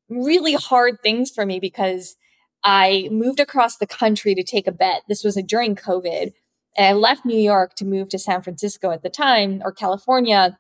really 0.09 0.53
hard 0.53 1.01
things 1.01 1.31
for 1.31 1.45
me 1.45 1.59
because 1.59 2.15
I 2.63 3.07
moved 3.11 3.39
across 3.39 3.77
the 3.77 3.87
country 3.87 4.35
to 4.35 4.43
take 4.43 4.67
a 4.67 4.71
bet. 4.71 5.03
This 5.07 5.23
was 5.23 5.35
during 5.47 5.75
COVID. 5.75 6.33
And 6.77 6.85
I 6.85 6.93
left 6.93 7.25
New 7.25 7.39
York 7.39 7.75
to 7.75 7.85
move 7.85 8.09
to 8.09 8.19
San 8.19 8.41
Francisco 8.41 8.91
at 8.91 9.03
the 9.03 9.09
time 9.09 9.61
or 9.63 9.71
California. 9.71 10.57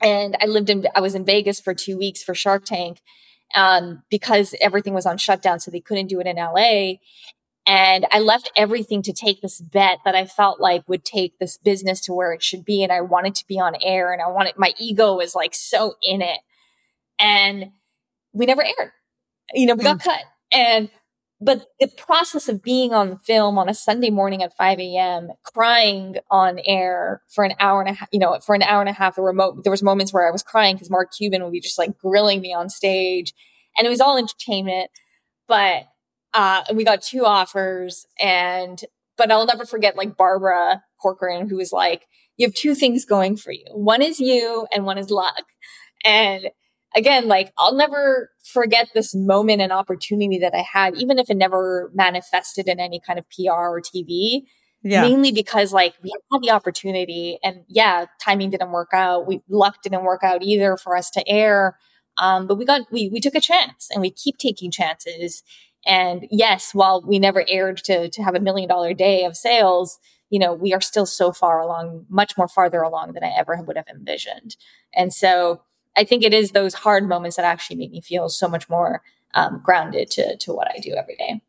And 0.00 0.36
I 0.40 0.46
lived 0.46 0.70
in, 0.70 0.86
I 0.94 1.00
was 1.00 1.14
in 1.14 1.24
Vegas 1.24 1.60
for 1.60 1.74
two 1.74 1.98
weeks 1.98 2.22
for 2.22 2.34
Shark 2.34 2.64
Tank 2.64 3.00
um, 3.54 4.02
because 4.10 4.54
everything 4.60 4.94
was 4.94 5.06
on 5.06 5.18
shutdown. 5.18 5.60
So 5.60 5.70
they 5.70 5.80
couldn't 5.80 6.08
do 6.08 6.20
it 6.20 6.26
in 6.26 6.36
LA. 6.36 6.94
And 7.66 8.06
I 8.10 8.20
left 8.20 8.50
everything 8.56 9.02
to 9.02 9.12
take 9.12 9.42
this 9.42 9.60
bet 9.60 9.98
that 10.04 10.14
I 10.14 10.24
felt 10.24 10.58
like 10.58 10.88
would 10.88 11.04
take 11.04 11.38
this 11.38 11.58
business 11.58 12.00
to 12.02 12.14
where 12.14 12.32
it 12.32 12.42
should 12.42 12.64
be. 12.64 12.82
And 12.82 12.90
I 12.90 13.02
wanted 13.02 13.34
to 13.36 13.46
be 13.46 13.60
on 13.60 13.76
air 13.82 14.12
and 14.12 14.22
I 14.22 14.28
wanted, 14.30 14.54
my 14.56 14.72
ego 14.78 15.16
was 15.16 15.34
like 15.34 15.54
so 15.54 15.96
in 16.02 16.22
it. 16.22 16.38
And 17.18 17.72
we 18.32 18.46
never 18.46 18.64
aired. 18.64 18.92
You 19.52 19.66
know, 19.66 19.74
we 19.74 19.84
got 19.84 19.98
mm. 19.98 20.04
cut. 20.04 20.20
And 20.50 20.88
but 21.40 21.66
the 21.78 21.86
process 21.86 22.48
of 22.48 22.62
being 22.62 22.92
on 22.92 23.18
film 23.18 23.58
on 23.58 23.68
a 23.68 23.74
Sunday 23.74 24.10
morning 24.10 24.42
at 24.42 24.56
5 24.56 24.80
a.m., 24.80 25.30
crying 25.44 26.16
on 26.30 26.58
air 26.64 27.22
for 27.28 27.44
an 27.44 27.54
hour 27.60 27.80
and 27.80 27.90
a 27.90 27.92
half, 27.92 28.08
you 28.12 28.18
know, 28.18 28.36
for 28.40 28.54
an 28.56 28.62
hour 28.62 28.80
and 28.80 28.88
a 28.88 28.92
half, 28.92 29.14
there 29.14 29.24
were, 29.24 29.32
mo- 29.32 29.60
there 29.62 29.70
was 29.70 29.82
moments 29.82 30.12
where 30.12 30.26
I 30.26 30.32
was 30.32 30.42
crying 30.42 30.74
because 30.74 30.90
Mark 30.90 31.12
Cuban 31.16 31.44
would 31.44 31.52
be 31.52 31.60
just 31.60 31.78
like 31.78 31.96
grilling 31.98 32.40
me 32.40 32.52
on 32.52 32.68
stage 32.68 33.32
and 33.76 33.86
it 33.86 33.90
was 33.90 34.00
all 34.00 34.18
entertainment. 34.18 34.90
But, 35.46 35.84
uh, 36.34 36.64
we 36.74 36.84
got 36.84 37.02
two 37.02 37.24
offers 37.24 38.04
and, 38.20 38.82
but 39.16 39.30
I'll 39.30 39.46
never 39.46 39.64
forget 39.64 39.96
like 39.96 40.16
Barbara 40.16 40.82
Corcoran, 41.00 41.48
who 41.48 41.56
was 41.56 41.72
like, 41.72 42.06
you 42.36 42.46
have 42.46 42.54
two 42.54 42.74
things 42.74 43.04
going 43.04 43.36
for 43.36 43.52
you. 43.52 43.64
One 43.72 44.02
is 44.02 44.18
you 44.18 44.66
and 44.72 44.84
one 44.84 44.98
is 44.98 45.10
luck. 45.10 45.44
And 46.04 46.48
again, 46.94 47.28
like 47.28 47.52
I'll 47.58 47.74
never 47.74 48.30
forget 48.42 48.88
this 48.94 49.14
moment 49.14 49.60
and 49.60 49.72
opportunity 49.72 50.38
that 50.38 50.54
I 50.54 50.64
had, 50.70 50.96
even 50.96 51.18
if 51.18 51.30
it 51.30 51.36
never 51.36 51.90
manifested 51.94 52.68
in 52.68 52.80
any 52.80 53.00
kind 53.00 53.18
of 53.18 53.26
PR 53.30 53.52
or 53.52 53.80
TV. 53.80 54.42
Yeah. 54.82 55.02
Mainly 55.02 55.32
because 55.32 55.72
like 55.72 55.94
we 56.04 56.12
had 56.32 56.40
the 56.40 56.50
opportunity 56.50 57.38
and 57.42 57.64
yeah, 57.66 58.06
timing 58.20 58.50
didn't 58.50 58.70
work 58.70 58.90
out. 58.92 59.26
We 59.26 59.40
luck 59.48 59.82
didn't 59.82 60.04
work 60.04 60.22
out 60.22 60.42
either 60.42 60.76
for 60.76 60.96
us 60.96 61.10
to 61.10 61.28
air. 61.28 61.76
Um, 62.16 62.46
but 62.46 62.58
we 62.58 62.64
got 62.64 62.82
we 62.92 63.08
we 63.08 63.20
took 63.20 63.34
a 63.34 63.40
chance 63.40 63.88
and 63.92 64.00
we 64.00 64.10
keep 64.10 64.38
taking 64.38 64.70
chances. 64.70 65.42
And 65.84 66.26
yes, 66.30 66.74
while 66.74 67.02
we 67.02 67.18
never 67.18 67.44
aired 67.48 67.78
to 67.84 68.08
to 68.08 68.22
have 68.22 68.36
a 68.36 68.40
million 68.40 68.68
dollar 68.68 68.94
day 68.94 69.24
of 69.24 69.36
sales, 69.36 69.98
you 70.30 70.38
know, 70.38 70.52
we 70.52 70.72
are 70.72 70.80
still 70.80 71.06
so 71.06 71.32
far 71.32 71.60
along, 71.60 72.06
much 72.08 72.36
more 72.36 72.48
farther 72.48 72.82
along 72.82 73.12
than 73.12 73.24
I 73.24 73.32
ever 73.36 73.60
would 73.66 73.76
have 73.76 73.88
envisioned. 73.88 74.56
And 74.94 75.12
so 75.12 75.62
I 75.96 76.04
think 76.04 76.22
it 76.22 76.34
is 76.34 76.52
those 76.52 76.74
hard 76.74 77.08
moments 77.08 77.36
that 77.36 77.44
actually 77.44 77.76
make 77.76 77.90
me 77.90 78.00
feel 78.00 78.28
so 78.28 78.48
much 78.48 78.68
more 78.68 79.02
um, 79.34 79.60
grounded 79.62 80.10
to 80.12 80.36
to 80.36 80.52
what 80.52 80.68
I 80.68 80.78
do 80.78 80.94
every 80.94 81.16
day. 81.16 81.40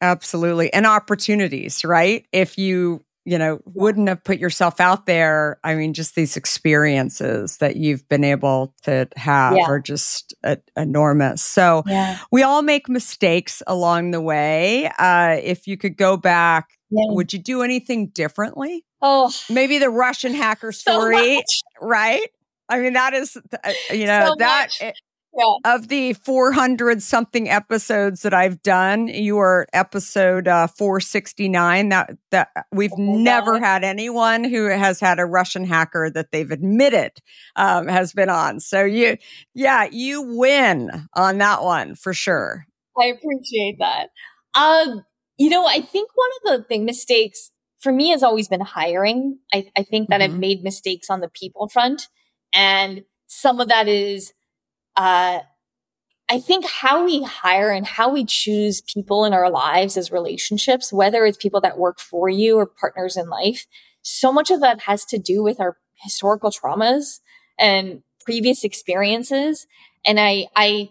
Absolutely, 0.00 0.72
and 0.72 0.86
opportunities, 0.86 1.84
right? 1.84 2.26
If 2.32 2.58
you 2.58 3.04
you 3.24 3.38
know 3.38 3.60
wouldn't 3.64 4.08
have 4.08 4.24
put 4.24 4.38
yourself 4.38 4.80
out 4.80 5.06
there, 5.06 5.58
I 5.62 5.74
mean, 5.74 5.94
just 5.94 6.14
these 6.14 6.36
experiences 6.36 7.58
that 7.58 7.76
you've 7.76 8.08
been 8.08 8.24
able 8.24 8.74
to 8.82 9.08
have 9.16 9.56
yeah. 9.56 9.64
are 9.66 9.78
just 9.78 10.34
a- 10.42 10.58
enormous. 10.76 11.42
So 11.42 11.84
yeah. 11.86 12.18
we 12.30 12.42
all 12.42 12.62
make 12.62 12.88
mistakes 12.88 13.62
along 13.66 14.10
the 14.10 14.20
way. 14.20 14.90
Uh, 14.98 15.36
if 15.40 15.66
you 15.66 15.76
could 15.76 15.96
go 15.96 16.16
back, 16.16 16.70
yeah. 16.90 17.14
would 17.14 17.32
you 17.32 17.38
do 17.38 17.62
anything 17.62 18.08
differently? 18.08 18.84
Oh, 19.00 19.32
maybe 19.48 19.78
the 19.78 19.90
Russian 19.90 20.34
hacker 20.34 20.72
story, 20.72 21.44
so 21.46 21.62
right? 21.86 22.28
I 22.72 22.80
mean, 22.80 22.94
that 22.94 23.12
is, 23.12 23.36
uh, 23.36 23.72
you 23.90 24.06
know, 24.06 24.28
so 24.28 24.34
that 24.38 24.70
yeah. 24.80 25.54
of 25.66 25.88
the 25.88 26.14
400 26.14 27.02
something 27.02 27.50
episodes 27.50 28.22
that 28.22 28.32
I've 28.32 28.62
done, 28.62 29.08
you 29.08 29.38
are 29.38 29.66
episode 29.74 30.48
uh, 30.48 30.68
469. 30.68 31.90
That 31.90 32.16
that 32.30 32.48
we've 32.72 32.92
oh 32.96 33.18
never 33.18 33.58
God. 33.58 33.62
had 33.62 33.84
anyone 33.84 34.44
who 34.44 34.68
has 34.68 35.00
had 35.00 35.18
a 35.18 35.26
Russian 35.26 35.66
hacker 35.66 36.10
that 36.14 36.32
they've 36.32 36.50
admitted 36.50 37.12
um, 37.56 37.88
has 37.88 38.14
been 38.14 38.30
on. 38.30 38.58
So 38.58 38.84
you, 38.84 39.18
yeah, 39.54 39.86
you 39.92 40.22
win 40.22 41.08
on 41.14 41.36
that 41.38 41.62
one 41.62 41.94
for 41.94 42.14
sure. 42.14 42.66
I 42.98 43.06
appreciate 43.06 43.80
that. 43.80 44.08
Um, 44.54 45.04
you 45.36 45.50
know, 45.50 45.66
I 45.66 45.82
think 45.82 46.08
one 46.14 46.30
of 46.54 46.58
the 46.58 46.64
thing 46.66 46.86
mistakes 46.86 47.50
for 47.80 47.92
me 47.92 48.10
has 48.10 48.22
always 48.22 48.48
been 48.48 48.60
hiring. 48.60 49.40
I, 49.52 49.70
I 49.76 49.82
think 49.82 50.08
that 50.08 50.22
mm-hmm. 50.22 50.34
I've 50.34 50.40
made 50.40 50.62
mistakes 50.62 51.10
on 51.10 51.20
the 51.20 51.28
people 51.28 51.68
front 51.68 52.08
and 52.52 53.04
some 53.26 53.60
of 53.60 53.68
that 53.68 53.88
is, 53.88 54.32
uh, 54.96 55.40
I 56.28 56.40
think 56.40 56.66
how 56.66 57.04
we 57.04 57.22
hire 57.22 57.70
and 57.70 57.86
how 57.86 58.10
we 58.10 58.24
choose 58.24 58.82
people 58.82 59.24
in 59.24 59.32
our 59.32 59.50
lives 59.50 59.96
as 59.96 60.12
relationships, 60.12 60.92
whether 60.92 61.26
it's 61.26 61.36
people 61.36 61.60
that 61.60 61.78
work 61.78 62.00
for 62.00 62.28
you 62.28 62.56
or 62.56 62.66
partners 62.66 63.16
in 63.16 63.28
life, 63.28 63.66
so 64.02 64.32
much 64.32 64.50
of 64.50 64.60
that 64.60 64.82
has 64.82 65.04
to 65.06 65.18
do 65.18 65.42
with 65.42 65.60
our 65.60 65.76
historical 65.94 66.50
traumas 66.50 67.20
and 67.58 68.02
previous 68.24 68.64
experiences. 68.64 69.66
And 70.04 70.18
I, 70.18 70.46
I 70.56 70.90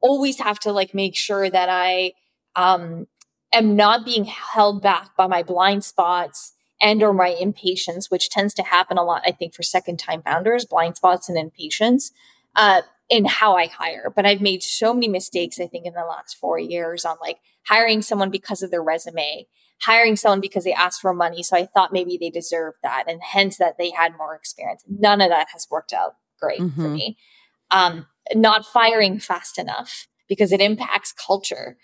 always 0.00 0.38
have 0.40 0.58
to 0.60 0.72
like 0.72 0.94
make 0.94 1.16
sure 1.16 1.50
that 1.50 1.68
I, 1.68 2.12
um, 2.54 3.06
am 3.52 3.76
not 3.76 4.04
being 4.04 4.24
held 4.24 4.82
back 4.82 5.16
by 5.16 5.26
my 5.26 5.42
blind 5.42 5.84
spots 5.84 6.52
and 6.80 7.02
or 7.02 7.12
my 7.12 7.28
impatience, 7.28 8.10
which 8.10 8.28
tends 8.28 8.54
to 8.54 8.62
happen 8.62 8.98
a 8.98 9.04
lot, 9.04 9.22
I 9.26 9.32
think, 9.32 9.54
for 9.54 9.62
second 9.62 9.98
time 9.98 10.22
founders, 10.22 10.64
blind 10.64 10.96
spots 10.96 11.28
and 11.28 11.38
impatience, 11.38 12.12
uh, 12.54 12.82
in 13.08 13.24
how 13.24 13.56
I 13.56 13.66
hire. 13.66 14.12
But 14.14 14.26
I've 14.26 14.40
made 14.40 14.62
so 14.62 14.92
many 14.92 15.08
mistakes, 15.08 15.60
I 15.60 15.66
think, 15.66 15.86
in 15.86 15.94
the 15.94 16.04
last 16.04 16.36
four 16.36 16.58
years 16.58 17.04
on 17.04 17.16
like 17.20 17.38
hiring 17.66 18.02
someone 18.02 18.30
because 18.30 18.62
of 18.62 18.70
their 18.70 18.82
resume, 18.82 19.46
hiring 19.80 20.16
someone 20.16 20.40
because 20.40 20.64
they 20.64 20.72
asked 20.72 21.00
for 21.00 21.14
money. 21.14 21.42
So 21.42 21.56
I 21.56 21.66
thought 21.66 21.92
maybe 21.92 22.16
they 22.16 22.30
deserved 22.30 22.78
that 22.82 23.04
and 23.08 23.20
hence 23.22 23.58
that 23.58 23.78
they 23.78 23.90
had 23.90 24.16
more 24.16 24.34
experience. 24.34 24.84
None 24.88 25.20
of 25.20 25.30
that 25.30 25.48
has 25.52 25.68
worked 25.70 25.92
out 25.92 26.16
great 26.40 26.60
mm-hmm. 26.60 26.82
for 26.82 26.88
me. 26.88 27.16
Um, 27.70 28.06
not 28.34 28.66
firing 28.66 29.18
fast 29.18 29.58
enough 29.58 30.06
because 30.28 30.52
it 30.52 30.60
impacts 30.60 31.12
culture. 31.12 31.76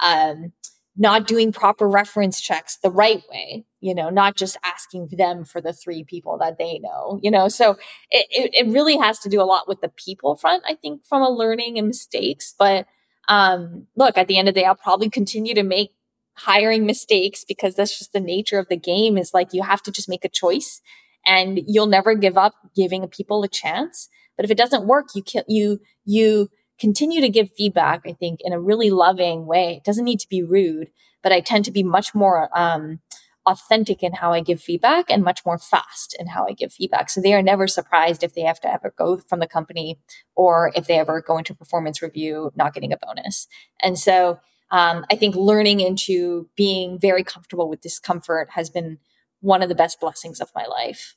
Um, 0.00 0.52
not 0.96 1.26
doing 1.26 1.52
proper 1.52 1.88
reference 1.88 2.40
checks 2.40 2.76
the 2.76 2.90
right 2.90 3.22
way, 3.30 3.64
you 3.80 3.94
know, 3.94 4.10
not 4.10 4.36
just 4.36 4.56
asking 4.64 5.08
them 5.12 5.44
for 5.44 5.60
the 5.60 5.72
three 5.72 6.04
people 6.04 6.38
that 6.38 6.58
they 6.58 6.78
know, 6.78 7.18
you 7.22 7.30
know. 7.30 7.48
So 7.48 7.72
it, 8.10 8.26
it, 8.30 8.66
it 8.66 8.72
really 8.72 8.96
has 8.96 9.18
to 9.20 9.28
do 9.28 9.40
a 9.40 9.44
lot 9.44 9.68
with 9.68 9.80
the 9.80 9.88
people 9.88 10.36
front, 10.36 10.62
I 10.66 10.74
think, 10.74 11.04
from 11.04 11.22
a 11.22 11.30
learning 11.30 11.78
and 11.78 11.86
mistakes. 11.86 12.54
But 12.58 12.86
um, 13.28 13.86
look, 13.96 14.18
at 14.18 14.28
the 14.28 14.38
end 14.38 14.48
of 14.48 14.54
the 14.54 14.60
day, 14.60 14.66
I'll 14.66 14.74
probably 14.74 15.08
continue 15.08 15.54
to 15.54 15.62
make 15.62 15.92
hiring 16.34 16.86
mistakes 16.86 17.44
because 17.44 17.74
that's 17.74 17.98
just 17.98 18.12
the 18.12 18.20
nature 18.20 18.58
of 18.58 18.68
the 18.68 18.76
game 18.76 19.18
is 19.18 19.34
like 19.34 19.52
you 19.52 19.62
have 19.62 19.82
to 19.82 19.90
just 19.90 20.08
make 20.08 20.24
a 20.24 20.28
choice 20.28 20.80
and 21.26 21.60
you'll 21.66 21.86
never 21.86 22.14
give 22.14 22.38
up 22.38 22.54
giving 22.74 23.06
people 23.08 23.42
a 23.42 23.48
chance. 23.48 24.08
But 24.36 24.44
if 24.44 24.50
it 24.50 24.56
doesn't 24.56 24.86
work, 24.86 25.08
you 25.14 25.22
can 25.22 25.44
you 25.48 25.80
you 26.04 26.48
continue 26.78 27.20
to 27.20 27.28
give 27.28 27.52
feedback, 27.56 28.00
I 28.06 28.12
think, 28.12 28.40
in 28.42 28.52
a 28.52 28.60
really 28.60 28.90
loving 28.90 29.46
way. 29.46 29.76
It 29.76 29.84
doesn't 29.84 30.04
need 30.04 30.20
to 30.20 30.28
be 30.28 30.42
rude, 30.42 30.90
but 31.22 31.30
I 31.30 31.40
tend 31.40 31.66
to 31.66 31.70
be 31.70 31.82
much 31.82 32.14
more 32.14 32.48
um, 32.58 33.00
authentic 33.46 34.02
in 34.02 34.12
how 34.12 34.32
I 34.32 34.40
give 34.40 34.60
feedback 34.60 35.10
and 35.10 35.24
much 35.24 35.44
more 35.46 35.58
fast 35.58 36.16
in 36.18 36.26
how 36.26 36.46
I 36.46 36.52
give 36.52 36.72
feedback. 36.72 37.10
So 37.10 37.20
they 37.20 37.32
are 37.34 37.42
never 37.42 37.66
surprised 37.66 38.22
if 38.22 38.34
they 38.34 38.42
have 38.42 38.60
to 38.60 38.72
ever 38.72 38.94
go 38.96 39.18
from 39.28 39.40
the 39.40 39.46
company 39.46 39.98
or 40.36 40.72
if 40.74 40.86
they 40.86 40.98
ever 40.98 41.20
go 41.20 41.38
into 41.38 41.54
performance 41.54 42.02
review, 42.02 42.52
not 42.54 42.74
getting 42.74 42.92
a 42.92 42.98
bonus. 42.98 43.46
And 43.82 43.98
so 43.98 44.40
um, 44.70 45.04
I 45.10 45.16
think 45.16 45.34
learning 45.34 45.80
into 45.80 46.48
being 46.56 46.98
very 46.98 47.24
comfortable 47.24 47.68
with 47.68 47.80
discomfort 47.80 48.50
has 48.52 48.70
been 48.70 48.98
one 49.40 49.62
of 49.62 49.68
the 49.68 49.74
best 49.74 50.00
blessings 50.00 50.40
of 50.40 50.50
my 50.54 50.66
life. 50.66 51.16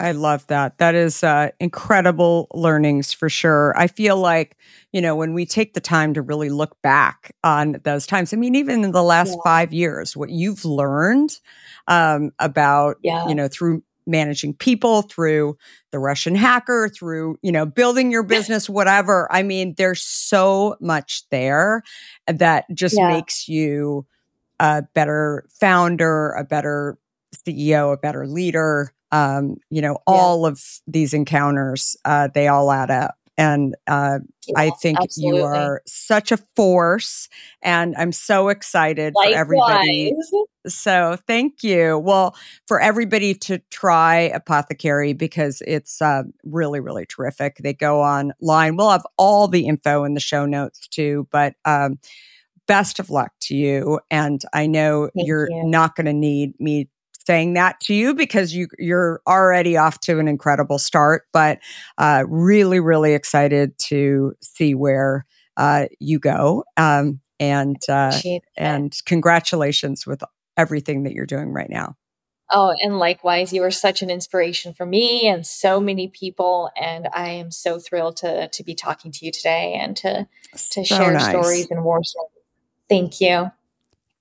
I 0.00 0.12
love 0.12 0.46
that. 0.48 0.78
That 0.78 0.94
is 0.94 1.22
uh, 1.22 1.50
incredible 1.60 2.48
learnings 2.52 3.12
for 3.12 3.28
sure. 3.28 3.72
I 3.76 3.86
feel 3.86 4.16
like, 4.16 4.56
you 4.92 5.00
know, 5.00 5.14
when 5.14 5.34
we 5.34 5.46
take 5.46 5.74
the 5.74 5.80
time 5.80 6.14
to 6.14 6.22
really 6.22 6.50
look 6.50 6.80
back 6.82 7.34
on 7.44 7.80
those 7.84 8.06
times, 8.06 8.32
I 8.32 8.36
mean, 8.36 8.56
even 8.56 8.82
in 8.82 8.90
the 8.90 9.02
last 9.04 9.30
yeah. 9.30 9.42
five 9.44 9.72
years, 9.72 10.16
what 10.16 10.30
you've 10.30 10.64
learned 10.64 11.38
um, 11.86 12.32
about, 12.40 12.96
yeah. 13.02 13.28
you 13.28 13.36
know, 13.36 13.46
through 13.46 13.82
managing 14.06 14.54
people, 14.54 15.02
through 15.02 15.56
the 15.92 15.98
Russian 15.98 16.34
hacker, 16.34 16.88
through, 16.88 17.38
you 17.42 17.52
know, 17.52 17.64
building 17.64 18.10
your 18.10 18.24
business, 18.24 18.68
whatever. 18.68 19.28
I 19.30 19.42
mean, 19.42 19.74
there's 19.78 20.02
so 20.02 20.76
much 20.80 21.22
there 21.30 21.82
that 22.26 22.66
just 22.74 22.96
yeah. 22.98 23.08
makes 23.08 23.48
you 23.48 24.06
a 24.58 24.82
better 24.94 25.46
founder, 25.48 26.32
a 26.32 26.44
better 26.44 26.98
CEO, 27.46 27.92
a 27.92 27.96
better 27.96 28.26
leader 28.26 28.92
um, 29.14 29.58
you 29.70 29.80
know, 29.80 29.98
all 30.08 30.42
yeah. 30.42 30.48
of 30.48 30.60
these 30.88 31.14
encounters, 31.14 31.96
uh, 32.04 32.28
they 32.34 32.48
all 32.48 32.72
add 32.72 32.90
up. 32.90 33.14
And 33.36 33.74
uh, 33.86 34.18
Yeah, 34.46 34.54
I 34.56 34.70
think 34.70 34.98
absolutely. 35.00 35.40
you 35.40 35.44
are 35.44 35.82
such 35.86 36.32
a 36.32 36.38
force. 36.56 37.28
And 37.62 37.94
I'm 37.96 38.10
so 38.10 38.48
excited 38.48 39.14
for 39.14 39.32
everybody. 39.32 40.12
So 40.66 41.18
thank 41.26 41.62
you. 41.62 41.98
Well, 41.98 42.34
for 42.66 42.80
everybody 42.80 43.34
to 43.34 43.58
try 43.70 44.32
Apothékary 44.34 45.14
because 45.14 45.62
it's 45.66 46.00
uh, 46.00 46.22
really, 46.42 46.80
really 46.80 47.04
terrific. 47.04 47.58
They 47.58 47.74
go 47.74 48.00
online. 48.00 48.74
We'll 48.78 48.88
have 48.88 49.06
all 49.18 49.46
the 49.46 49.66
info 49.66 50.04
in 50.04 50.14
the 50.14 50.20
show 50.20 50.46
notes 50.46 50.88
too. 50.88 51.28
But 51.30 51.56
um, 51.66 51.98
best 52.66 52.98
of 52.98 53.10
luck 53.10 53.32
to 53.40 53.54
you. 53.54 54.00
And 54.10 54.40
I 54.54 54.66
know 54.66 55.10
Thank 55.14 55.28
you're 55.28 55.50
you. 55.50 55.64
not 55.64 55.96
going 55.96 56.06
to 56.06 56.14
need 56.14 56.58
me 56.58 56.88
saying 57.26 57.54
that 57.54 57.80
to 57.80 57.94
you 57.94 58.14
because 58.14 58.54
you 58.54 58.68
you're 58.78 59.20
already 59.26 59.76
off 59.76 60.00
to 60.00 60.18
an 60.18 60.28
incredible 60.28 60.78
start. 60.78 61.24
But 61.32 61.58
uh, 61.98 62.24
really, 62.28 62.80
really 62.80 63.14
excited 63.14 63.76
to 63.78 64.34
see 64.40 64.74
where 64.74 65.26
uh, 65.56 65.86
you 66.00 66.18
go. 66.18 66.64
Um, 66.76 67.20
and 67.40 67.76
uh, 67.88 68.18
and 68.56 68.96
congratulations 69.06 70.06
with 70.06 70.22
everything 70.56 71.02
that 71.04 71.12
you're 71.12 71.26
doing 71.26 71.52
right 71.52 71.70
now. 71.70 71.96
Oh, 72.50 72.74
and 72.82 72.98
likewise, 72.98 73.52
you 73.52 73.62
are 73.64 73.70
such 73.70 74.02
an 74.02 74.10
inspiration 74.10 74.74
for 74.74 74.86
me 74.86 75.26
and 75.26 75.46
so 75.46 75.80
many 75.80 76.08
people. 76.08 76.70
And 76.76 77.08
I 77.12 77.30
am 77.30 77.50
so 77.50 77.78
thrilled 77.78 78.16
to 78.18 78.48
to 78.48 78.62
be 78.62 78.74
talking 78.74 79.10
to 79.12 79.24
you 79.24 79.32
today 79.32 79.74
and 79.74 79.96
to 79.98 80.28
to 80.70 80.84
So 80.84 80.96
share 80.96 81.12
nice. 81.12 81.28
stories 81.28 81.70
and 81.70 81.84
war 81.84 82.04
stories. 82.04 82.30
Thank 82.88 83.20
you. 83.20 83.50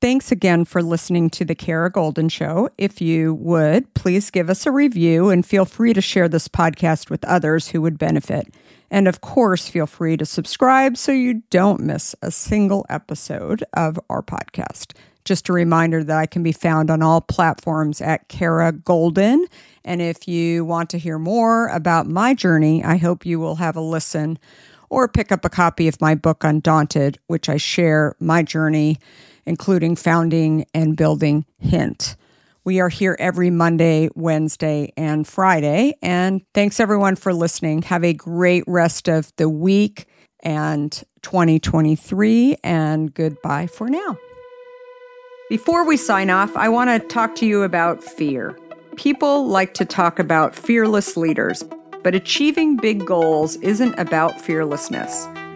Thanks 0.04 0.34
again 0.34 0.66
for 0.66 0.84
listening 0.84 1.30
to 1.30 1.46
the 1.46 1.56
Kara 1.56 1.90
Goldin 1.90 2.30
Show. 2.30 2.70
If 2.78 3.00
you 3.00 3.36
would, 3.36 3.94
please 3.94 4.32
give 4.32 4.50
us 4.50 4.66
a 4.66 4.72
review 4.72 5.30
and 5.30 5.46
feel 5.46 5.64
free 5.64 5.94
to 5.94 6.02
share 6.02 6.28
this 6.28 6.50
podcast 6.50 7.10
with 7.10 7.24
others 7.24 7.70
who 7.70 7.82
would 7.84 7.98
benefit. 7.98 8.54
And 8.92 9.08
of 9.08 9.22
course, 9.22 9.70
feel 9.70 9.86
free 9.86 10.18
to 10.18 10.26
subscribe 10.26 10.98
so 10.98 11.14
you 11.14 11.44
don't 11.50 11.80
miss 11.80 12.16
a 12.22 12.32
single 12.32 12.86
episode 12.90 13.64
of 13.78 13.98
our 14.10 14.22
podcast. 14.22 14.92
Just 15.24 15.48
a 15.48 15.54
reminder 15.54 16.04
that 16.04 16.18
I 16.18 16.26
can 16.26 16.44
be 16.44 16.52
found 16.52 16.92
on 16.92 17.02
all 17.02 17.22
platforms 17.22 18.02
at 18.02 18.28
Kara 18.28 18.74
Goldin. 18.74 19.46
And 19.86 20.02
if 20.02 20.28
you 20.28 20.66
want 20.66 20.90
to 20.90 20.98
hear 20.98 21.18
more 21.18 21.70
about 21.70 22.08
my 22.08 22.34
journey, 22.34 22.84
I 22.84 22.98
hope 22.98 23.26
you 23.26 23.40
will 23.40 23.56
have 23.56 23.78
a 23.78 23.82
listen 23.82 24.38
or 24.90 25.08
pick 25.08 25.32
up 25.32 25.46
a 25.46 25.50
copy 25.50 25.88
of 25.88 26.02
my 26.02 26.14
book, 26.14 26.44
Undaunted, 26.44 27.20
which 27.28 27.48
I 27.48 27.56
share 27.56 28.18
my 28.20 28.44
journey, 28.44 29.00
including 29.46 29.96
founding 29.96 30.66
and 30.74 30.96
building 30.96 31.46
Hint. 31.60 32.16
We 32.66 32.80
are 32.80 32.90
here 32.90 33.18
every 33.20 33.50
Monday, 33.50 34.10
Wednesday, 34.16 34.94
and 34.96 35.28
Friday. 35.28 35.96
And 36.02 36.42
thanks 36.54 36.80
everyone 36.80 37.18
for 37.18 37.34
listening. 37.34 37.82
Have 37.84 38.06
a 38.06 38.14
great 38.14 38.64
rest 38.68 39.10
of 39.10 39.36
the 39.36 39.50
week 39.50 40.06
and 40.44 40.92
2023, 41.24 42.58
and 42.64 43.14
goodbye 43.14 43.68
for 43.68 43.90
now. 43.90 44.18
Before 45.50 45.86
we 45.86 45.98
sign 45.98 46.30
off, 46.30 46.56
I 46.56 46.70
want 46.70 46.90
to 46.90 47.08
talk 47.08 47.36
to 47.36 47.46
you 47.46 47.64
about 47.64 48.04
fear. 48.04 48.58
People 48.96 49.48
like 49.48 49.74
to 49.76 49.86
talk 49.86 50.20
about 50.20 50.56
fearless 50.56 51.18
leaders, 51.18 51.64
but 52.02 52.16
achieving 52.16 52.76
big 52.76 53.06
goals 53.06 53.56
isn't 53.58 53.98
about 53.98 54.40
fearlessness. 54.40 55.28